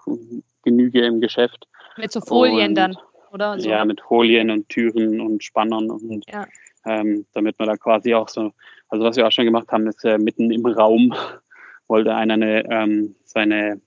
Genüge 0.64 1.06
im 1.06 1.22
Geschäft. 1.22 1.68
Mit 1.98 2.12
so 2.12 2.22
Folien 2.22 2.70
und, 2.70 2.76
dann, 2.76 2.98
oder? 3.32 3.60
So. 3.60 3.70
Ja, 3.70 3.86
mit 3.86 4.02
Folien 4.02 4.50
und 4.52 4.70
Türen 4.70 5.22
und 5.22 5.44
Spannern 5.44 5.90
und 5.90 6.24
ja. 6.32 6.46
ähm, 6.86 7.26
damit 7.34 7.58
man 7.58 7.70
da 7.70 7.78
quasi 7.78 8.14
auch 8.14 8.30
so, 8.30 8.52
also 8.90 9.06
was 9.06 9.16
wir 9.16 9.26
auch 9.26 9.32
schon 9.32 9.46
gemacht 9.46 9.72
haben, 9.72 9.88
ist 9.88 10.04
äh, 10.06 10.18
mitten 10.18 10.52
im 10.52 10.66
Raum 10.66 11.14
wollte 11.88 12.16
einer 12.16 12.34
eine, 12.34 12.70
ähm, 12.72 13.16
seine 13.24 13.80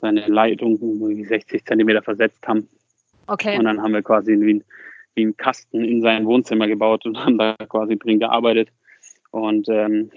seine 0.00 0.26
Leitung 0.26 0.78
irgendwie 0.80 1.24
60 1.24 1.64
Zentimeter 1.64 2.02
versetzt 2.02 2.46
haben. 2.46 2.68
Okay. 3.26 3.58
Und 3.58 3.64
dann 3.64 3.82
haben 3.82 3.92
wir 3.92 4.02
quasi 4.02 4.32
wie, 4.40 4.64
wie 5.14 5.22
einen 5.22 5.36
Kasten 5.36 5.84
in 5.84 6.02
sein 6.02 6.26
Wohnzimmer 6.26 6.66
gebaut 6.66 7.04
und 7.06 7.18
haben 7.24 7.38
da 7.38 7.54
quasi 7.68 7.98
drin 7.98 8.20
gearbeitet. 8.20 8.70
Und 9.30 9.68
ähm, 9.68 10.10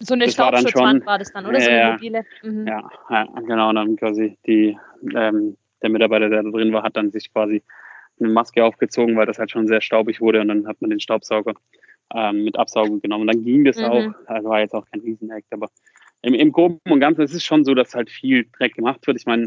so 0.00 0.14
eine 0.14 0.28
Staubschutzwand 0.28 1.06
war, 1.06 1.18
das 1.18 1.32
dann, 1.32 1.46
oder? 1.46 1.60
so 1.60 1.70
eine 1.70 1.92
mobile. 1.92 2.24
Mhm. 2.42 2.66
Ja, 2.66 2.90
ja, 3.08 3.24
genau. 3.46 3.68
Und 3.68 3.76
dann 3.76 3.96
quasi 3.96 4.36
die, 4.46 4.76
ähm, 5.14 5.56
der 5.80 5.90
Mitarbeiter, 5.90 6.28
der 6.28 6.42
da 6.42 6.50
drin 6.50 6.72
war, 6.72 6.82
hat 6.82 6.96
dann 6.96 7.10
sich 7.10 7.32
quasi 7.32 7.62
eine 8.20 8.28
Maske 8.28 8.64
aufgezogen, 8.64 9.16
weil 9.16 9.26
das 9.26 9.38
halt 9.38 9.50
schon 9.50 9.66
sehr 9.66 9.80
staubig 9.80 10.20
wurde 10.20 10.40
und 10.40 10.48
dann 10.48 10.66
hat 10.66 10.80
man 10.80 10.90
den 10.90 11.00
Staubsauger 11.00 11.54
ähm, 12.14 12.44
mit 12.44 12.58
Absaugung 12.58 13.00
genommen. 13.00 13.22
Und 13.22 13.34
dann 13.34 13.44
ging 13.44 13.64
das 13.64 13.76
mhm. 13.76 13.84
auch, 13.84 14.14
also 14.26 14.48
war 14.48 14.60
jetzt 14.60 14.74
auch 14.74 14.86
kein 14.90 15.00
Riesenakt, 15.00 15.46
aber 15.52 15.68
im, 16.22 16.34
im 16.34 16.52
Groben 16.52 16.80
und 16.88 17.00
Ganzen 17.00 17.22
ist 17.22 17.34
es 17.34 17.44
schon 17.44 17.64
so, 17.64 17.74
dass 17.74 17.94
halt 17.94 18.10
viel 18.10 18.46
Dreck 18.56 18.74
gemacht 18.74 19.06
wird. 19.06 19.18
Ich 19.18 19.26
meine, 19.26 19.46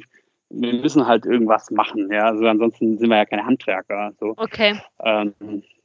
wir 0.50 0.74
müssen 0.74 1.08
halt 1.08 1.26
irgendwas 1.26 1.72
machen, 1.72 2.10
ja. 2.12 2.28
Also 2.28 2.46
ansonsten 2.48 2.98
sind 2.98 3.10
wir 3.10 3.18
ja 3.18 3.26
keine 3.26 3.46
Handwerker. 3.46 4.14
So. 4.20 4.34
Okay. 4.38 4.80
Ähm, 5.04 5.34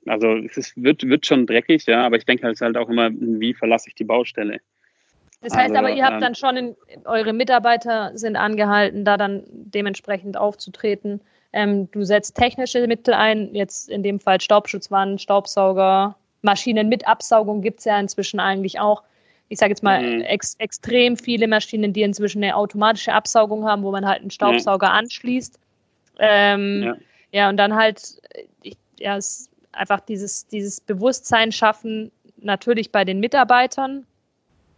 also 0.07 0.37
es 0.37 0.57
ist, 0.57 0.83
wird, 0.83 1.03
wird 1.09 1.26
schon 1.26 1.46
dreckig, 1.46 1.87
ja, 1.87 2.05
aber 2.05 2.16
ich 2.16 2.24
denke 2.24 2.44
halt, 2.44 2.61
halt 2.61 2.76
auch 2.76 2.88
immer, 2.88 3.11
wie 3.12 3.55
verlasse 3.55 3.88
ich 3.88 3.94
die 3.94 4.05
Baustelle. 4.05 4.61
Das 5.42 5.55
heißt 5.55 5.70
also, 5.70 5.79
aber, 5.79 5.90
ihr 5.90 6.05
habt 6.05 6.16
ähm, 6.16 6.20
dann 6.20 6.35
schon, 6.35 6.57
in, 6.57 6.76
eure 7.05 7.33
Mitarbeiter 7.33 8.11
sind 8.14 8.37
angehalten, 8.37 9.05
da 9.05 9.16
dann 9.16 9.44
dementsprechend 9.48 10.37
aufzutreten. 10.37 11.20
Ähm, 11.53 11.90
du 11.90 12.05
setzt 12.05 12.37
technische 12.37 12.87
Mittel 12.87 13.14
ein, 13.14 13.55
jetzt 13.55 13.88
in 13.88 14.03
dem 14.03 14.20
Fall 14.20 14.40
Staubschutzwand, 14.40 15.20
Staubsauger, 15.20 16.16
Maschinen 16.42 16.88
mit 16.88 17.07
Absaugung 17.07 17.62
gibt 17.62 17.81
es 17.81 17.85
ja 17.87 17.98
inzwischen 17.98 18.40
eigentlich 18.40 18.81
auch. 18.81 19.03
Ich 19.51 19.59
sage 19.59 19.73
jetzt 19.73 19.83
mal 19.83 20.03
mhm. 20.03 20.23
ex 20.23 20.55
extrem 20.59 21.17
viele 21.17 21.47
Maschinen, 21.47 21.93
die 21.93 22.03
inzwischen 22.03 22.43
eine 22.43 22.57
automatische 22.57 23.13
Absaugung 23.13 23.67
haben, 23.67 23.83
wo 23.83 23.91
man 23.91 24.07
halt 24.07 24.23
einen 24.23 24.31
Staubsauger 24.31 24.87
ja. 24.87 24.93
anschließt. 24.95 25.59
Ähm, 26.19 26.83
ja. 26.83 26.97
ja. 27.33 27.49
und 27.51 27.59
dann 27.59 27.75
halt, 27.75 28.23
ich, 28.63 28.77
ja, 28.99 29.17
es 29.17 29.51
einfach 29.73 30.01
dieses, 30.01 30.47
dieses 30.47 30.81
Bewusstsein 30.81 31.53
schaffen, 31.53 32.11
natürlich 32.39 32.91
bei 32.91 33.05
den 33.05 33.21
Mitarbeitern, 33.21 34.07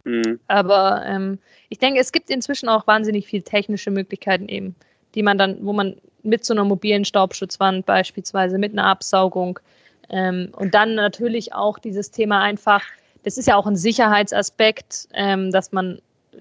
Mhm. 0.03 0.39
Aber 0.47 1.03
ähm, 1.05 1.39
ich 1.69 1.79
denke, 1.79 1.99
es 1.99 2.11
gibt 2.11 2.29
inzwischen 2.29 2.69
auch 2.69 2.87
wahnsinnig 2.87 3.27
viele 3.27 3.43
technische 3.43 3.91
Möglichkeiten 3.91 4.49
eben, 4.49 4.75
die 5.15 5.23
man 5.23 5.37
dann, 5.37 5.57
wo 5.61 5.73
man 5.73 5.95
mit 6.23 6.45
so 6.45 6.53
einer 6.53 6.63
mobilen 6.63 7.05
Staubschutzwand 7.05 7.85
beispielsweise, 7.85 8.57
mit 8.57 8.73
einer 8.73 8.85
Absaugung 8.85 9.59
ähm, 10.09 10.49
und 10.55 10.73
dann 10.73 10.95
natürlich 10.95 11.53
auch 11.53 11.79
dieses 11.79 12.11
Thema 12.11 12.41
einfach, 12.41 12.83
das 13.23 13.37
ist 13.37 13.47
ja 13.47 13.55
auch 13.55 13.65
ein 13.65 13.75
Sicherheitsaspekt, 13.75 15.07
ähm, 15.13 15.51
dass 15.51 15.71
man 15.71 15.99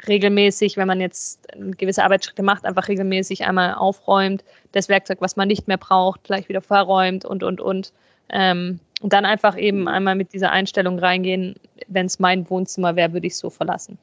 regelmäßig, 0.09 0.77
wenn 0.77 0.89
man 0.89 1.01
jetzt 1.01 1.47
gewisse 1.79 2.03
Arbeitsschritte 2.05 2.43
macht, 2.43 2.65
einfach 2.65 2.89
regelmäßig 2.89 3.45
einmal 3.45 3.75
aufräumt, 3.75 4.45
das 4.73 4.89
Werkzeug, 4.89 5.19
was 5.21 5.37
man 5.37 5.49
nicht 5.49 5.69
mehr 5.69 5.77
braucht, 5.77 6.25
gleich 6.25 6.49
wieder 6.49 6.63
verräumt 6.63 7.25
und, 7.25 7.43
und, 7.43 7.61
und. 7.61 7.93
Ähm, 8.31 8.81
und 9.01 9.13
dann 9.13 9.25
einfach 9.25 9.59
eben 9.59 9.89
einmal 9.89 10.15
mit 10.15 10.33
dieser 10.33 10.53
Einstellung 10.53 10.99
reingehen, 10.99 11.57
wenn 11.89 12.07
es 12.07 12.21
mein 12.21 12.49
Wohnzimmer 12.49 12.95
wäre, 12.95 13.13
würde 13.13 13.27
ich 13.27 13.33
es 13.33 13.41
so 13.41 13.51
verlassen. 13.51 13.99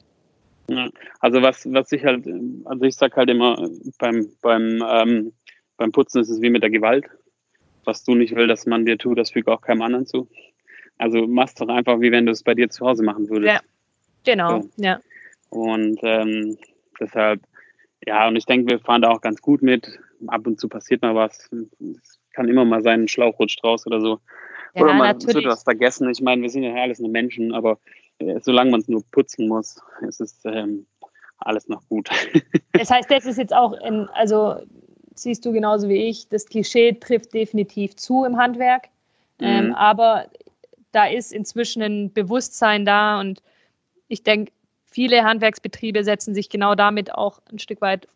Also 1.20 1.42
was, 1.42 1.66
was 1.72 1.90
ich 1.90 2.04
halt, 2.04 2.26
also 2.64 2.84
ich 2.84 2.94
sag 2.94 3.16
halt 3.16 3.30
immer, 3.30 3.56
beim, 3.98 4.28
beim, 4.40 4.84
ähm, 4.86 5.32
beim 5.76 5.90
Putzen 5.90 6.20
ist 6.20 6.28
es 6.28 6.40
wie 6.40 6.50
mit 6.50 6.62
der 6.62 6.70
Gewalt. 6.70 7.06
Was 7.84 8.04
du 8.04 8.14
nicht 8.14 8.36
will, 8.36 8.46
dass 8.46 8.66
man 8.66 8.84
dir 8.84 8.98
tut, 8.98 9.18
das 9.18 9.30
fügt 9.30 9.48
auch 9.48 9.62
keinem 9.62 9.82
anderen 9.82 10.06
zu. 10.06 10.28
Also 11.00 11.26
machst 11.26 11.60
doch 11.60 11.68
einfach, 11.68 12.00
wie 12.00 12.12
wenn 12.12 12.26
du 12.26 12.32
es 12.32 12.42
bei 12.42 12.54
dir 12.54 12.68
zu 12.68 12.86
Hause 12.86 13.02
machen 13.02 13.28
würdest. 13.30 13.54
Ja, 13.54 13.60
genau, 14.24 14.60
so. 14.60 14.68
ja. 14.76 15.00
Und 15.48 15.98
ähm, 16.02 16.58
deshalb, 17.00 17.40
ja, 18.06 18.28
und 18.28 18.36
ich 18.36 18.44
denke, 18.44 18.70
wir 18.70 18.80
fahren 18.80 19.02
da 19.02 19.10
auch 19.10 19.20
ganz 19.20 19.40
gut 19.40 19.62
mit. 19.62 19.98
Ab 20.26 20.46
und 20.46 20.60
zu 20.60 20.68
passiert 20.68 21.00
mal 21.00 21.14
was. 21.14 21.48
Es 22.02 22.18
kann 22.32 22.48
immer 22.48 22.66
mal 22.66 22.82
sein, 22.82 23.04
ein 23.04 23.08
Schlauch 23.08 23.38
rutscht 23.38 23.64
raus 23.64 23.86
oder 23.86 24.00
so. 24.00 24.20
Ja, 24.74 24.82
Oder 24.82 24.92
man 24.92 25.08
natürlich. 25.08 25.36
wird 25.36 25.46
was 25.46 25.62
vergessen. 25.62 26.08
Ich 26.10 26.20
meine, 26.20 26.42
wir 26.42 26.50
sind 26.50 26.62
ja 26.62 26.74
alles 26.74 27.00
nur 27.00 27.10
Menschen, 27.10 27.52
aber 27.52 27.78
äh, 28.18 28.38
solange 28.40 28.70
man 28.70 28.80
es 28.80 28.88
nur 28.88 29.02
putzen 29.10 29.48
muss, 29.48 29.80
ist 30.06 30.20
es 30.20 30.38
ähm, 30.44 30.86
alles 31.38 31.68
noch 31.68 31.82
gut. 31.88 32.10
das 32.72 32.90
heißt, 32.90 33.10
das 33.10 33.24
ist 33.24 33.38
jetzt 33.38 33.54
auch, 33.54 33.72
in, 33.80 34.06
also 34.12 34.56
siehst 35.14 35.44
du 35.44 35.52
genauso 35.52 35.88
wie 35.88 36.08
ich, 36.08 36.28
das 36.28 36.46
Klischee 36.46 36.92
trifft 36.92 37.34
definitiv 37.34 37.96
zu 37.96 38.24
im 38.24 38.36
Handwerk. 38.36 38.88
Ähm, 39.40 39.64
mhm. 39.64 39.66
Ähm, 39.70 39.74
aber 39.74 40.26
da 40.92 41.06
ist 41.06 41.32
inzwischen 41.32 41.82
ein 41.82 42.12
Bewusstsein 42.12 42.84
da 42.84 43.20
und 43.20 43.42
ich 44.08 44.22
denke, 44.22 44.52
viele 44.84 45.24
Handwerksbetriebe 45.24 46.02
setzen 46.04 46.34
sich 46.34 46.48
genau 46.48 46.74
damit 46.74 47.14
auch 47.14 47.40
ein 47.52 47.58
Stück 47.58 47.80
weit 47.80 48.08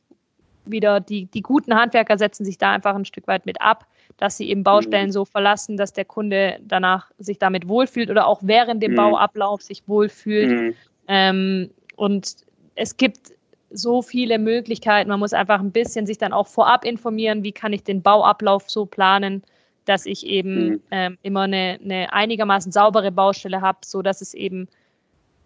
wieder, 0.67 1.01
die, 1.01 1.27
die 1.27 1.43
guten 1.43 1.75
Handwerker 1.75 2.19
setzen 2.19 2.45
sich 2.45 2.59
da 2.59 2.73
einfach 2.73 2.95
ein 2.95 3.05
Stück 3.05 3.27
weit 3.27 3.47
mit 3.47 3.61
ab, 3.61 3.87
dass 4.17 4.37
sie 4.37 4.49
eben 4.49 4.63
Baustellen 4.63 5.09
mhm. 5.09 5.13
so 5.13 5.25
verlassen, 5.25 5.77
dass 5.77 5.93
der 5.93 6.05
Kunde 6.05 6.59
danach 6.63 7.11
sich 7.19 7.39
damit 7.39 7.69
wohlfühlt 7.69 8.11
oder 8.11 8.27
auch 8.27 8.41
während 8.43 8.83
dem 8.83 8.93
mhm. 8.93 8.97
Bauablauf 8.97 9.63
sich 9.63 9.83
wohlfühlt. 9.87 10.51
Mhm. 10.51 10.75
Ähm, 11.09 11.71
und 11.97 12.37
es 12.75 12.97
gibt 12.97 13.33
so 13.71 14.03
viele 14.03 14.39
Möglichkeiten. 14.39 15.11
Man 15.11 15.21
muss 15.21 15.33
einfach 15.33 15.61
ein 15.61 15.73
bisschen 15.73 16.07
sich 16.07 16.19
dann 16.19 16.33
auch 16.33 16.47
vorab 16.47 16.85
informieren, 16.85 17.43
wie 17.43 17.53
kann 17.53 17.73
ich 17.73 17.83
den 17.83 18.03
Bauablauf 18.03 18.71
so 18.71 18.87
planen, 18.87 19.43
dass 19.85 20.07
ich 20.07 20.27
eben 20.27 20.69
mhm. 20.69 20.83
ähm, 20.91 21.19
immer 21.23 21.43
eine, 21.43 21.79
eine, 21.83 22.13
einigermaßen 22.13 22.73
saubere 22.73 23.13
Baustelle 23.13 23.61
habe, 23.61 23.79
so 23.85 24.03
dass 24.03 24.21
es 24.21 24.35
eben 24.35 24.69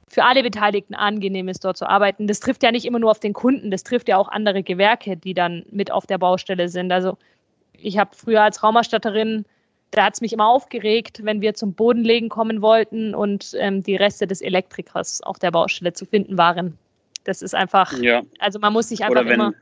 für 0.09 0.25
alle 0.25 0.43
Beteiligten 0.43 0.95
angenehm 0.95 1.49
ist, 1.49 1.65
dort 1.65 1.77
zu 1.77 1.89
arbeiten. 1.89 2.27
Das 2.27 2.41
trifft 2.41 2.63
ja 2.63 2.73
nicht 2.73 2.87
immer 2.87 2.99
nur 2.99 3.11
auf 3.11 3.21
den 3.21 3.35
Kunden, 3.35 3.71
das 3.71 3.85
trifft 3.85 4.09
ja 4.09 4.17
auch 4.17 4.29
andere 4.29 4.63
Gewerke, 4.63 5.17
die 5.17 5.35
dann 5.35 5.65
mit 5.71 5.91
auf 5.91 6.07
der 6.07 6.19
Baustelle 6.19 6.69
sind. 6.69 6.91
Also 6.93 7.19
ich 7.75 7.99
habe 7.99 8.11
früher 8.15 8.43
als 8.43 8.63
Raumerstatterin, 8.63 9.45
da 9.91 10.05
hat 10.05 10.15
es 10.15 10.21
mich 10.21 10.33
immer 10.33 10.49
aufgeregt, 10.49 11.21
wenn 11.25 11.41
wir 11.41 11.55
zum 11.55 11.75
Bodenlegen 11.75 12.29
kommen 12.29 12.63
wollten 12.63 13.15
und 13.15 13.55
ähm, 13.59 13.83
die 13.83 13.97
Reste 13.97 14.27
des 14.27 14.41
Elektrikers 14.41 15.23
auf 15.23 15.39
der 15.39 15.51
Baustelle 15.51 15.93
zu 15.93 16.05
finden 16.05 16.37
waren. 16.37 16.77
Das 17.25 17.43
ist 17.43 17.55
einfach, 17.55 17.93
ja. 17.99 18.23
also 18.39 18.59
man 18.59 18.73
muss 18.73 18.89
sich 18.89 19.05
einfach 19.05 19.25
wenn, 19.25 19.35
immer. 19.35 19.53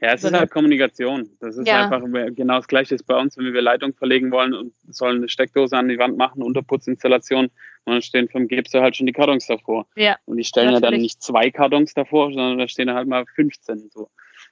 Ja, 0.00 0.12
es 0.12 0.22
ist 0.22 0.32
halt 0.32 0.50
Kommunikation. 0.50 1.28
Das 1.40 1.56
ist 1.56 1.66
ja. 1.66 1.84
einfach 1.84 2.02
genau 2.34 2.56
das 2.56 2.68
Gleiche 2.68 2.94
ist 2.94 3.04
bei 3.04 3.16
uns, 3.16 3.36
wenn 3.36 3.52
wir 3.52 3.62
Leitung 3.62 3.94
verlegen 3.94 4.30
wollen 4.30 4.54
und 4.54 4.72
sollen 4.88 5.18
eine 5.18 5.28
Steckdose 5.28 5.76
an 5.76 5.88
die 5.88 5.98
Wand 5.98 6.16
machen, 6.16 6.42
Unterputzinstallation, 6.42 7.46
und 7.46 7.92
dann 7.92 8.02
stehen 8.02 8.28
vom 8.28 8.46
Gipser 8.46 8.82
halt 8.82 8.96
schon 8.96 9.06
die 9.06 9.12
Kartons 9.12 9.46
davor. 9.46 9.86
Ja. 9.96 10.16
Und 10.26 10.36
die 10.36 10.44
stellen 10.44 10.66
Natürlich. 10.66 10.84
ja 10.84 10.90
dann 10.90 11.00
nicht 11.00 11.22
zwei 11.22 11.50
Kartons 11.50 11.94
davor, 11.94 12.32
sondern 12.32 12.58
da 12.58 12.68
stehen 12.68 12.92
halt 12.92 13.08
mal 13.08 13.24
15 13.34 13.90
so. 13.92 14.10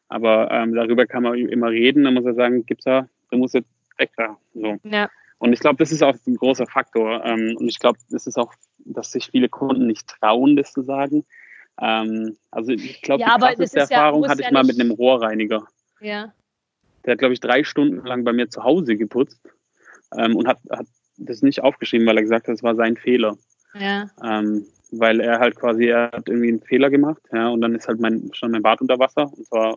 Aber 0.09 0.51
ähm, 0.51 0.75
darüber 0.75 1.07
kann 1.07 1.23
man 1.23 1.37
immer 1.37 1.71
reden. 1.71 2.05
Da 2.05 2.11
muss 2.11 2.25
er 2.25 2.35
sagen, 2.35 2.65
gibt's 2.65 2.85
da, 2.85 3.09
der 3.31 3.39
muss 3.39 3.53
jetzt 3.53 3.69
weg 3.99 4.11
da. 4.17 4.37
So. 4.55 4.79
Ja. 4.85 5.11
Und 5.39 5.53
ich 5.53 5.61
glaube, 5.61 5.77
das 5.77 5.93
ist 5.93 6.03
auch 6.03 6.15
ein 6.27 6.37
großer 6.37 6.67
Faktor. 6.67 7.25
Ähm, 7.25 7.57
und 7.59 7.69
ich 7.69 7.79
glaube, 7.79 7.99
das 8.11 8.27
ist 8.27 8.39
auch, 8.39 8.55
dass 8.85 9.13
sich 9.13 9.27
viele 9.27 9.49
Kunden 9.49 9.87
nicht 9.87 10.09
trauen, 10.09 10.57
das 10.57 10.73
zu 10.73 10.83
sagen. 10.83 11.25
Ähm, 11.81 12.37
also 12.51 12.73
ich 12.73 13.03
glaube, 13.03 13.23
ja, 13.23 13.37
die 13.37 13.45
krasseste 13.45 13.81
Erfahrung 13.81 14.25
ja, 14.25 14.31
hatte 14.31 14.41
ich 14.41 14.47
ja 14.47 14.53
mal 14.53 14.65
mit 14.65 14.81
einem 14.81 14.91
Rohrreiniger. 14.93 15.67
Ja. 16.01 16.33
Der 17.05 17.13
hat, 17.13 17.19
glaube 17.19 17.35
ich, 17.35 17.41
drei 17.41 17.65
Stunden 17.65 18.05
lang 18.07 18.25
bei 18.25 18.33
mir 18.33 18.49
zu 18.49 18.65
Hause 18.65 18.97
geputzt 18.97 19.41
ähm, 20.17 20.37
und 20.37 20.49
hat, 20.49 20.59
hat 20.71 20.87
das 21.17 21.43
nicht 21.43 21.63
aufgeschrieben, 21.63 22.07
weil 22.07 22.17
er 22.17 22.23
gesagt 22.23 22.49
hat, 22.49 22.55
das 22.55 22.63
war 22.63 22.75
sein 22.75 22.97
Fehler. 22.97 23.37
Ja. 23.79 24.11
Ähm, 24.23 24.67
weil 24.93 25.21
er 25.21 25.39
halt 25.39 25.57
quasi, 25.57 25.87
er 25.87 26.13
hat 26.13 26.29
irgendwie 26.29 26.49
einen 26.49 26.63
Fehler 26.63 26.91
gemacht, 26.91 27.21
ja, 27.33 27.49
und 27.49 27.61
dann 27.61 27.75
ist 27.75 27.89
halt 27.89 28.01
mein, 28.01 28.31
schon 28.33 28.53
mein 28.53 28.63
Bad 28.63 28.81
unter 28.81 28.99
Wasser 28.99 29.31
und 29.37 29.47
zwar, 29.47 29.77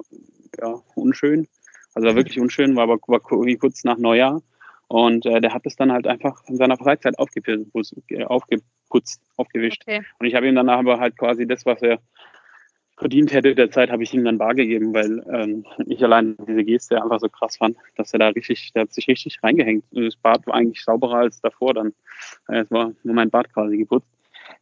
ja, 0.62 0.80
unschön. 0.96 1.48
Also 1.94 2.08
war 2.08 2.16
wirklich 2.16 2.40
unschön, 2.40 2.76
war 2.76 2.84
aber 2.84 3.00
war 3.08 3.20
kurz 3.20 3.84
nach 3.84 3.98
Neujahr. 3.98 4.42
Und 4.88 5.26
äh, 5.26 5.42
der 5.42 5.54
hat 5.54 5.66
es 5.66 5.76
dann 5.76 5.92
halt 5.92 6.08
einfach 6.08 6.42
in 6.48 6.58
seiner 6.58 6.78
Freizeit 6.78 7.18
aufgeputzt, 7.20 7.96
aufgeputzt 8.26 8.66
aufgewischt. 9.38 9.84
Okay. 9.84 10.02
Und 10.20 10.26
ich 10.26 10.36
habe 10.36 10.48
ihm 10.48 10.56
danach 10.56 10.80
aber 10.80 11.00
halt 11.00 11.18
quasi 11.18 11.48
das, 11.48 11.66
was 11.66 11.82
er 11.82 12.00
verdient 12.98 13.32
hätte 13.32 13.56
der 13.56 13.72
Zeit, 13.72 13.90
habe 13.90 14.04
ich 14.04 14.14
ihm 14.14 14.26
dann 14.26 14.38
bar 14.38 14.54
gegeben, 14.54 14.94
weil 14.94 15.24
ähm, 15.32 15.66
ich 15.86 16.04
allein 16.04 16.36
diese 16.48 16.64
Geste 16.66 17.02
einfach 17.02 17.20
so 17.20 17.30
krass 17.30 17.58
fand, 17.58 17.78
dass 17.96 18.12
er 18.12 18.20
da 18.20 18.28
richtig, 18.28 18.74
der 18.74 18.84
hat 18.84 18.94
sich 18.94 19.08
richtig 19.08 19.42
reingehängt. 19.42 19.86
Das 19.92 20.18
Bad 20.18 20.46
war 20.46 20.56
eigentlich 20.56 20.84
sauberer 20.84 21.20
als 21.20 21.40
davor 21.40 21.74
dann. 21.74 21.94
Es 22.48 22.70
war 22.70 22.92
nur 23.04 23.16
mein 23.16 23.30
Bad 23.30 23.52
quasi 23.54 23.78
geputzt. 23.78 24.08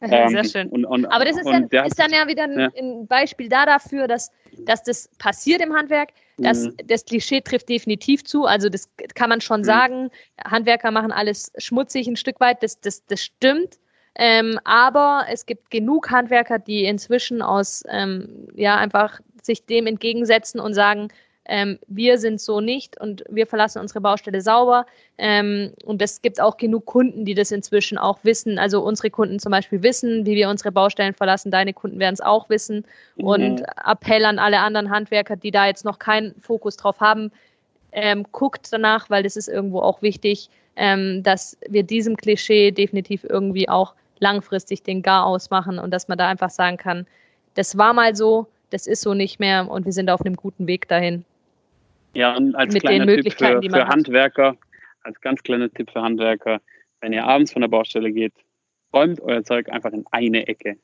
Sehr 0.00 0.30
ähm, 0.30 0.44
schön. 0.44 0.68
Und, 0.68 0.84
und, 0.84 1.06
Aber 1.06 1.24
das 1.24 1.36
ist, 1.36 1.46
dann, 1.46 1.64
ist 1.64 1.98
dann 1.98 2.12
ja 2.12 2.28
wieder 2.28 2.44
ein, 2.44 2.58
ja. 2.58 2.68
ein, 2.78 3.06
Beispiel 3.08 3.48
da 3.48 3.66
dafür, 3.66 4.06
dass, 4.06 4.30
dass 4.58 4.84
das 4.84 5.10
passiert 5.18 5.60
im 5.60 5.74
Handwerk. 5.74 6.10
Das, 6.36 6.66
mhm. 6.66 6.76
das 6.86 7.04
Klischee 7.04 7.40
trifft 7.40 7.68
definitiv 7.68 8.22
zu. 8.22 8.44
Also 8.44 8.68
das 8.68 8.88
kann 9.14 9.28
man 9.28 9.40
schon 9.40 9.60
mhm. 9.60 9.64
sagen. 9.64 10.10
Handwerker 10.44 10.92
machen 10.92 11.10
alles 11.10 11.52
schmutzig 11.58 12.06
ein 12.06 12.16
Stück 12.16 12.38
weit. 12.38 12.62
Das, 12.62 12.80
das, 12.80 13.04
das 13.06 13.24
stimmt. 13.24 13.78
Ähm, 14.18 14.58
aber 14.64 15.26
es 15.30 15.46
gibt 15.46 15.70
genug 15.70 16.10
Handwerker, 16.10 16.58
die 16.58 16.84
inzwischen 16.84 17.40
aus 17.40 17.84
ähm, 17.88 18.48
ja 18.54 18.76
einfach 18.76 19.20
sich 19.42 19.64
dem 19.64 19.86
entgegensetzen 19.86 20.60
und 20.60 20.74
sagen, 20.74 21.08
ähm, 21.48 21.78
wir 21.86 22.18
sind 22.18 22.40
so 22.40 22.60
nicht 22.60 23.00
und 23.00 23.24
wir 23.30 23.46
verlassen 23.46 23.80
unsere 23.80 24.02
Baustelle 24.02 24.40
sauber. 24.42 24.84
Ähm, 25.16 25.72
und 25.84 26.02
es 26.02 26.20
gibt 26.20 26.40
auch 26.40 26.58
genug 26.58 26.84
Kunden, 26.84 27.24
die 27.24 27.34
das 27.34 27.50
inzwischen 27.50 27.96
auch 27.96 28.18
wissen. 28.22 28.58
Also 28.58 28.82
unsere 28.82 29.08
Kunden 29.08 29.38
zum 29.38 29.50
Beispiel 29.50 29.82
wissen, 29.82 30.26
wie 30.26 30.36
wir 30.36 30.50
unsere 30.50 30.72
Baustellen 30.72 31.14
verlassen. 31.14 31.50
Deine 31.50 31.72
Kunden 31.72 31.98
werden 31.98 32.14
es 32.14 32.20
auch 32.20 32.50
wissen. 32.50 32.84
Mhm. 33.16 33.24
Und 33.24 33.62
Appell 33.86 34.26
an 34.26 34.38
alle 34.38 34.58
anderen 34.58 34.90
Handwerker, 34.90 35.36
die 35.36 35.50
da 35.50 35.66
jetzt 35.66 35.86
noch 35.86 35.98
keinen 35.98 36.34
Fokus 36.40 36.76
drauf 36.76 37.00
haben, 37.00 37.32
ähm, 37.92 38.26
guckt 38.30 38.68
danach, 38.70 39.08
weil 39.08 39.22
das 39.22 39.36
ist 39.36 39.48
irgendwo 39.48 39.80
auch 39.80 40.02
wichtig, 40.02 40.50
ähm, 40.76 41.22
dass 41.22 41.56
wir 41.66 41.82
diesem 41.82 42.16
Klischee 42.16 42.70
definitiv 42.72 43.24
irgendwie 43.24 43.70
auch 43.70 43.94
langfristig 44.20 44.82
den 44.82 45.02
Gar 45.02 45.26
ausmachen 45.26 45.78
und 45.78 45.90
dass 45.92 46.08
man 46.08 46.18
da 46.18 46.28
einfach 46.28 46.50
sagen 46.50 46.76
kann, 46.76 47.06
das 47.54 47.76
war 47.76 47.92
mal 47.92 48.14
so, 48.14 48.46
das 48.70 48.86
ist 48.86 49.00
so 49.00 49.14
nicht 49.14 49.40
mehr 49.40 49.68
und 49.70 49.84
wir 49.84 49.92
sind 49.92 50.10
auf 50.10 50.20
einem 50.20 50.36
guten 50.36 50.66
Weg 50.66 50.88
dahin. 50.88 51.24
Ja, 52.14 52.36
und 52.36 52.54
als 52.54 52.72
mit 52.72 52.82
kleiner 52.82 53.06
Tipp 53.06 53.32
für, 53.32 53.60
für 53.62 53.88
Handwerker, 53.88 54.56
als 55.02 55.20
ganz 55.20 55.42
kleiner 55.42 55.70
Tipp 55.70 55.90
für 55.90 56.02
Handwerker, 56.02 56.60
wenn 57.00 57.12
ihr 57.12 57.24
abends 57.24 57.52
von 57.52 57.62
der 57.62 57.68
Baustelle 57.68 58.12
geht, 58.12 58.34
räumt 58.92 59.20
euer 59.20 59.44
Zeug 59.44 59.68
einfach 59.70 59.92
in 59.92 60.04
eine 60.10 60.46
Ecke. 60.46 60.76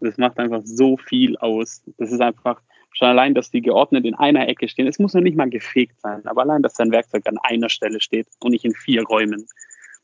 Das 0.00 0.16
macht 0.16 0.38
einfach 0.38 0.62
so 0.64 0.96
viel 0.96 1.36
aus. 1.38 1.82
Das 1.98 2.12
ist 2.12 2.20
einfach 2.20 2.60
schon 2.92 3.08
allein, 3.08 3.34
dass 3.34 3.50
die 3.50 3.62
geordnet 3.62 4.04
in 4.04 4.14
einer 4.14 4.48
Ecke 4.48 4.68
stehen. 4.68 4.86
Es 4.86 4.98
muss 4.98 5.14
noch 5.14 5.20
nicht 5.20 5.36
mal 5.36 5.50
gefegt 5.50 6.00
sein, 6.00 6.24
aber 6.26 6.42
allein, 6.42 6.62
dass 6.62 6.74
sein 6.74 6.92
Werkzeug 6.92 7.26
an 7.26 7.38
einer 7.42 7.68
Stelle 7.68 8.00
steht 8.00 8.28
und 8.40 8.52
nicht 8.52 8.64
in 8.64 8.74
vier 8.74 9.02
Räumen. 9.04 9.46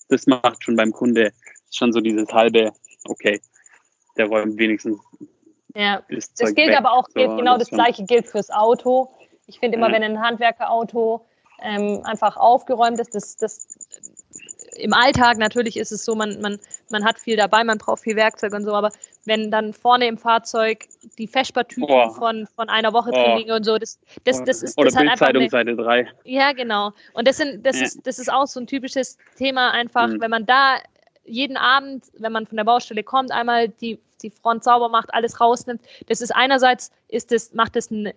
Das 0.09 0.27
macht 0.27 0.63
schon 0.63 0.77
beim 0.77 0.93
Kunde 0.93 1.33
schon 1.77 1.93
so 1.93 2.01
dieses 2.01 2.29
halbe, 2.33 2.73
okay, 3.09 3.41
der 4.17 4.27
räumt 4.27 4.57
wenigstens. 4.59 4.99
Ja, 5.75 6.03
das, 6.09 6.33
das 6.35 6.55
gilt 6.55 6.71
weg. 6.71 6.79
aber 6.79 6.93
auch, 6.93 7.09
so, 7.09 7.37
genau 7.37 7.59
das, 7.59 7.69
das 7.69 7.77
Gleiche 7.77 8.05
gilt 8.05 8.27
fürs 8.27 8.51
Auto. 8.51 9.11
Ich 9.47 9.59
finde 9.59 9.77
immer, 9.77 9.89
ja. 9.89 9.95
wenn 9.95 10.03
ein 10.03 10.21
Handwerkerauto 10.21 11.27
ähm, 11.63 12.01
einfach 12.05 12.37
aufgeräumt 12.37 13.01
ist, 13.01 13.15
das, 13.15 13.37
das 13.37 13.67
im 14.77 14.93
Alltag 14.93 15.39
natürlich 15.39 15.77
ist 15.77 15.93
es 15.93 16.05
so, 16.05 16.15
man, 16.15 16.41
man, 16.41 16.59
man 16.91 17.05
hat 17.05 17.19
viel 17.19 17.37
dabei, 17.37 17.65
man 17.65 17.79
braucht 17.79 18.03
viel 18.03 18.17
Werkzeug 18.17 18.53
und 18.53 18.65
so, 18.65 18.73
aber 18.73 18.91
wenn 19.25 19.51
dann 19.51 19.73
vorne 19.73 20.07
im 20.07 20.19
Fahrzeug 20.19 20.87
die 21.19 21.27
Vespertüten 21.27 21.85
oh. 21.89 22.11
von, 22.11 22.47
von 22.55 22.69
einer 22.69 22.93
Woche 22.93 23.11
drin 23.11 23.39
liegen 23.39 23.53
und 23.53 23.65
so, 23.65 23.79
das, 23.79 24.01
das, 24.25 24.43
das 24.45 24.63
ist 24.63 24.79
Oder 24.79 24.91
das 24.91 24.97
Bildzeitung 24.97 25.49
Seite 25.49 25.77
3. 25.77 26.09
Ja, 26.25 26.53
genau. 26.53 26.93
Und 27.15 27.29
das, 27.29 27.37
sind, 27.37 27.65
das, 27.65 27.79
ja. 27.79 27.87
ist, 27.87 28.07
das 28.07 28.19
ist 28.19 28.33
auch 28.33 28.47
so 28.47 28.61
ein 28.61 28.67
typisches 28.67 29.19
Thema, 29.37 29.71
einfach, 29.71 30.09
mhm. 30.09 30.21
wenn 30.21 30.31
man 30.31 30.47
da 30.47 30.79
jeden 31.25 31.57
Abend, 31.57 32.05
wenn 32.19 32.33
man 32.33 32.47
von 32.47 32.57
der 32.57 32.65
Baustelle 32.65 33.03
kommt, 33.03 33.33
einmal 33.33 33.69
die 33.69 33.99
die 34.25 34.31
Front 34.31 34.65
sauber 34.65 34.89
macht, 34.89 35.13
alles 35.15 35.41
rausnimmt. 35.41 35.83
Das 36.09 36.21
ist 36.21 36.35
einerseits 36.35 36.91
ist 37.09 37.31
es, 37.31 37.55
macht 37.55 37.77
es 37.77 37.93
eine, 37.93 38.15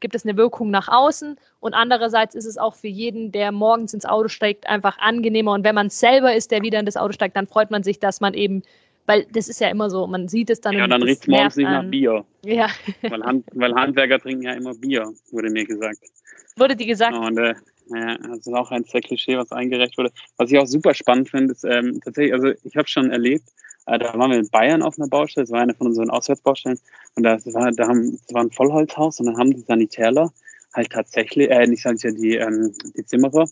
gibt 0.00 0.14
es 0.14 0.24
eine 0.24 0.36
Wirkung 0.36 0.70
nach 0.70 0.88
außen 0.88 1.36
und 1.60 1.74
andererseits 1.74 2.34
ist 2.34 2.46
es 2.46 2.58
auch 2.58 2.74
für 2.74 2.88
jeden, 2.88 3.30
der 3.30 3.52
morgens 3.52 3.94
ins 3.94 4.06
Auto 4.06 4.28
steigt, 4.28 4.66
einfach 4.66 4.98
angenehmer. 4.98 5.52
Und 5.52 5.62
wenn 5.62 5.74
man 5.74 5.90
selber 5.90 6.34
ist, 6.34 6.50
der 6.50 6.62
wieder 6.62 6.80
in 6.80 6.86
das 6.86 6.96
Auto 6.96 7.12
steigt, 7.12 7.36
dann 7.36 7.46
freut 7.46 7.70
man 7.70 7.82
sich, 7.82 8.00
dass 8.00 8.20
man 8.20 8.34
eben 8.34 8.62
weil 9.06 9.26
das 9.32 9.48
ist 9.48 9.60
ja 9.60 9.68
immer 9.68 9.90
so, 9.90 10.06
man 10.06 10.28
sieht 10.28 10.50
es 10.50 10.60
dann. 10.60 10.76
Ja, 10.76 10.86
dann 10.86 11.02
riecht 11.02 11.22
es 11.22 11.26
morgens 11.26 11.56
nicht 11.56 11.68
nach 11.68 11.82
Bier. 11.84 12.24
Ja. 12.44 12.68
weil, 13.02 13.24
Hand, 13.24 13.44
weil, 13.54 13.74
Handwerker 13.74 14.20
trinken 14.20 14.42
ja 14.42 14.52
immer 14.52 14.72
Bier, 14.74 15.12
wurde 15.32 15.50
mir 15.50 15.64
gesagt. 15.64 15.98
Wurde 16.54 16.76
die 16.76 16.86
gesagt? 16.86 17.16
Und, 17.16 17.36
äh, 17.36 17.54
ja, 17.94 18.16
das 18.18 18.46
ist 18.46 18.54
auch 18.54 18.70
ein 18.70 18.84
sehr 18.84 19.00
Klischee, 19.00 19.36
was 19.36 19.52
eingereicht 19.52 19.98
wurde. 19.98 20.12
Was 20.36 20.50
ich 20.50 20.58
auch 20.58 20.66
super 20.66 20.94
spannend 20.94 21.30
finde, 21.30 21.52
ist 21.52 21.64
ähm, 21.64 22.00
tatsächlich, 22.04 22.32
also 22.32 22.52
ich 22.62 22.76
habe 22.76 22.88
schon 22.88 23.10
erlebt, 23.10 23.48
äh, 23.86 23.98
da 23.98 24.14
waren 24.14 24.30
wir 24.30 24.38
in 24.38 24.48
Bayern 24.50 24.82
auf 24.82 24.98
einer 24.98 25.08
Baustelle, 25.08 25.44
das 25.44 25.52
war 25.52 25.60
eine 25.60 25.74
von 25.74 25.88
unseren 25.88 26.10
Auswärtsbaustellen. 26.10 26.78
Und 27.16 27.24
das 27.24 27.46
war, 27.52 27.72
da 27.72 27.88
haben, 27.88 28.12
das 28.12 28.34
war 28.34 28.42
ein 28.42 28.50
Vollholzhaus 28.50 29.20
und 29.20 29.26
dann 29.26 29.38
haben 29.38 29.50
die 29.50 29.60
Sanitärler 29.60 30.32
halt 30.72 30.90
tatsächlich, 30.90 31.50
äh, 31.50 31.66
nicht 31.66 31.82
Sanitär, 31.82 32.12
die, 32.12 32.36
ähm, 32.36 32.72
die 32.96 33.04
Zimmerer, 33.04 33.48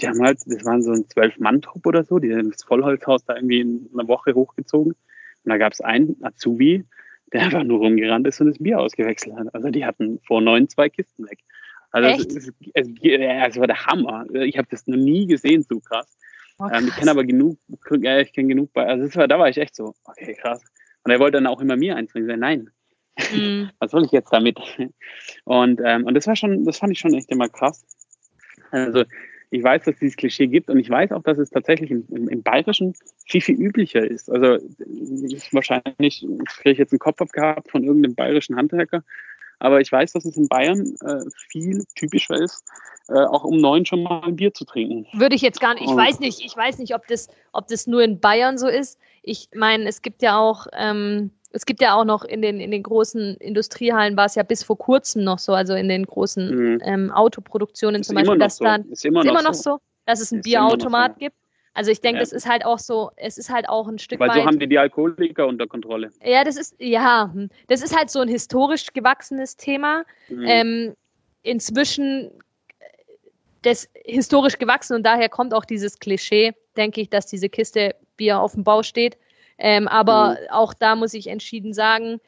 die 0.00 0.08
haben 0.08 0.22
halt, 0.22 0.38
das 0.46 0.64
waren 0.64 0.82
so 0.82 0.92
ein 0.92 1.08
Zwölf-Mann-Trupp 1.08 1.86
oder 1.86 2.04
so, 2.04 2.18
die 2.18 2.34
haben 2.34 2.50
das 2.50 2.64
Vollholzhaus 2.64 3.24
da 3.24 3.36
irgendwie 3.36 3.60
in 3.60 3.90
einer 3.92 4.08
Woche 4.08 4.34
hochgezogen. 4.34 4.92
Und 4.92 5.50
da 5.50 5.58
gab 5.58 5.72
es 5.72 5.80
einen 5.80 6.16
Azubi, 6.22 6.84
der 7.32 7.42
einfach 7.42 7.64
nur 7.64 7.78
rumgerannt 7.78 8.26
ist 8.26 8.40
und 8.40 8.48
das 8.48 8.58
Bier 8.58 8.80
ausgewechselt 8.80 9.36
hat. 9.36 9.54
Also 9.54 9.70
die 9.70 9.84
hatten 9.84 10.20
vor 10.26 10.40
neun 10.40 10.68
zwei 10.68 10.88
Kisten 10.88 11.28
weg. 11.28 11.40
Also? 11.94 12.24
Es, 12.26 12.52
es, 12.74 13.56
war 13.56 13.68
der 13.68 13.86
Hammer. 13.86 14.26
Ich 14.32 14.58
habe 14.58 14.66
das 14.68 14.84
noch 14.88 14.96
nie 14.96 15.26
gesehen, 15.26 15.62
so 15.62 15.78
krass. 15.78 16.18
Oh, 16.58 16.66
ähm, 16.72 16.88
ich 16.88 16.96
kenne 16.96 17.12
aber 17.12 17.22
genug, 17.22 17.56
ja, 18.00 18.18
ich 18.18 18.32
kenne 18.32 18.48
genug 18.48 18.70
also 18.74 19.14
war, 19.16 19.28
da 19.28 19.38
war 19.38 19.48
ich 19.48 19.58
echt 19.58 19.76
so, 19.76 19.94
okay, 20.04 20.34
krass. 20.34 20.60
Und 21.04 21.12
er 21.12 21.20
wollte 21.20 21.36
dann 21.36 21.46
auch 21.46 21.60
immer 21.60 21.76
mir 21.76 21.94
eins 21.94 22.12
bringen. 22.12 22.40
Nein, 22.40 22.70
mhm. 23.32 23.70
was 23.78 23.92
soll 23.92 24.04
ich 24.04 24.10
jetzt 24.10 24.32
damit? 24.32 24.58
Und, 25.44 25.80
ähm, 25.84 26.04
und 26.04 26.14
das 26.14 26.26
war 26.26 26.34
schon, 26.34 26.64
das 26.64 26.78
fand 26.78 26.92
ich 26.92 26.98
schon 26.98 27.14
echt 27.14 27.30
immer 27.30 27.48
krass. 27.48 27.84
Also 28.72 29.04
ich 29.50 29.62
weiß, 29.62 29.84
dass 29.84 29.94
es 29.94 30.00
dieses 30.00 30.16
Klischee 30.16 30.48
gibt 30.48 30.68
und 30.68 30.80
ich 30.80 30.90
weiß 30.90 31.12
auch, 31.12 31.22
dass 31.22 31.38
es 31.38 31.50
tatsächlich 31.50 31.92
im, 31.92 32.04
im, 32.10 32.28
im 32.28 32.42
Bayerischen 32.42 32.94
viel, 33.28 33.40
viel 33.40 33.60
üblicher 33.60 34.04
ist. 34.04 34.28
Also 34.28 34.58
ich 35.28 35.54
wahrscheinlich 35.54 36.26
kriege 36.46 36.72
ich 36.72 36.78
jetzt 36.78 36.92
einen 36.92 36.98
Kopf 36.98 37.20
abgehabt 37.20 37.70
von 37.70 37.84
irgendeinem 37.84 38.16
bayerischen 38.16 38.56
Handwerker, 38.56 39.04
aber 39.64 39.80
ich 39.80 39.90
weiß, 39.90 40.12
dass 40.12 40.26
es 40.26 40.36
in 40.36 40.46
Bayern 40.46 40.94
äh, 41.06 41.20
viel 41.48 41.84
typischer 41.96 42.36
ist, 42.36 42.64
äh, 43.08 43.14
auch 43.14 43.44
um 43.44 43.56
neun 43.56 43.86
schon 43.86 44.02
mal 44.02 44.20
ein 44.22 44.36
Bier 44.36 44.52
zu 44.52 44.66
trinken. 44.66 45.06
Würde 45.18 45.34
ich 45.34 45.40
jetzt 45.40 45.58
gar 45.58 45.72
nicht, 45.72 45.84
ich 45.84 45.96
weiß 45.96 46.20
nicht, 46.20 46.44
ich 46.44 46.54
weiß 46.54 46.78
nicht, 46.78 46.94
ob 46.94 47.06
das, 47.06 47.28
ob 47.52 47.66
das 47.68 47.86
nur 47.86 48.02
in 48.02 48.20
Bayern 48.20 48.58
so 48.58 48.68
ist. 48.68 48.98
Ich 49.22 49.48
meine, 49.54 49.88
es 49.88 50.02
gibt 50.02 50.22
ja 50.22 50.38
auch, 50.38 50.66
ähm, 50.74 51.30
es 51.50 51.64
gibt 51.64 51.80
ja 51.80 51.94
auch 51.94 52.04
noch 52.04 52.24
in 52.24 52.42
den, 52.42 52.60
in 52.60 52.72
den 52.72 52.82
großen 52.82 53.36
Industriehallen 53.36 54.16
war 54.18 54.26
es 54.26 54.34
ja 54.34 54.42
bis 54.42 54.62
vor 54.62 54.76
kurzem 54.76 55.24
noch 55.24 55.38
so, 55.38 55.54
also 55.54 55.72
in 55.74 55.88
den 55.88 56.04
großen 56.04 56.74
mhm. 56.74 56.80
ähm, 56.84 57.10
Autoproduktionen 57.10 58.02
ist 58.02 58.08
zum 58.08 58.16
Beispiel, 58.16 58.38
dass 58.38 58.58
so. 58.58 58.64
dann 58.64 58.84
ist 58.90 59.04
immer, 59.04 59.20
ist 59.20 59.30
immer 59.30 59.42
noch, 59.42 59.54
so. 59.54 59.70
so, 59.72 59.78
dass 60.04 60.20
es 60.20 60.30
einen 60.30 60.42
Bierautomat 60.42 61.14
so. 61.14 61.18
gibt. 61.20 61.36
Also 61.74 61.90
ich 61.90 62.00
denke, 62.00 62.18
ja. 62.18 62.20
das 62.20 62.32
ist 62.32 62.48
halt 62.48 62.64
auch 62.64 62.78
so, 62.78 63.10
es 63.16 63.36
ist 63.36 63.50
halt 63.50 63.68
auch 63.68 63.88
ein 63.88 63.98
Stück 63.98 64.20
Weil 64.20 64.28
weit. 64.28 64.36
Weil 64.36 64.42
so 64.42 64.48
haben 64.48 64.58
die 64.60 64.68
die 64.68 64.78
Alkoholiker 64.78 65.46
unter 65.46 65.66
Kontrolle. 65.66 66.10
Ja, 66.24 66.44
das 66.44 66.56
ist, 66.56 66.76
ja, 66.78 67.30
hm, 67.32 67.50
das 67.66 67.82
ist 67.82 67.96
halt 67.96 68.10
so 68.10 68.20
ein 68.20 68.28
historisch 68.28 68.92
gewachsenes 68.92 69.56
Thema. 69.56 70.04
Mhm. 70.28 70.44
Ähm, 70.46 70.96
inzwischen 71.42 72.30
das 73.62 73.88
historisch 74.04 74.58
gewachsen 74.58 74.94
und 74.94 75.02
daher 75.04 75.28
kommt 75.28 75.52
auch 75.52 75.64
dieses 75.64 75.98
Klischee, 75.98 76.52
denke 76.76 77.00
ich, 77.00 77.10
dass 77.10 77.26
diese 77.26 77.48
Kiste 77.48 77.94
Bier 78.16 78.38
auf 78.38 78.52
dem 78.52 78.62
Bau 78.62 78.82
steht. 78.82 79.16
Ähm, 79.58 79.88
aber 79.88 80.30
mhm. 80.30 80.50
auch 80.50 80.74
da 80.74 80.94
muss 80.94 81.14
ich 81.14 81.26
entschieden 81.26 81.72
sagen, 81.72 82.20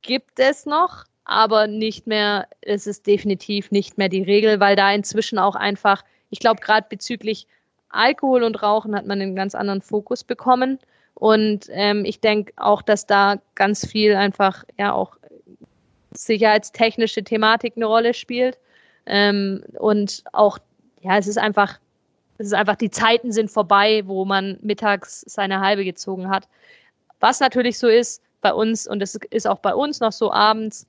gibt 0.00 0.38
es 0.38 0.64
noch, 0.64 1.04
aber 1.24 1.66
nicht 1.66 2.06
mehr, 2.06 2.48
es 2.62 2.86
ist 2.86 3.06
definitiv 3.06 3.70
nicht 3.70 3.98
mehr 3.98 4.08
die 4.08 4.22
Regel, 4.22 4.60
weil 4.60 4.76
da 4.76 4.92
inzwischen 4.92 5.38
auch 5.38 5.56
einfach, 5.56 6.04
ich 6.30 6.40
glaube, 6.40 6.60
gerade 6.60 6.86
bezüglich 6.88 7.46
Alkohol 7.92 8.42
und 8.42 8.62
Rauchen 8.62 8.94
hat 8.94 9.06
man 9.06 9.20
einen 9.20 9.36
ganz 9.36 9.54
anderen 9.54 9.82
Fokus 9.82 10.24
bekommen. 10.24 10.78
Und 11.14 11.66
ähm, 11.70 12.04
ich 12.04 12.20
denke 12.20 12.52
auch, 12.56 12.82
dass 12.82 13.06
da 13.06 13.36
ganz 13.54 13.86
viel 13.86 14.14
einfach 14.14 14.64
ja 14.78 14.92
auch 14.92 15.16
sicherheitstechnische 16.12 17.22
Thematik 17.22 17.74
eine 17.76 17.86
Rolle 17.86 18.14
spielt. 18.14 18.58
Ähm, 19.06 19.62
und 19.78 20.24
auch, 20.32 20.58
ja, 21.00 21.18
es 21.18 21.26
ist 21.26 21.38
einfach, 21.38 21.78
es 22.38 22.48
ist 22.48 22.54
einfach, 22.54 22.76
die 22.76 22.90
Zeiten 22.90 23.32
sind 23.32 23.50
vorbei, 23.50 24.02
wo 24.06 24.24
man 24.24 24.58
mittags 24.62 25.20
seine 25.26 25.60
halbe 25.60 25.84
gezogen 25.84 26.28
hat. 26.28 26.48
Was 27.20 27.40
natürlich 27.40 27.78
so 27.78 27.88
ist 27.88 28.22
bei 28.40 28.52
uns, 28.52 28.86
und 28.86 29.02
es 29.02 29.14
ist 29.30 29.46
auch 29.46 29.58
bei 29.58 29.74
uns 29.74 30.00
noch 30.00 30.12
so 30.12 30.32
abends, 30.32 30.86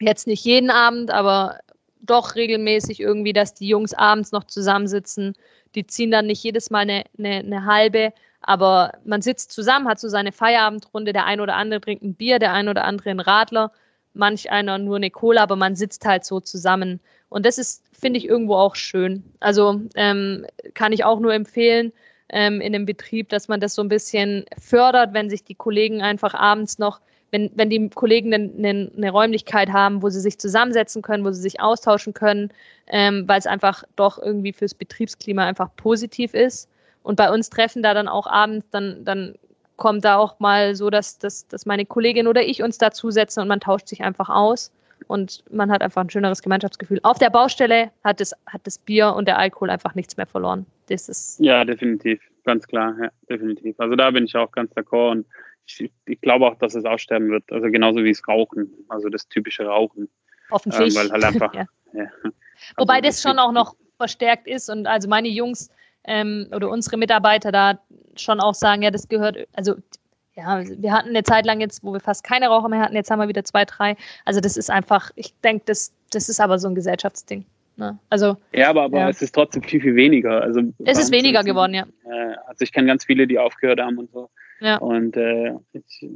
jetzt 0.00 0.26
nicht 0.26 0.44
jeden 0.44 0.70
Abend, 0.70 1.10
aber 1.10 1.58
doch 2.02 2.34
regelmäßig 2.34 3.00
irgendwie, 3.00 3.32
dass 3.32 3.54
die 3.54 3.68
Jungs 3.68 3.94
abends 3.94 4.32
noch 4.32 4.44
zusammensitzen. 4.44 5.34
Die 5.74 5.86
ziehen 5.86 6.10
dann 6.10 6.26
nicht 6.26 6.42
jedes 6.42 6.70
Mal 6.70 6.80
eine, 6.80 7.04
eine, 7.16 7.36
eine 7.38 7.64
halbe, 7.64 8.12
aber 8.42 8.92
man 9.04 9.22
sitzt 9.22 9.52
zusammen, 9.52 9.88
hat 9.88 10.00
so 10.00 10.08
seine 10.08 10.32
Feierabendrunde. 10.32 11.12
Der 11.12 11.26
ein 11.26 11.40
oder 11.40 11.54
andere 11.54 11.80
trinkt 11.80 12.02
ein 12.02 12.14
Bier, 12.14 12.38
der 12.38 12.52
ein 12.52 12.68
oder 12.68 12.84
andere 12.84 13.10
ein 13.10 13.20
Radler, 13.20 13.72
manch 14.14 14.50
einer 14.50 14.78
nur 14.78 14.96
eine 14.96 15.10
Cola, 15.10 15.42
aber 15.42 15.56
man 15.56 15.76
sitzt 15.76 16.04
halt 16.04 16.24
so 16.24 16.40
zusammen. 16.40 17.00
Und 17.28 17.46
das 17.46 17.56
ist, 17.56 17.84
finde 17.92 18.18
ich, 18.18 18.26
irgendwo 18.26 18.56
auch 18.56 18.74
schön. 18.74 19.24
Also 19.40 19.80
ähm, 19.94 20.44
kann 20.74 20.92
ich 20.92 21.04
auch 21.04 21.20
nur 21.20 21.32
empfehlen 21.32 21.92
ähm, 22.28 22.60
in 22.60 22.72
dem 22.72 22.84
Betrieb, 22.84 23.28
dass 23.28 23.48
man 23.48 23.60
das 23.60 23.74
so 23.74 23.82
ein 23.82 23.88
bisschen 23.88 24.44
fördert, 24.60 25.14
wenn 25.14 25.30
sich 25.30 25.44
die 25.44 25.54
Kollegen 25.54 26.02
einfach 26.02 26.34
abends 26.34 26.78
noch, 26.78 27.00
wenn, 27.32 27.50
wenn 27.54 27.70
die 27.70 27.88
Kollegen 27.88 28.32
eine, 28.32 28.90
eine 28.94 29.10
Räumlichkeit 29.10 29.72
haben, 29.72 30.02
wo 30.02 30.10
sie 30.10 30.20
sich 30.20 30.38
zusammensetzen 30.38 31.02
können, 31.02 31.24
wo 31.24 31.32
sie 31.32 31.40
sich 31.40 31.60
austauschen 31.60 32.12
können, 32.12 32.52
ähm, 32.88 33.24
weil 33.26 33.38
es 33.38 33.46
einfach 33.46 33.84
doch 33.96 34.18
irgendwie 34.18 34.52
fürs 34.52 34.74
Betriebsklima 34.74 35.44
einfach 35.44 35.70
positiv 35.76 36.34
ist. 36.34 36.68
Und 37.02 37.16
bei 37.16 37.32
uns 37.32 37.48
treffen 37.48 37.82
da 37.82 37.94
dann 37.94 38.06
auch 38.06 38.26
abends, 38.26 38.68
dann, 38.70 39.04
dann 39.04 39.34
kommt 39.76 40.04
da 40.04 40.16
auch 40.16 40.38
mal 40.38 40.76
so, 40.76 40.90
dass, 40.90 41.18
dass, 41.18 41.48
dass 41.48 41.64
meine 41.64 41.86
Kollegin 41.86 42.28
oder 42.28 42.42
ich 42.42 42.62
uns 42.62 42.76
dazusetzen 42.78 43.40
und 43.40 43.48
man 43.48 43.60
tauscht 43.60 43.88
sich 43.88 44.02
einfach 44.02 44.28
aus 44.28 44.70
und 45.08 45.42
man 45.50 45.72
hat 45.72 45.82
einfach 45.82 46.02
ein 46.02 46.10
schöneres 46.10 46.42
Gemeinschaftsgefühl. 46.42 47.00
Auf 47.02 47.18
der 47.18 47.30
Baustelle 47.30 47.90
hat 48.04 48.20
das, 48.20 48.32
hat 48.46 48.60
das 48.64 48.78
Bier 48.78 49.14
und 49.14 49.26
der 49.26 49.38
Alkohol 49.38 49.70
einfach 49.70 49.94
nichts 49.94 50.16
mehr 50.18 50.26
verloren. 50.26 50.66
Das 50.88 51.08
ist 51.08 51.40
ja, 51.40 51.64
definitiv, 51.64 52.20
ganz 52.44 52.66
klar, 52.66 52.94
ja, 53.00 53.08
definitiv. 53.28 53.80
Also 53.80 53.96
da 53.96 54.10
bin 54.10 54.24
ich 54.24 54.36
auch 54.36 54.52
ganz 54.52 54.70
d'accord 54.72 55.10
und 55.12 55.26
ich, 55.66 55.90
ich 56.06 56.20
glaube 56.20 56.46
auch, 56.46 56.56
dass 56.56 56.74
es 56.74 56.84
aussterben 56.84 57.30
wird. 57.30 57.50
Also 57.50 57.70
genauso 57.70 58.04
wie 58.04 58.10
es 58.10 58.26
Rauchen, 58.26 58.72
also 58.88 59.08
das 59.08 59.28
typische 59.28 59.64
Rauchen. 59.64 60.08
Hoffentlich. 60.50 60.94
Ähm, 60.94 61.00
weil 61.00 61.10
halt 61.10 61.24
einfach, 61.24 61.54
ja. 61.54 61.66
Ja. 61.92 62.06
Wobei 62.76 62.96
also, 62.96 63.06
das 63.06 63.22
schon 63.22 63.38
auch 63.38 63.52
noch 63.52 63.74
verstärkt 63.96 64.46
ist 64.46 64.68
und 64.68 64.86
also 64.86 65.08
meine 65.08 65.28
Jungs 65.28 65.70
ähm, 66.04 66.48
oder 66.54 66.70
unsere 66.70 66.96
Mitarbeiter 66.96 67.52
da 67.52 67.78
schon 68.16 68.40
auch 68.40 68.54
sagen, 68.54 68.82
ja, 68.82 68.90
das 68.90 69.08
gehört, 69.08 69.36
also 69.52 69.76
ja, 70.34 70.62
wir 70.64 70.92
hatten 70.92 71.10
eine 71.10 71.22
Zeit 71.22 71.44
lang 71.44 71.60
jetzt, 71.60 71.84
wo 71.84 71.92
wir 71.92 72.00
fast 72.00 72.24
keine 72.24 72.48
Raucher 72.48 72.68
mehr 72.68 72.80
hatten, 72.80 72.94
jetzt 72.94 73.10
haben 73.10 73.20
wir 73.20 73.28
wieder 73.28 73.44
zwei, 73.44 73.64
drei. 73.64 73.96
Also 74.24 74.40
das 74.40 74.56
ist 74.56 74.70
einfach, 74.70 75.10
ich 75.14 75.34
denke, 75.42 75.64
das, 75.66 75.92
das 76.10 76.28
ist 76.28 76.40
aber 76.40 76.58
so 76.58 76.68
ein 76.68 76.74
Gesellschaftsding. 76.74 77.44
Ne? 77.76 77.98
Also, 78.10 78.36
ja, 78.52 78.70
aber, 78.70 78.82
aber 78.82 78.98
ja. 78.98 79.08
es 79.08 79.22
ist 79.22 79.34
trotzdem 79.34 79.62
viel, 79.62 79.80
viel 79.80 79.94
weniger. 79.94 80.42
Also, 80.42 80.60
es 80.84 80.98
ist 80.98 81.12
weniger 81.12 81.42
geworden, 81.42 81.74
ja. 81.74 81.86
Äh, 82.04 82.34
also 82.46 82.62
ich 82.62 82.72
kenne 82.72 82.86
ganz 82.86 83.04
viele, 83.04 83.26
die 83.26 83.38
aufgehört 83.38 83.80
haben 83.80 83.98
und 83.98 84.10
so. 84.10 84.30
Ja. 84.62 84.76
Und 84.78 85.16
äh, 85.16 85.54
ich, 85.72 86.08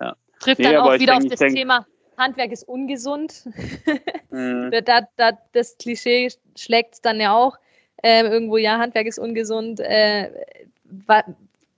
ja. 0.00 0.14
Trifft 0.40 0.58
nee, 0.58 0.64
dann 0.64 0.76
auch 0.76 0.98
wieder 0.98 1.16
auf 1.16 1.24
das 1.24 1.38
denk, 1.38 1.54
Thema, 1.54 1.86
Handwerk 2.18 2.52
ist 2.52 2.68
ungesund. 2.68 3.48
mhm. 4.30 4.70
da, 4.84 5.08
da, 5.16 5.38
das 5.52 5.78
Klischee 5.78 6.28
schlägt 6.56 6.94
es 6.94 7.00
dann 7.00 7.20
ja 7.20 7.34
auch. 7.34 7.56
Äh, 8.02 8.22
irgendwo, 8.24 8.58
ja, 8.58 8.78
Handwerk 8.78 9.06
ist 9.06 9.18
ungesund. 9.18 9.80
Äh, 9.80 10.30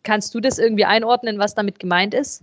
kannst 0.02 0.34
du 0.34 0.40
das 0.40 0.58
irgendwie 0.58 0.84
einordnen, 0.84 1.38
was 1.38 1.54
damit 1.54 1.78
gemeint 1.78 2.14
ist? 2.14 2.42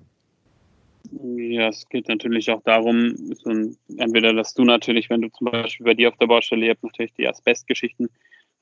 Ja, 1.12 1.68
es 1.68 1.90
geht 1.90 2.08
natürlich 2.08 2.50
auch 2.50 2.62
darum, 2.64 3.16
so 3.36 3.50
ein, 3.50 3.76
entweder, 3.98 4.34
dass 4.34 4.54
du 4.54 4.64
natürlich, 4.64 5.10
wenn 5.10 5.22
du 5.22 5.30
zum 5.30 5.52
Beispiel 5.52 5.86
bei 5.86 5.94
dir 5.94 6.10
auf 6.10 6.18
der 6.18 6.28
Baustelle, 6.28 6.66
ihr 6.66 6.72
habt 6.72 6.84
natürlich 6.84 7.14
die 7.14 7.28
Asbestgeschichten, 7.28 8.10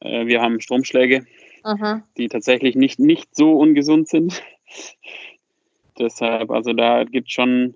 äh, 0.01 0.25
wir 0.25 0.41
haben 0.41 0.59
Stromschläge, 0.59 1.25
Aha. 1.63 2.03
die 2.17 2.27
tatsächlich 2.27 2.75
nicht, 2.75 2.99
nicht 2.99 3.35
so 3.35 3.57
ungesund 3.57 4.07
sind. 4.07 4.41
Deshalb, 5.99 6.49
also 6.51 6.73
da 6.73 7.03
gibt 7.03 7.29
schon, 7.31 7.75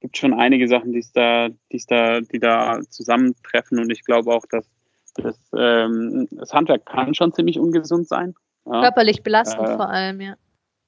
gibt 0.00 0.18
schon 0.18 0.34
einige 0.34 0.68
Sachen, 0.68 0.92
die 0.92 1.04
da, 1.14 1.48
die's 1.72 1.86
da, 1.86 2.20
die 2.20 2.38
da 2.38 2.80
zusammentreffen 2.88 3.78
und 3.78 3.90
ich 3.90 4.04
glaube 4.04 4.32
auch, 4.32 4.44
dass 4.50 4.68
das, 5.14 5.38
ähm, 5.56 6.28
das 6.30 6.52
Handwerk 6.52 6.84
kann 6.84 7.14
schon 7.14 7.32
ziemlich 7.32 7.58
ungesund 7.58 8.06
sein. 8.06 8.34
Ja. 8.66 8.82
Körperlich 8.82 9.22
belastend 9.22 9.68
äh, 9.68 9.76
vor 9.76 9.88
allem, 9.88 10.20
ja. 10.20 10.36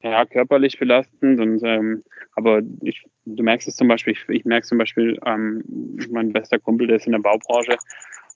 Ja, 0.03 0.25
körperlich 0.27 0.79
belastend 0.79 1.41
und 1.41 1.61
ähm, 1.65 2.05
aber 2.37 2.61
ich, 2.83 3.05
du 3.25 3.43
merkst 3.43 3.67
es 3.67 3.77
zum 3.77 3.89
Beispiel, 3.89 4.13
ich, 4.13 4.29
ich 4.29 4.45
merke 4.45 4.67
zum 4.67 4.79
Beispiel, 4.79 5.19
ähm, 5.25 5.65
mein 6.11 6.33
bester 6.33 6.59
Kumpel, 6.59 6.87
der 6.87 6.97
ist 6.97 7.07
in 7.07 7.13
der 7.13 7.19
Baubranche 7.19 7.77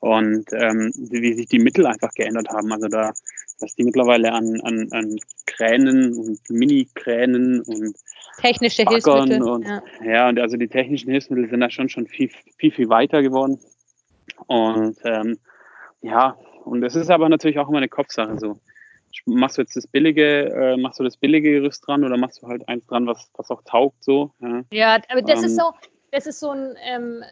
und 0.03 0.47
ähm, 0.53 0.93
wie, 0.97 1.23
wie 1.23 1.33
sich 1.35 1.47
die 1.47 1.61
Mittel 1.61 1.87
einfach 1.87 2.13
geändert 2.15 2.49
haben. 2.49 2.73
Also 2.73 2.89
da, 2.89 3.13
dass 3.61 3.77
die 3.77 3.85
mittlerweile 3.85 4.33
an, 4.33 4.61
an, 4.63 4.89
an 4.91 5.17
Kränen 5.47 6.17
und 6.19 6.41
Mini-Kränen 6.51 7.63
und 7.63 7.97
technische 8.41 8.83
Hilfsmittel. 8.83 9.43
Und, 9.43 9.65
ja. 9.65 9.83
ja, 10.05 10.29
und 10.29 10.41
also 10.41 10.57
die 10.57 10.67
technischen 10.67 11.13
Hilfsmittel 11.13 11.49
sind 11.49 11.61
da 11.61 11.71
schon 11.71 11.89
schon 11.89 12.09
viel, 12.09 12.31
viel, 12.59 12.73
viel 12.73 12.89
weiter 12.89 13.23
geworden. 13.23 13.61
Und 14.49 14.97
ähm, 15.05 15.39
ja, 16.01 16.37
und 16.65 16.83
es 16.83 16.97
ist 16.97 17.09
aber 17.09 17.29
natürlich 17.29 17.61
auch 17.61 17.69
immer 17.69 17.79
eine 17.79 17.89
Kopfsache 17.89 18.41
so 18.41 18.59
machst 19.27 19.59
du 19.59 19.63
jetzt 19.63 19.77
das 19.77 19.87
billige, 19.87 20.47
äh, 20.49 20.77
machst 20.77 20.99
du 20.99 21.05
das 21.05 21.17
billige 21.17 21.53
Gerüst 21.53 21.87
dran 21.87 22.03
oder 22.03 22.17
machst 22.17 22.43
du 22.43 22.49
halt 22.49 22.67
eins 22.67 22.87
dran, 22.87 23.07
was, 23.07 23.31
was 23.35 23.51
auch 23.51 23.63
taugt 23.65 24.03
so? 24.03 24.33
Ja, 24.41 24.63
ja 24.73 24.99
aber 25.11 25.23
das 25.23 25.41
ähm, 25.41 25.45
ist 25.45 25.57
so, 25.57 25.73
das 26.11 26.27
ist 26.27 26.41
so 26.41 26.51
ein 26.51 26.75
ähm, 26.83 27.23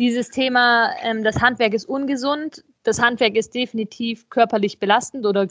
dieses 0.00 0.30
Thema, 0.30 0.94
ähm, 1.02 1.22
das 1.22 1.42
Handwerk 1.42 1.74
ist 1.74 1.84
ungesund, 1.84 2.64
das 2.84 3.02
Handwerk 3.02 3.36
ist 3.36 3.54
definitiv 3.54 4.30
körperlich 4.30 4.78
belastend 4.78 5.26
oder 5.26 5.46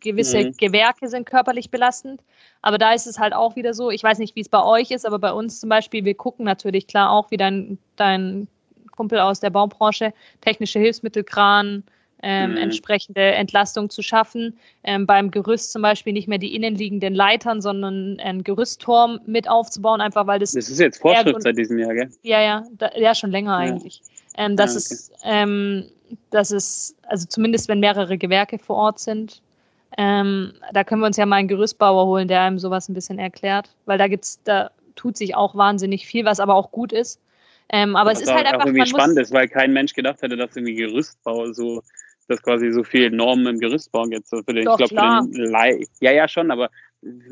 gewisse 0.00 0.44
mhm. 0.44 0.52
Gewerke 0.58 1.08
sind 1.08 1.24
körperlich 1.24 1.70
belastend. 1.70 2.20
Aber 2.60 2.76
da 2.76 2.92
ist 2.92 3.06
es 3.06 3.18
halt 3.18 3.32
auch 3.32 3.56
wieder 3.56 3.72
so, 3.72 3.90
ich 3.90 4.02
weiß 4.02 4.18
nicht, 4.18 4.36
wie 4.36 4.42
es 4.42 4.50
bei 4.50 4.62
euch 4.62 4.90
ist, 4.90 5.06
aber 5.06 5.18
bei 5.18 5.32
uns 5.32 5.58
zum 5.58 5.70
Beispiel, 5.70 6.04
wir 6.04 6.14
gucken 6.14 6.44
natürlich 6.44 6.86
klar 6.86 7.10
auch 7.10 7.30
wie 7.30 7.38
dein, 7.38 7.78
dein 7.96 8.46
Kumpel 8.94 9.20
aus 9.20 9.40
der 9.40 9.48
Baubranche, 9.48 10.12
technische 10.42 10.78
Hilfsmittel, 10.78 11.24
Kran, 11.24 11.82
ähm, 12.26 12.52
mhm. 12.52 12.56
entsprechende 12.56 13.20
Entlastung 13.20 13.90
zu 13.90 14.00
schaffen. 14.02 14.56
Ähm, 14.82 15.06
beim 15.06 15.30
Gerüst 15.30 15.72
zum 15.72 15.82
Beispiel 15.82 16.14
nicht 16.14 16.26
mehr 16.26 16.38
die 16.38 16.56
innenliegenden 16.56 17.14
Leitern, 17.14 17.60
sondern 17.60 18.18
einen 18.18 18.42
Gerüstturm 18.42 19.20
mit 19.26 19.48
aufzubauen, 19.48 20.00
einfach 20.00 20.26
weil 20.26 20.38
das. 20.38 20.52
Das 20.52 20.70
ist 20.70 20.80
jetzt 20.80 21.00
Vorschrift 21.00 21.42
seit 21.42 21.58
diesem 21.58 21.78
Jahr, 21.78 21.92
gell? 21.92 22.08
Ja, 22.22 22.40
ja, 22.40 22.64
da, 22.78 22.90
ja, 22.96 23.14
schon 23.14 23.30
länger 23.30 23.52
ja. 23.52 23.58
eigentlich. 23.58 24.00
Ähm, 24.38 24.56
das, 24.56 24.74
ja, 24.74 24.80
okay. 24.80 24.94
ist, 24.94 25.12
ähm, 25.24 25.84
das 26.30 26.50
ist, 26.50 26.96
also 27.02 27.26
zumindest 27.28 27.68
wenn 27.68 27.80
mehrere 27.80 28.16
Gewerke 28.16 28.58
vor 28.58 28.76
Ort 28.76 28.98
sind, 29.00 29.42
ähm, 29.98 30.54
da 30.72 30.82
können 30.82 31.02
wir 31.02 31.06
uns 31.06 31.18
ja 31.18 31.26
mal 31.26 31.36
einen 31.36 31.48
Gerüstbauer 31.48 32.06
holen, 32.06 32.26
der 32.26 32.40
einem 32.40 32.58
sowas 32.58 32.88
ein 32.88 32.94
bisschen 32.94 33.18
erklärt, 33.18 33.70
weil 33.84 33.98
da 33.98 34.08
gibt's, 34.08 34.40
da 34.44 34.70
tut 34.96 35.16
sich 35.16 35.36
auch 35.36 35.54
wahnsinnig 35.54 36.06
viel, 36.06 36.24
was 36.24 36.40
aber 36.40 36.54
auch 36.54 36.72
gut 36.72 36.92
ist. 36.92 37.20
Ähm, 37.68 37.96
aber 37.96 38.10
das 38.10 38.20
es 38.20 38.28
ist 38.28 38.34
halt 38.34 38.46
einfach. 38.46 38.60
Auch 38.60 38.66
irgendwie 38.66 38.86
spannend 38.86 39.18
ist, 39.18 39.32
weil 39.32 39.48
kein 39.48 39.72
Mensch 39.72 39.94
gedacht 39.94 40.20
hätte, 40.22 40.36
dass 40.36 40.54
irgendwie 40.56 40.74
Gerüstbau 40.74 41.52
so 41.52 41.82
dass 42.28 42.42
quasi 42.42 42.72
so 42.72 42.82
viel 42.84 43.10
Normen 43.10 43.46
im 43.46 43.60
Gerüstbau 43.60 44.04
gibt. 44.04 44.26
So 44.28 44.42
für 44.42 44.54
den, 44.54 44.64
Doch, 44.64 44.78
ich 44.78 44.90
glaube, 44.90 45.28
für 45.32 45.38
den 45.38 45.50
Laien, 45.50 45.86
ja, 46.00 46.12
ja, 46.12 46.28
schon, 46.28 46.50
aber 46.50 46.70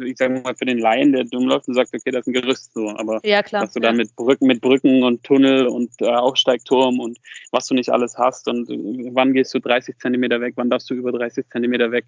ich 0.04 0.16
sage 0.18 0.40
mal, 0.40 0.54
für 0.54 0.64
den 0.64 0.78
Laien, 0.78 1.12
der 1.12 1.24
dumm 1.24 1.46
läuft 1.46 1.68
und 1.68 1.74
sagt, 1.74 1.90
okay, 1.94 2.10
das 2.10 2.22
ist 2.22 2.26
ein 2.28 2.34
Gerüst 2.34 2.74
so. 2.74 2.88
Aber 2.90 3.20
ja, 3.24 3.42
klar, 3.42 3.62
dass 3.62 3.72
du 3.72 3.80
ja. 3.80 3.88
dann 3.88 3.96
mit 3.96 4.14
Brücken, 4.16 4.46
mit 4.46 4.60
Brücken 4.60 5.02
und 5.02 5.22
Tunnel 5.24 5.66
und 5.66 5.90
äh, 6.00 6.06
Aufsteigturm 6.06 7.00
und 7.00 7.18
was 7.50 7.66
du 7.66 7.74
nicht 7.74 7.90
alles 7.90 8.16
hast 8.18 8.48
und 8.48 8.68
wann 9.14 9.32
gehst 9.32 9.54
du 9.54 9.60
30 9.60 9.98
Zentimeter 9.98 10.40
weg, 10.40 10.54
wann 10.56 10.70
darfst 10.70 10.90
du 10.90 10.94
über 10.94 11.12
30 11.12 11.48
Zentimeter 11.48 11.90
weg 11.90 12.04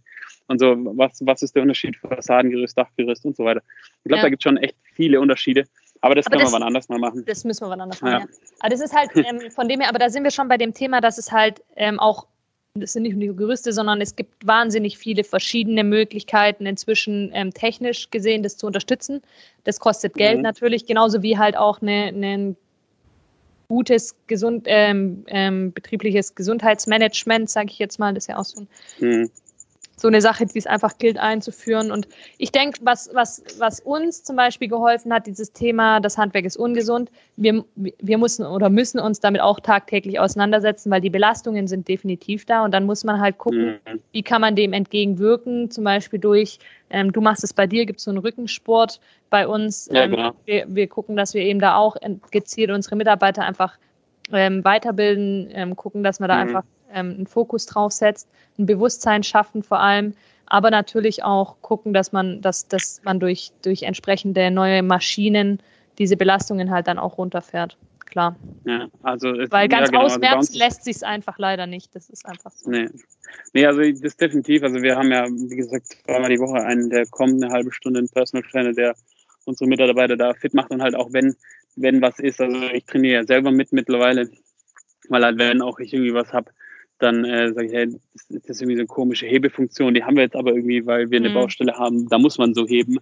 und 0.48 0.58
so, 0.58 0.76
was, 0.76 1.20
was 1.24 1.42
ist 1.42 1.54
der 1.54 1.62
Unterschied 1.62 1.96
Fassadengerüst, 1.96 2.76
Dachgerüst 2.76 3.24
und 3.24 3.36
so 3.36 3.44
weiter. 3.44 3.62
Ich 3.98 4.08
glaube, 4.08 4.18
ja. 4.18 4.22
da 4.22 4.28
gibt 4.28 4.42
es 4.42 4.44
schon 4.44 4.58
echt 4.58 4.76
viele 4.92 5.20
Unterschiede. 5.20 5.64
Aber 6.00 6.14
das 6.14 6.26
aber 6.26 6.36
können 6.36 6.44
das, 6.44 6.52
wir 6.52 6.56
wann 6.56 6.66
anders 6.66 6.88
mal 6.90 6.98
machen. 6.98 7.24
Das 7.26 7.44
müssen 7.44 7.64
wir 7.64 7.70
wann 7.70 7.80
anders 7.80 8.02
machen, 8.02 8.12
ja. 8.12 8.18
ja. 8.18 8.26
Aber 8.60 8.68
das 8.68 8.80
ist 8.80 8.94
halt 8.94 9.10
ähm, 9.14 9.50
von 9.50 9.68
dem 9.68 9.80
her, 9.80 9.88
aber 9.88 9.98
da 9.98 10.10
sind 10.10 10.22
wir 10.22 10.30
schon 10.30 10.48
bei 10.48 10.58
dem 10.58 10.74
Thema, 10.74 11.00
dass 11.00 11.16
es 11.16 11.32
halt 11.32 11.62
ähm, 11.76 11.98
auch 11.98 12.26
das 12.76 12.92
sind 12.92 13.04
nicht 13.04 13.16
nur 13.16 13.36
Gerüste, 13.36 13.72
sondern 13.72 14.00
es 14.00 14.16
gibt 14.16 14.44
wahnsinnig 14.44 14.98
viele 14.98 15.22
verschiedene 15.22 15.84
Möglichkeiten 15.84 16.66
inzwischen 16.66 17.30
ähm, 17.32 17.54
technisch 17.54 18.10
gesehen, 18.10 18.42
das 18.42 18.56
zu 18.56 18.66
unterstützen. 18.66 19.22
Das 19.62 19.78
kostet 19.78 20.14
Geld 20.14 20.38
mhm. 20.38 20.42
natürlich, 20.42 20.84
genauso 20.84 21.22
wie 21.22 21.38
halt 21.38 21.56
auch 21.56 21.80
ein 21.80 22.18
ne, 22.18 22.56
gutes 23.68 24.16
gesund, 24.26 24.64
ähm, 24.66 25.24
ähm, 25.28 25.72
betriebliches 25.72 26.34
Gesundheitsmanagement, 26.34 27.48
sage 27.48 27.68
ich 27.70 27.78
jetzt 27.78 28.00
mal, 28.00 28.12
das 28.12 28.24
ist 28.24 28.28
ja 28.28 28.38
auch 28.38 28.44
so 28.44 28.62
ein 28.62 28.68
mhm 28.98 29.30
so 29.96 30.08
eine 30.08 30.20
Sache, 30.20 30.46
die 30.46 30.58
es 30.58 30.66
einfach 30.66 30.98
gilt 30.98 31.18
einzuführen. 31.18 31.90
Und 31.92 32.08
ich 32.38 32.52
denke, 32.52 32.80
was, 32.82 33.10
was, 33.12 33.42
was 33.58 33.80
uns 33.80 34.24
zum 34.24 34.36
Beispiel 34.36 34.68
geholfen 34.68 35.12
hat, 35.12 35.26
dieses 35.26 35.52
Thema, 35.52 36.00
das 36.00 36.18
Handwerk 36.18 36.44
ist 36.44 36.56
ungesund, 36.56 37.10
wir, 37.36 37.64
wir 37.76 38.18
müssen 38.18 38.44
oder 38.44 38.70
müssen 38.70 38.98
uns 38.98 39.20
damit 39.20 39.40
auch 39.40 39.60
tagtäglich 39.60 40.18
auseinandersetzen, 40.18 40.90
weil 40.90 41.00
die 41.00 41.10
Belastungen 41.10 41.66
sind 41.66 41.88
definitiv 41.88 42.44
da 42.44 42.64
und 42.64 42.72
dann 42.72 42.86
muss 42.86 43.04
man 43.04 43.20
halt 43.20 43.38
gucken, 43.38 43.80
mhm. 43.86 44.00
wie 44.12 44.22
kann 44.22 44.40
man 44.40 44.56
dem 44.56 44.72
entgegenwirken, 44.72 45.70
zum 45.70 45.84
Beispiel 45.84 46.18
durch, 46.18 46.58
ähm, 46.90 47.12
du 47.12 47.20
machst 47.20 47.44
es 47.44 47.52
bei 47.52 47.66
dir, 47.66 47.86
gibt 47.86 47.98
es 47.98 48.04
so 48.04 48.10
einen 48.10 48.18
Rückensport 48.18 49.00
bei 49.30 49.46
uns. 49.46 49.88
Ja, 49.92 50.04
ähm, 50.04 50.10
genau. 50.12 50.32
wir, 50.44 50.66
wir 50.68 50.86
gucken, 50.86 51.16
dass 51.16 51.34
wir 51.34 51.42
eben 51.42 51.60
da 51.60 51.76
auch 51.76 51.96
gezielt 52.30 52.70
unsere 52.70 52.96
Mitarbeiter 52.96 53.42
einfach 53.44 53.78
ähm, 54.32 54.64
weiterbilden, 54.64 55.48
ähm, 55.52 55.76
gucken, 55.76 56.02
dass 56.02 56.20
man 56.20 56.28
da 56.28 56.36
mhm. 56.36 56.40
einfach 56.42 56.64
ähm, 56.94 57.14
einen 57.16 57.26
Fokus 57.26 57.66
drauf 57.66 57.92
setzt, 57.92 58.28
ein 58.58 58.66
Bewusstsein 58.66 59.22
schaffen 59.22 59.62
vor 59.62 59.80
allem, 59.80 60.14
aber 60.46 60.70
natürlich 60.70 61.24
auch 61.24 61.56
gucken, 61.62 61.92
dass 61.92 62.12
man, 62.12 62.40
dass, 62.40 62.68
dass 62.68 63.00
man 63.04 63.20
durch, 63.20 63.52
durch 63.62 63.82
entsprechende 63.82 64.50
neue 64.50 64.82
Maschinen 64.82 65.60
diese 65.98 66.16
Belastungen 66.16 66.70
halt 66.70 66.86
dann 66.86 66.98
auch 66.98 67.18
runterfährt. 67.18 67.76
Klar. 68.06 68.36
Ja, 68.64 68.86
also 69.02 69.28
Weil 69.50 69.68
ganz 69.68 69.88
ja, 69.88 69.92
genau, 69.92 70.04
ausmerzen 70.04 70.52
also 70.52 70.58
lässt 70.58 70.84
sich 70.84 70.96
es 70.96 71.02
einfach 71.02 71.36
leider 71.38 71.66
nicht. 71.66 71.94
Das 71.96 72.08
ist 72.10 72.24
einfach 72.26 72.52
so. 72.52 72.70
Nee. 72.70 72.88
nee, 73.52 73.66
also 73.66 73.80
das 73.80 74.00
ist 74.00 74.20
definitiv. 74.20 74.62
Also 74.62 74.82
wir 74.82 74.94
haben 74.94 75.10
ja, 75.10 75.26
wie 75.26 75.56
gesagt, 75.56 75.98
zweimal 76.06 76.30
die 76.30 76.38
Woche 76.38 76.62
einen, 76.64 76.90
der 76.90 77.06
kommt 77.06 77.42
eine 77.42 77.52
halbe 77.52 77.72
Stunde, 77.72 77.98
einen 77.98 78.08
Personal 78.08 78.48
Trainer, 78.48 78.72
der 78.72 78.94
unsere 79.46 79.68
Mitarbeiter 79.68 80.16
da 80.16 80.32
fit 80.34 80.54
macht 80.54 80.70
und 80.70 80.82
halt 80.82 80.94
auch 80.94 81.12
wenn, 81.12 81.34
wenn 81.76 82.00
was 82.02 82.18
ist. 82.20 82.40
Also 82.40 82.56
ich 82.72 82.84
trainiere 82.84 83.14
ja 83.14 83.24
selber 83.26 83.50
mit 83.50 83.72
mittlerweile, 83.72 84.30
weil 85.08 85.24
halt 85.24 85.38
wenn 85.38 85.60
auch 85.60 85.78
ich 85.80 85.92
irgendwie 85.92 86.14
was 86.14 86.32
habe, 86.32 86.52
dann 86.98 87.24
äh, 87.24 87.52
sage 87.52 87.66
ich, 87.66 87.72
hey, 87.72 87.86
das, 87.86 88.28
das, 88.28 88.50
ist 88.50 88.62
irgendwie 88.62 88.76
so 88.76 88.80
eine 88.80 88.86
komische 88.86 89.26
Hebefunktion, 89.26 89.94
die 89.94 90.04
haben 90.04 90.16
wir 90.16 90.24
jetzt 90.24 90.36
aber 90.36 90.52
irgendwie, 90.52 90.86
weil 90.86 91.10
wir 91.10 91.18
eine 91.18 91.30
mhm. 91.30 91.34
Baustelle 91.34 91.74
haben, 91.74 92.08
da 92.08 92.18
muss 92.18 92.38
man 92.38 92.54
so 92.54 92.66
heben. 92.66 92.98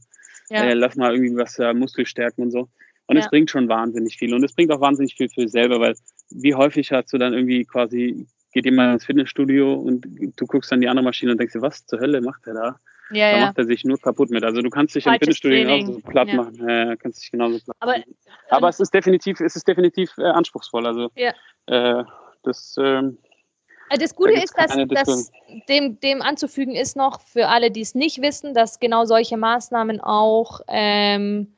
Ja. 0.51 0.65
Äh, 0.65 0.75
lass 0.75 0.97
mal 0.97 1.15
irgendwie 1.15 1.37
was 1.37 1.59
äh, 1.59 1.73
Muskel 1.73 2.07
stärken 2.07 2.43
und 2.43 2.51
so. 2.51 2.69
Und 3.07 3.17
es 3.17 3.29
bringt 3.29 3.51
schon 3.51 3.69
wahnsinnig 3.69 4.17
viel. 4.17 4.35
Und 4.35 4.43
es 4.43 4.55
bringt 4.55 4.71
auch 4.71 4.81
wahnsinnig 4.81 5.15
viel 5.15 5.29
für 5.29 5.47
selber, 5.47 5.81
weil 5.81 5.95
wie 6.31 6.55
häufig 6.55 6.93
hast 6.93 7.13
du 7.13 7.19
dann 7.19 7.35
irgendwie 7.35 7.65
quasi, 7.65 8.27
geht 8.53 8.65
jemand 8.65 8.95
ins 8.95 9.05
Fitnessstudio 9.05 9.75
und 9.75 10.07
du 10.37 10.47
guckst 10.47 10.73
dann 10.73 10.81
die 10.81 10.89
andere 10.89 11.05
Maschine 11.05 11.33
und 11.33 11.39
denkst 11.39 11.53
dir, 11.53 11.63
was 11.63 11.85
zur 11.85 12.01
Hölle 12.01 12.21
macht 12.23 12.47
der 12.47 12.55
da? 12.55 12.81
Ja, 13.11 13.33
da 13.33 13.39
ja. 13.39 13.47
macht 13.47 13.59
er 13.59 13.65
sich 13.67 13.85
nur 13.85 13.99
kaputt 13.99 14.31
mit. 14.31 14.45
Also 14.45 14.63
du 14.63 14.71
kannst 14.71 14.95
dich 14.95 15.05
im 15.05 15.13
Fitnessstudio 15.13 15.59
genauso 15.59 16.01
platt 16.01 16.29
ja. 16.29 16.35
machen. 16.37 16.55
Ja, 16.67 16.97
kannst 16.97 17.23
dich 17.23 17.31
genauso 17.31 17.59
platt 17.63 17.77
aber, 17.81 17.93
machen. 17.93 18.17
Aber 18.49 18.67
ähm, 18.67 18.71
es 18.71 18.81
ist 18.81 18.95
definitiv, 18.95 19.41
es 19.41 19.57
ist 19.57 19.69
definitiv 19.69 20.11
äh, 20.17 20.23
anspruchsvoll. 20.23 20.87
Also 20.87 21.11
ja. 21.15 21.35
äh, 21.67 22.05
das 22.43 22.77
ähm, 22.79 23.19
äh, 23.19 23.32
das 23.99 24.15
Gute 24.15 24.35
da 24.35 24.43
ist, 24.43 24.55
dass, 24.57 24.77
dass 24.89 25.33
dem, 25.69 25.99
dem 26.01 26.23
anzufügen 26.23 26.75
ist 26.75 26.97
noch 26.97 27.21
für 27.21 27.49
alle, 27.49 27.71
die 27.71 27.81
es 27.81 27.95
nicht 27.95 28.23
wissen, 28.23 28.55
dass 28.55 28.81
genau 28.81 29.05
solche 29.05 29.37
Maßnahmen 29.37 30.01
auch 30.01 30.61
ähm, 30.69 31.53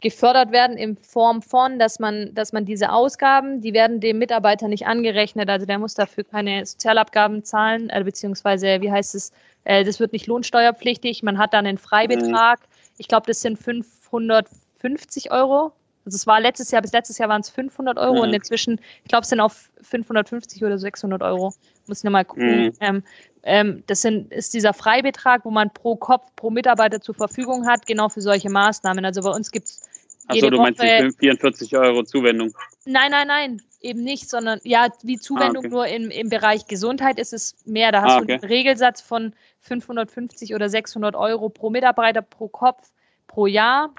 gefördert 0.00 0.50
werden 0.50 0.76
in 0.76 0.96
Form 0.96 1.42
von, 1.42 1.78
dass 1.78 1.98
man, 1.98 2.34
dass 2.34 2.52
man 2.52 2.64
diese 2.64 2.90
Ausgaben, 2.92 3.60
die 3.60 3.72
werden 3.72 4.00
dem 4.00 4.18
Mitarbeiter 4.18 4.68
nicht 4.68 4.86
angerechnet, 4.86 5.48
also 5.48 5.66
der 5.66 5.78
muss 5.78 5.94
dafür 5.94 6.24
keine 6.24 6.64
Sozialabgaben 6.64 7.44
zahlen, 7.44 7.90
äh, 7.90 8.02
beziehungsweise, 8.02 8.80
wie 8.80 8.90
heißt 8.90 9.14
es, 9.14 9.32
äh, 9.64 9.84
das 9.84 10.00
wird 10.00 10.12
nicht 10.12 10.26
lohnsteuerpflichtig, 10.26 11.22
man 11.22 11.38
hat 11.38 11.52
dann 11.52 11.66
einen 11.66 11.78
Freibetrag, 11.78 12.60
ich 12.98 13.08
glaube, 13.08 13.26
das 13.26 13.42
sind 13.42 13.58
550 13.58 15.30
Euro 15.30 15.72
also 16.04 16.16
es 16.16 16.26
war 16.26 16.40
letztes 16.40 16.70
Jahr, 16.70 16.82
bis 16.82 16.92
letztes 16.92 17.18
Jahr 17.18 17.28
waren 17.28 17.40
es 17.42 17.50
500 17.50 17.98
Euro 17.98 18.14
mhm. 18.14 18.20
und 18.20 18.32
inzwischen, 18.34 18.80
ich 19.02 19.08
glaube, 19.08 19.22
es 19.22 19.28
sind 19.28 19.40
auf 19.40 19.70
550 19.82 20.64
oder 20.64 20.78
600 20.78 21.22
Euro. 21.22 21.54
Muss 21.86 21.98
ich 21.98 22.04
nochmal 22.04 22.24
gucken. 22.24 22.64
Mhm. 22.64 22.72
Ähm, 22.80 23.02
ähm, 23.42 23.82
das 23.86 24.02
sind, 24.02 24.32
ist 24.32 24.54
dieser 24.54 24.74
Freibetrag, 24.74 25.44
wo 25.44 25.50
man 25.50 25.70
pro 25.72 25.96
Kopf, 25.96 26.24
pro 26.36 26.50
Mitarbeiter 26.50 27.00
zur 27.00 27.14
Verfügung 27.14 27.66
hat, 27.66 27.86
genau 27.86 28.08
für 28.08 28.20
solche 28.20 28.50
Maßnahmen. 28.50 29.04
Also 29.04 29.22
bei 29.22 29.30
uns 29.30 29.50
gibt 29.50 29.66
es 29.68 29.88
Achso, 30.26 30.50
du 30.50 30.58
meinst 30.58 30.80
die 30.80 31.10
44 31.18 31.76
Euro 31.76 32.04
Zuwendung? 32.04 32.52
Nein, 32.84 33.10
nein, 33.10 33.26
nein. 33.26 33.62
eben 33.80 34.02
nicht, 34.02 34.28
sondern 34.28 34.60
ja, 34.62 34.88
wie 35.02 35.18
Zuwendung 35.18 35.64
ah, 35.64 35.66
okay. 35.66 35.68
nur 35.68 35.86
im, 35.86 36.10
im 36.10 36.28
Bereich 36.28 36.66
Gesundheit 36.66 37.18
ist 37.18 37.32
es 37.32 37.56
mehr. 37.64 37.90
Da 37.90 38.02
hast 38.02 38.12
ah, 38.12 38.18
okay. 38.18 38.26
du 38.26 38.32
einen 38.34 38.44
Regelsatz 38.44 39.00
von 39.00 39.34
550 39.60 40.54
oder 40.54 40.68
600 40.68 41.16
Euro 41.16 41.48
pro 41.48 41.70
Mitarbeiter 41.70 42.22
pro 42.22 42.48
Kopf 42.48 42.90
pro 43.26 43.46
Jahr, 43.46 43.94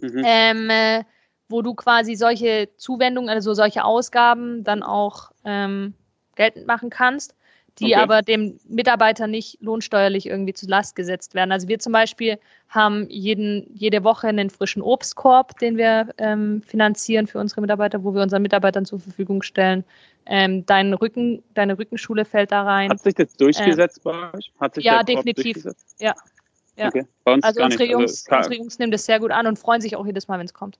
mhm. 0.00 0.22
ähm, 0.24 0.70
äh, 0.70 1.04
wo 1.48 1.62
du 1.62 1.74
quasi 1.74 2.14
solche 2.16 2.68
Zuwendungen, 2.76 3.30
also 3.30 3.54
solche 3.54 3.84
Ausgaben 3.84 4.64
dann 4.64 4.82
auch 4.82 5.30
ähm, 5.44 5.94
geltend 6.34 6.66
machen 6.66 6.90
kannst 6.90 7.34
die 7.78 7.86
okay. 7.86 7.94
aber 7.94 8.22
dem 8.22 8.58
Mitarbeiter 8.68 9.26
nicht 9.26 9.58
lohnsteuerlich 9.60 10.26
irgendwie 10.26 10.54
zu 10.54 10.66
Last 10.66 10.96
gesetzt 10.96 11.34
werden. 11.34 11.52
Also 11.52 11.68
wir 11.68 11.78
zum 11.78 11.92
Beispiel 11.92 12.38
haben 12.68 13.06
jeden, 13.10 13.70
jede 13.74 14.02
Woche 14.02 14.28
einen 14.28 14.48
frischen 14.48 14.80
Obstkorb, 14.80 15.58
den 15.58 15.76
wir 15.76 16.08
ähm, 16.18 16.62
finanzieren 16.62 17.26
für 17.26 17.38
unsere 17.38 17.60
Mitarbeiter, 17.60 18.02
wo 18.02 18.14
wir 18.14 18.22
unseren 18.22 18.42
Mitarbeitern 18.42 18.86
zur 18.86 18.98
Verfügung 18.98 19.42
stellen. 19.42 19.84
Ähm, 20.24 20.64
dein 20.64 20.94
Rücken, 20.94 21.42
deine 21.54 21.78
Rückenschule 21.78 22.24
fällt 22.24 22.50
da 22.50 22.62
rein. 22.62 22.90
Hat 22.90 23.00
sich 23.00 23.14
das 23.14 23.34
durchgesetzt 23.34 23.98
äh, 23.98 24.02
bei 24.04 24.32
euch? 24.32 24.50
Hat 24.58 24.74
sich 24.74 24.84
ja, 24.84 25.02
definitiv. 25.02 25.64
Ja. 25.98 26.14
ja. 26.76 26.88
Okay. 26.88 27.04
also 27.24 27.62
unsere 27.62 27.84
Jungs, 27.84 28.26
also, 28.28 28.36
unsere 28.38 28.54
Jungs 28.56 28.78
nehmen 28.78 28.90
das 28.90 29.04
sehr 29.04 29.20
gut 29.20 29.30
an 29.30 29.46
und 29.46 29.58
freuen 29.58 29.82
sich 29.82 29.96
auch 29.96 30.06
jedes 30.06 30.28
Mal, 30.28 30.38
wenn 30.38 30.46
es 30.46 30.54
kommt. 30.54 30.78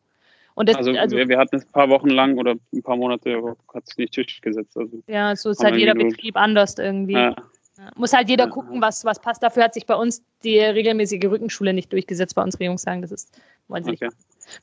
Das, 0.64 0.76
also, 0.76 0.90
also 0.92 1.16
wir, 1.16 1.28
wir, 1.28 1.38
hatten 1.38 1.56
es 1.56 1.66
ein 1.66 1.72
paar 1.72 1.90
Wochen 1.90 2.08
lang 2.08 2.38
oder 2.38 2.54
ein 2.72 2.82
paar 2.82 2.96
Monate, 2.96 3.56
hat 3.74 3.84
es 3.86 3.96
nicht 3.98 4.16
durchgesetzt. 4.16 4.76
Also 4.76 5.02
ja, 5.06 5.36
so 5.36 5.50
ist 5.50 5.62
halt 5.62 5.76
jeder 5.76 5.94
Betrieb 5.94 6.36
anders 6.36 6.78
irgendwie. 6.78 7.12
Ja. 7.12 7.36
Ja. 7.78 7.90
Muss 7.96 8.14
halt 8.14 8.30
jeder 8.30 8.44
ja. 8.44 8.50
gucken, 8.50 8.80
was, 8.80 9.04
was 9.04 9.20
passt. 9.20 9.42
Dafür 9.42 9.64
hat 9.64 9.74
sich 9.74 9.84
bei 9.84 9.94
uns 9.94 10.22
die 10.44 10.58
regelmäßige 10.58 11.24
Rückenschule 11.24 11.74
nicht 11.74 11.92
durchgesetzt. 11.92 12.34
Bei 12.34 12.42
unsere 12.42 12.64
Jungs 12.64 12.82
sagen, 12.82 13.02
das 13.02 13.12
ist, 13.12 13.38
wollen 13.68 13.84
sie 13.84 13.92
okay. 13.92 14.06
nicht. 14.06 14.16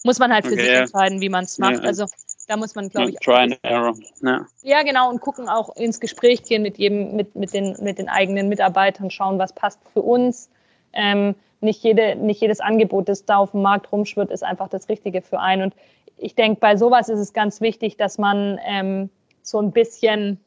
Muss 0.04 0.18
man 0.18 0.34
halt 0.34 0.46
für 0.46 0.54
okay, 0.54 0.62
sich 0.62 0.74
entscheiden, 0.74 1.22
wie 1.22 1.30
man 1.30 1.44
es 1.44 1.60
macht. 1.60 1.82
Also 1.82 2.08
da 2.48 2.58
muss 2.58 2.74
man, 2.74 2.90
glaube 2.90 3.12
ich, 3.12 3.18
try 3.18 3.36
and 3.36 3.60
error. 3.62 3.94
Ja. 4.22 4.46
ja, 4.64 4.84
genau, 4.84 5.10
und 5.10 5.22
gucken 5.22 5.48
auch 5.48 5.76
ins 5.76 6.00
Gespräch 6.00 6.44
gehen 6.44 6.64
mit 6.64 6.78
jedem, 6.78 7.16
mit, 7.16 7.36
mit, 7.36 7.54
den, 7.54 7.76
mit 7.82 8.00
den 8.00 8.10
eigenen 8.10 8.50
Mitarbeitern, 8.50 9.12
schauen, 9.12 9.38
was 9.38 9.54
passt 9.54 9.80
für 9.94 10.02
uns. 10.02 10.50
Ähm, 10.94 11.36
nicht, 11.64 11.84
jede, 11.84 12.16
nicht 12.16 12.42
jedes 12.42 12.60
Angebot, 12.60 13.10
das 13.10 13.26
da 13.26 13.38
auf 13.38 13.52
dem 13.52 13.62
Markt 13.62 13.92
rumschwirrt, 13.92 14.32
ist 14.32 14.44
einfach 14.44 14.70
das 14.70 14.90
Richtige 14.90 15.22
für 15.22 15.40
einen. 15.40 15.64
Und 15.64 15.76
ich 16.18 16.36
denke, 16.36 16.60
bei 16.60 16.76
sowas 16.78 17.10
ist 17.10 17.20
es 17.20 17.34
ganz 17.34 17.62
wichtig, 17.62 17.98
dass 17.98 18.18
man 18.18 18.60
ähm, 18.66 19.10
so 19.42 19.60
ein 19.60 19.72
bisschen, 19.72 20.40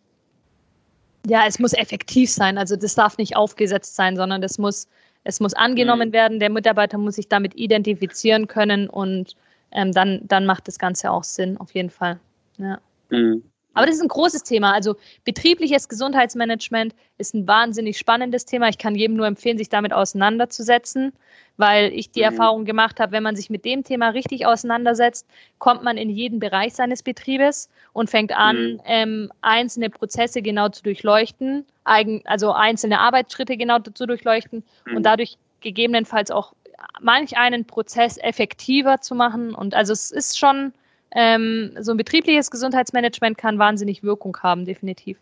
ja, 1.26 1.46
es 1.46 1.58
muss 1.58 1.72
effektiv 1.72 2.30
sein. 2.30 2.58
Also 2.58 2.76
das 2.76 2.94
darf 2.94 3.18
nicht 3.18 3.36
aufgesetzt 3.36 3.96
sein, 3.96 4.16
sondern 4.16 4.40
das 4.40 4.58
muss, 4.58 4.88
es 5.24 5.40
muss 5.40 5.54
angenommen 5.54 6.10
mhm. 6.10 6.14
werden. 6.14 6.40
Der 6.40 6.50
Mitarbeiter 6.50 6.98
muss 6.98 7.16
sich 7.16 7.28
damit 7.28 7.54
identifizieren 7.56 8.46
können 8.46 8.88
und 8.88 9.34
ähm, 9.72 9.92
dann, 9.92 10.20
dann 10.24 10.46
macht 10.46 10.68
das 10.68 10.78
Ganze 10.78 11.10
auch 11.10 11.24
Sinn, 11.24 11.56
auf 11.58 11.74
jeden 11.74 11.90
Fall. 11.90 12.20
Ja. 12.58 12.78
Mhm. 13.10 13.42
Aber 13.76 13.86
das 13.86 13.96
ist 13.96 14.02
ein 14.02 14.08
großes 14.08 14.42
Thema. 14.42 14.72
Also 14.72 14.96
betriebliches 15.24 15.88
Gesundheitsmanagement 15.88 16.94
ist 17.18 17.34
ein 17.34 17.46
wahnsinnig 17.46 17.98
spannendes 17.98 18.46
Thema. 18.46 18.68
Ich 18.68 18.78
kann 18.78 18.94
jedem 18.94 19.16
nur 19.16 19.26
empfehlen, 19.26 19.58
sich 19.58 19.68
damit 19.68 19.92
auseinanderzusetzen, 19.92 21.12
weil 21.58 21.92
ich 21.92 22.10
die 22.10 22.20
mhm. 22.20 22.26
Erfahrung 22.26 22.64
gemacht 22.64 22.98
habe, 23.00 23.12
wenn 23.12 23.22
man 23.22 23.36
sich 23.36 23.50
mit 23.50 23.64
dem 23.64 23.84
Thema 23.84 24.08
richtig 24.08 24.46
auseinandersetzt, 24.46 25.26
kommt 25.58 25.82
man 25.82 25.98
in 25.98 26.08
jeden 26.08 26.38
Bereich 26.38 26.74
seines 26.74 27.02
Betriebes 27.02 27.68
und 27.92 28.08
fängt 28.08 28.32
an, 28.32 28.56
mhm. 28.56 28.80
ähm, 28.86 29.32
einzelne 29.42 29.90
Prozesse 29.90 30.40
genau 30.40 30.70
zu 30.70 30.82
durchleuchten, 30.82 31.66
eigen, 31.84 32.22
also 32.24 32.52
einzelne 32.52 32.98
Arbeitsschritte 33.00 33.58
genau 33.58 33.78
zu 33.80 34.06
durchleuchten 34.06 34.64
mhm. 34.86 34.96
und 34.96 35.02
dadurch 35.04 35.36
gegebenenfalls 35.60 36.30
auch 36.30 36.54
manch 37.00 37.36
einen 37.36 37.66
Prozess 37.66 38.16
effektiver 38.18 39.00
zu 39.00 39.14
machen. 39.14 39.54
Und 39.54 39.74
also 39.74 39.92
es 39.92 40.10
ist 40.10 40.38
schon 40.38 40.72
ähm, 41.12 41.72
so 41.80 41.92
ein 41.92 41.96
betriebliches 41.96 42.50
Gesundheitsmanagement 42.50 43.38
kann 43.38 43.58
wahnsinnig 43.58 44.02
Wirkung 44.02 44.36
haben, 44.42 44.64
definitiv. 44.64 45.18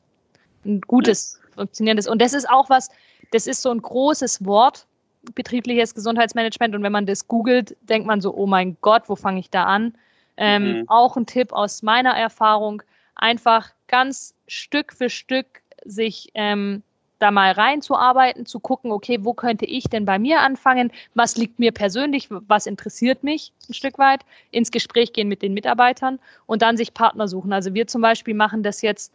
Ein 0.64 0.80
gutes, 0.80 1.40
funktionierendes. 1.54 2.08
Und 2.08 2.22
das 2.22 2.32
ist 2.32 2.48
auch 2.48 2.70
was, 2.70 2.88
das 3.32 3.46
ist 3.46 3.62
so 3.62 3.70
ein 3.70 3.82
großes 3.82 4.44
Wort, 4.44 4.86
betriebliches 5.34 5.94
Gesundheitsmanagement. 5.94 6.74
Und 6.74 6.82
wenn 6.82 6.92
man 6.92 7.06
das 7.06 7.28
googelt, 7.28 7.76
denkt 7.82 8.06
man 8.06 8.20
so, 8.20 8.34
oh 8.34 8.46
mein 8.46 8.76
Gott, 8.80 9.08
wo 9.08 9.16
fange 9.16 9.40
ich 9.40 9.50
da 9.50 9.64
an? 9.64 9.94
Ähm, 10.36 10.80
mhm. 10.80 10.88
Auch 10.88 11.16
ein 11.16 11.26
Tipp 11.26 11.52
aus 11.52 11.82
meiner 11.82 12.10
Erfahrung, 12.10 12.82
einfach 13.14 13.70
ganz 13.86 14.34
Stück 14.48 14.92
für 14.92 15.08
Stück 15.08 15.62
sich 15.84 16.30
ähm, 16.34 16.82
da 17.18 17.30
mal 17.30 17.52
reinzuarbeiten, 17.52 18.46
zu 18.46 18.60
gucken, 18.60 18.90
okay, 18.90 19.18
wo 19.22 19.34
könnte 19.34 19.64
ich 19.64 19.84
denn 19.84 20.04
bei 20.04 20.18
mir 20.18 20.40
anfangen? 20.40 20.90
Was 21.14 21.36
liegt 21.36 21.58
mir 21.58 21.72
persönlich? 21.72 22.28
Was 22.30 22.66
interessiert 22.66 23.22
mich 23.22 23.52
ein 23.68 23.74
Stück 23.74 23.98
weit? 23.98 24.22
Ins 24.50 24.70
Gespräch 24.70 25.12
gehen 25.12 25.28
mit 25.28 25.42
den 25.42 25.54
Mitarbeitern 25.54 26.18
und 26.46 26.62
dann 26.62 26.76
sich 26.76 26.92
Partner 26.92 27.28
suchen. 27.28 27.52
Also 27.52 27.74
wir 27.74 27.86
zum 27.86 28.02
Beispiel 28.02 28.34
machen 28.34 28.62
das 28.62 28.82
jetzt 28.82 29.12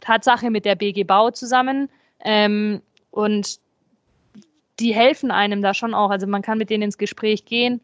Tatsache 0.00 0.50
mit 0.50 0.64
der 0.64 0.74
BG 0.74 1.04
Bau 1.04 1.30
zusammen 1.30 1.88
ähm, 2.24 2.80
und 3.10 3.60
die 4.80 4.94
helfen 4.94 5.30
einem 5.30 5.62
da 5.62 5.74
schon 5.74 5.94
auch. 5.94 6.10
Also 6.10 6.26
man 6.26 6.42
kann 6.42 6.58
mit 6.58 6.70
denen 6.70 6.84
ins 6.84 6.98
Gespräch 6.98 7.44
gehen 7.44 7.80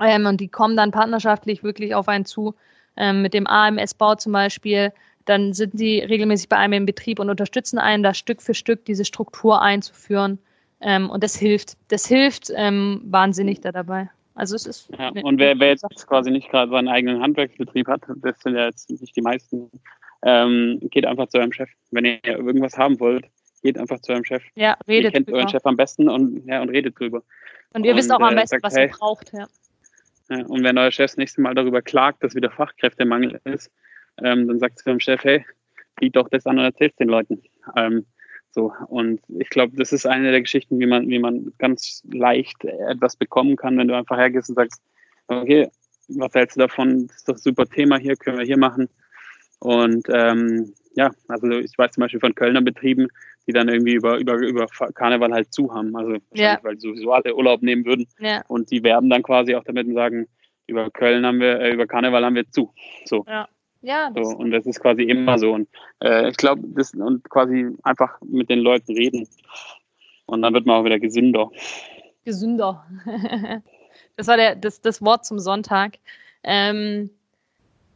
ähm, 0.00 0.26
und 0.26 0.40
die 0.40 0.48
kommen 0.48 0.76
dann 0.76 0.90
partnerschaftlich 0.90 1.62
wirklich 1.62 1.94
auf 1.94 2.08
einen 2.08 2.24
zu. 2.24 2.54
Ähm, 2.96 3.22
mit 3.22 3.34
dem 3.34 3.48
AMS-Bau 3.48 4.14
zum 4.14 4.32
Beispiel 4.32 4.92
dann 5.24 5.52
sind 5.52 5.78
sie 5.78 6.00
regelmäßig 6.00 6.48
bei 6.48 6.56
einem 6.56 6.72
im 6.74 6.86
Betrieb 6.86 7.18
und 7.18 7.30
unterstützen 7.30 7.78
einen, 7.78 8.02
da 8.02 8.14
Stück 8.14 8.42
für 8.42 8.54
Stück 8.54 8.84
diese 8.84 9.04
Struktur 9.04 9.62
einzuführen. 9.62 10.38
Ähm, 10.80 11.08
und 11.08 11.24
das 11.24 11.36
hilft. 11.36 11.76
Das 11.88 12.06
hilft 12.06 12.50
ähm, 12.54 13.00
wahnsinnig 13.04 13.60
da 13.60 13.72
dabei. 13.72 14.10
Also 14.34 14.56
es 14.56 14.66
ist. 14.66 14.90
Ja, 14.98 15.10
und 15.10 15.38
wer, 15.38 15.58
wer 15.58 15.68
jetzt 15.68 16.06
quasi 16.06 16.30
nicht 16.30 16.50
gerade 16.50 16.70
seinen 16.70 16.88
eigenen 16.88 17.22
Handwerksbetrieb 17.22 17.86
hat, 17.86 18.02
das 18.16 18.40
sind 18.40 18.56
ja 18.56 18.66
jetzt 18.66 18.90
nicht 18.90 19.14
die 19.14 19.22
meisten, 19.22 19.70
ähm, 20.22 20.80
geht 20.90 21.06
einfach 21.06 21.28
zu 21.28 21.38
eurem 21.38 21.52
Chef. 21.52 21.70
Wenn 21.90 22.04
ihr 22.04 22.20
irgendwas 22.24 22.76
haben 22.76 22.98
wollt, 22.98 23.26
geht 23.62 23.78
einfach 23.78 24.00
zu 24.00 24.12
eurem 24.12 24.24
Chef. 24.24 24.42
Ja, 24.56 24.76
redet 24.88 25.04
ihr 25.04 25.10
kennt 25.12 25.28
drüber. 25.28 25.38
euren 25.38 25.48
Chef 25.48 25.64
am 25.64 25.76
besten 25.76 26.08
und, 26.08 26.46
ja, 26.46 26.60
und 26.60 26.68
redet 26.68 26.98
drüber. 26.98 27.22
Und 27.72 27.84
ihr 27.84 27.92
und, 27.92 27.98
wisst 27.98 28.12
auch 28.12 28.20
am 28.20 28.32
äh, 28.32 28.40
besten, 28.40 28.60
sagt, 28.60 28.64
was 28.64 28.76
hey, 28.76 28.86
ihr 28.86 28.92
braucht. 28.92 29.32
Ja. 29.32 29.46
ja. 30.30 30.44
Und 30.46 30.64
wenn 30.64 30.76
euer 30.76 30.90
Chef 30.90 31.12
das 31.12 31.16
nächste 31.16 31.40
Mal 31.40 31.54
darüber 31.54 31.80
klagt, 31.80 32.24
dass 32.24 32.34
wieder 32.34 32.50
Fachkräftemangel 32.50 33.40
ist, 33.44 33.70
ähm, 34.22 34.48
dann 34.48 34.58
sagt 34.58 34.78
sie 34.78 34.90
dem 34.90 35.00
Chef, 35.00 35.22
hey, 35.24 35.44
biet 35.96 36.16
doch 36.16 36.28
das 36.28 36.46
an 36.46 36.58
und 36.58 36.64
erzähl's 36.64 36.96
den 36.96 37.08
Leuten. 37.08 37.42
Ähm, 37.76 38.06
so, 38.50 38.72
und 38.86 39.20
ich 39.40 39.50
glaube, 39.50 39.76
das 39.76 39.92
ist 39.92 40.06
eine 40.06 40.30
der 40.30 40.40
Geschichten, 40.40 40.78
wie 40.78 40.86
man, 40.86 41.08
wie 41.08 41.18
man 41.18 41.52
ganz 41.58 42.02
leicht 42.12 42.64
etwas 42.64 43.16
bekommen 43.16 43.56
kann, 43.56 43.76
wenn 43.76 43.88
du 43.88 43.96
einfach 43.96 44.16
hergehst 44.16 44.48
und 44.48 44.54
sagst, 44.54 44.80
okay, 45.26 45.68
was 46.08 46.34
hältst 46.34 46.56
du 46.56 46.60
davon? 46.60 47.08
Das 47.08 47.16
ist 47.16 47.28
doch 47.28 47.34
ein 47.34 47.40
super 47.40 47.66
Thema 47.66 47.98
hier, 47.98 48.14
können 48.16 48.38
wir 48.38 48.44
hier 48.44 48.58
machen. 48.58 48.88
Und 49.58 50.06
ähm, 50.08 50.72
ja, 50.94 51.10
also 51.28 51.50
ich 51.50 51.76
weiß 51.76 51.92
zum 51.92 52.02
Beispiel 52.02 52.20
von 52.20 52.34
Kölner 52.34 52.62
Betrieben, 52.62 53.08
die 53.46 53.52
dann 53.52 53.68
irgendwie 53.68 53.94
über, 53.94 54.18
über, 54.18 54.34
über 54.36 54.66
Karneval 54.94 55.32
halt 55.32 55.52
zu 55.52 55.72
haben. 55.74 55.96
Also 55.96 56.18
ja. 56.34 56.58
weil 56.62 56.78
sowieso 56.78 57.12
alle 57.12 57.34
Urlaub 57.34 57.62
nehmen 57.62 57.84
würden. 57.84 58.06
Ja. 58.18 58.44
Und 58.48 58.70
die 58.70 58.82
werben 58.82 59.10
dann 59.10 59.22
quasi 59.22 59.54
auch 59.54 59.64
damit 59.64 59.86
und 59.86 59.94
sagen, 59.94 60.28
über 60.66 60.90
Köln 60.90 61.26
haben 61.26 61.40
wir, 61.40 61.60
äh, 61.60 61.72
über 61.72 61.86
Karneval 61.86 62.24
haben 62.24 62.36
wir 62.36 62.48
zu. 62.50 62.72
So. 63.04 63.24
Ja. 63.26 63.48
Ja. 63.84 64.10
So, 64.14 64.22
und 64.22 64.50
das 64.50 64.64
ist 64.64 64.80
quasi 64.80 65.02
immer 65.02 65.38
so. 65.38 65.52
Und 65.52 65.68
äh, 66.02 66.30
ich 66.30 66.38
glaube, 66.38 66.62
das 66.68 66.94
und 66.94 67.28
quasi 67.28 67.68
einfach 67.82 68.18
mit 68.22 68.48
den 68.48 68.60
Leuten 68.60 68.94
reden. 68.94 69.28
Und 70.24 70.40
dann 70.40 70.54
wird 70.54 70.64
man 70.64 70.80
auch 70.80 70.84
wieder 70.86 70.98
gesünder. 70.98 71.50
Gesünder. 72.24 72.86
das 74.16 74.26
war 74.26 74.38
der, 74.38 74.56
das, 74.56 74.80
das 74.80 75.02
Wort 75.02 75.26
zum 75.26 75.38
Sonntag. 75.38 75.98
Ähm, 76.44 77.10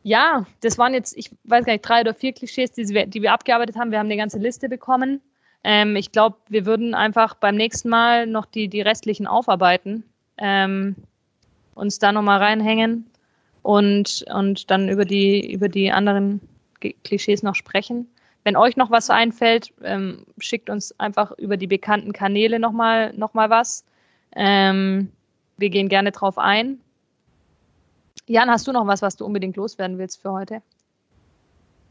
ja, 0.02 0.44
das 0.60 0.76
waren 0.76 0.92
jetzt, 0.92 1.16
ich 1.16 1.30
weiß 1.44 1.64
gar 1.64 1.72
nicht, 1.72 1.88
drei 1.88 2.02
oder 2.02 2.12
vier 2.12 2.34
Klischees, 2.34 2.72
die 2.72 2.86
wir, 2.90 3.06
die 3.06 3.22
wir 3.22 3.32
abgearbeitet 3.32 3.76
haben. 3.76 3.90
Wir 3.90 3.98
haben 3.98 4.08
eine 4.08 4.18
ganze 4.18 4.38
Liste 4.38 4.68
bekommen. 4.68 5.22
Ähm, 5.64 5.96
ich 5.96 6.12
glaube, 6.12 6.36
wir 6.50 6.66
würden 6.66 6.94
einfach 6.94 7.32
beim 7.32 7.56
nächsten 7.56 7.88
Mal 7.88 8.26
noch 8.26 8.44
die, 8.44 8.68
die 8.68 8.82
restlichen 8.82 9.26
aufarbeiten, 9.26 10.04
ähm, 10.36 10.96
uns 11.74 11.98
da 11.98 12.12
nochmal 12.12 12.40
reinhängen 12.40 13.06
und, 13.62 14.24
und 14.32 14.70
dann 14.70 14.88
über 14.88 15.04
die, 15.04 15.52
über 15.52 15.68
die 15.68 15.90
anderen 15.90 16.40
Klischees 17.04 17.42
noch 17.42 17.54
sprechen. 17.54 18.08
Wenn 18.44 18.56
euch 18.56 18.76
noch 18.76 18.90
was 18.90 19.10
einfällt, 19.10 19.72
ähm, 19.82 20.24
schickt 20.38 20.70
uns 20.70 20.98
einfach 20.98 21.32
über 21.38 21.56
die 21.56 21.66
bekannten 21.66 22.12
Kanäle 22.12 22.58
nochmal 22.58 23.12
noch 23.14 23.34
mal 23.34 23.50
was. 23.50 23.84
Ähm, 24.34 25.10
wir 25.56 25.70
gehen 25.70 25.88
gerne 25.88 26.12
drauf 26.12 26.38
ein. 26.38 26.80
Jan, 28.26 28.50
hast 28.50 28.66
du 28.66 28.72
noch 28.72 28.86
was, 28.86 29.02
was 29.02 29.16
du 29.16 29.24
unbedingt 29.24 29.56
loswerden 29.56 29.98
willst 29.98 30.22
für 30.22 30.32
heute? 30.32 30.62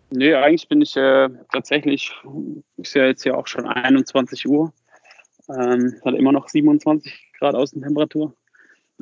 Nee, 0.10 0.34
eigentlich 0.34 0.70
bin 0.70 0.82
ich 0.82 0.96
äh, 0.96 1.30
tatsächlich, 1.52 2.14
ist 2.78 2.94
ja 2.96 3.06
jetzt 3.06 3.26
ja 3.26 3.36
auch 3.36 3.48
schon 3.48 3.66
21 3.66 4.48
Uhr. 4.48 4.72
Ähm, 5.50 5.96
hat 6.06 6.16
immer 6.16 6.32
noch 6.32 6.48
27 6.48 7.34
Grad 7.40 7.56
Außentemperatur. 7.56 8.34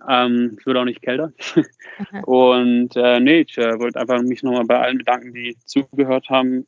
Ähm, 0.07 0.57
es 0.59 0.65
wird 0.65 0.77
auch 0.77 0.85
nicht 0.85 1.01
kälter. 1.01 1.31
Und 2.25 2.95
äh, 2.95 3.19
nee, 3.19 3.41
ich 3.41 3.57
äh, 3.57 3.79
wollte 3.79 3.99
einfach 3.99 4.21
mich 4.21 4.43
nochmal 4.43 4.65
bei 4.65 4.79
allen 4.79 4.97
bedanken, 4.97 5.33
die 5.33 5.57
zugehört 5.65 6.29
haben 6.29 6.65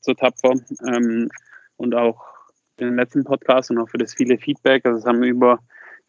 zur 0.00 0.16
Tapfer 0.16 0.52
ähm, 0.86 1.28
und 1.76 1.94
auch 1.94 2.24
den 2.80 2.96
letzten 2.96 3.24
Podcast 3.24 3.70
und 3.70 3.78
auch 3.78 3.88
für 3.88 3.98
das 3.98 4.14
viele 4.14 4.38
Feedback. 4.38 4.84
Also 4.84 4.98
es 4.98 5.06
haben 5.06 5.22
über, 5.22 5.60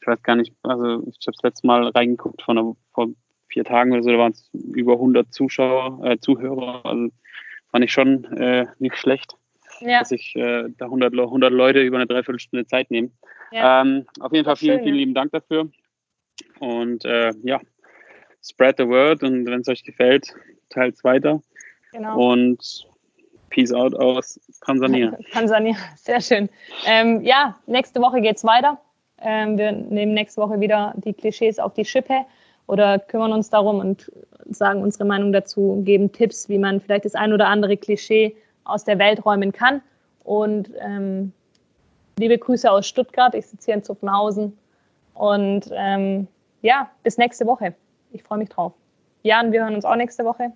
ich 0.02 0.08
weiß 0.08 0.22
gar 0.24 0.36
nicht, 0.36 0.54
also 0.64 1.04
ich 1.08 1.26
habe 1.28 1.36
das 1.36 1.44
letzte 1.44 1.68
Mal 1.68 1.88
reingeguckt 1.90 2.42
von 2.42 2.76
vor 2.94 3.08
vier 3.48 3.64
Tagen 3.64 3.92
oder 3.92 4.04
so, 4.04 4.12
da 4.12 4.18
waren 4.20 4.32
es 4.32 4.50
über 4.54 4.94
100 4.94 5.34
Zuschauer, 5.34 6.04
äh, 6.06 6.18
Zuhörer. 6.20 6.86
Also 6.86 7.10
fand 7.72 7.86
ich 7.86 7.92
schon 7.92 8.24
äh, 8.38 8.66
nicht 8.80 8.98
schlecht, 8.98 9.34
Ja, 9.82 10.00
dass 10.00 10.10
sich 10.10 10.36
äh, 10.36 10.66
da 10.78 10.86
100, 10.86 11.14
Le- 11.14 11.24
100 11.24 11.52
Leute 11.52 11.82
über 11.82 11.98
eine 11.98 12.08
Dreiviertelstunde 12.08 12.66
Zeit 12.68 12.90
nehmen. 12.92 13.12
ja. 13.52 13.82
Ähm, 13.82 14.06
auf 14.20 14.32
jeden 14.34 14.46
Fall 14.46 14.56
vielen, 14.56 14.78
schön, 14.78 14.84
vielen 14.84 14.96
lieben 14.96 15.14
Dank 15.16 15.32
dafür. 15.32 15.70
Und 16.60 17.06
äh, 17.06 17.32
ja, 17.44 17.60
spread 18.44 18.78
the 18.78 18.88
word 18.88 19.24
und 19.24 19.46
wenn 19.46 19.62
es 19.62 19.68
euch 19.68 19.84
gefällt, 19.84 20.34
teilt 20.70 20.96
es 20.96 21.04
weiter. 21.04 21.42
genau. 21.92 22.32
Und 22.32 22.88
Peace 23.50 23.74
out 23.74 23.96
aus 23.96 24.40
Tansania. 24.66 25.18
Tansania, 25.32 25.76
sehr 25.96 26.22
schön. 26.22 26.50
Ähm, 26.86 27.22
ja, 27.24 27.58
nächste 27.66 28.00
Woche 28.00 28.22
geht's 28.22 28.44
weiter. 28.44 28.80
Ähm, 29.22 29.58
wir 29.58 29.72
nehmen 29.72 30.14
nächste 30.14 30.42
Woche 30.42 30.60
wieder 30.60 30.94
die 30.98 31.14
Klischees 31.14 31.60
auf 31.60 31.74
die 31.74 31.86
Schippe 31.86 32.26
oder 32.68 33.00
kümmern 33.00 33.34
uns 33.34 33.50
darum 33.50 33.80
und 33.80 34.12
sagen 34.50 34.82
unsere 34.82 35.06
Meinung 35.06 35.34
dazu, 35.34 35.82
geben 35.84 36.12
Tipps, 36.12 36.50
wie 36.50 36.58
man 36.58 36.80
vielleicht 36.80 37.06
das 37.06 37.16
ein 37.16 37.34
oder 37.34 37.48
andere 37.48 37.78
Klischee 37.78 38.36
aus 38.64 38.84
der 38.84 39.00
Welt 39.00 39.26
räumen 39.26 39.52
kann. 39.52 39.82
Und 40.24 40.72
ähm, 40.80 41.34
liebe 42.20 42.38
Grüße 42.38 42.70
aus 42.70 42.88
Stuttgart. 42.88 43.34
Ich 43.36 43.48
sitze 43.48 43.66
hier 43.66 43.74
in 43.76 43.84
Zuffenhausen. 43.84 44.58
Und 45.20 45.70
ähm, 45.74 46.30
ja, 46.62 46.90
bis 47.04 47.18
nächste 47.18 47.46
Woche. 47.46 47.76
Ich 48.12 48.24
freue 48.24 48.38
mich 48.38 48.48
drauf. 48.48 48.72
Jan, 49.24 49.52
wir 49.52 49.62
hören 49.64 49.76
uns 49.76 49.84
auch 49.84 49.98
nächste 49.98 50.24
Woche. 50.24 50.54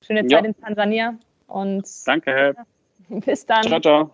Schöne 0.00 0.22
Ja. 0.22 0.38
Zeit 0.38 0.44
in 0.44 0.56
Tansania 0.56 1.14
und 1.48 1.84
Danke. 2.06 2.54
bis 3.08 3.44
dann. 3.46 3.64
Ciao, 3.64 3.80
ciao. 3.80 4.10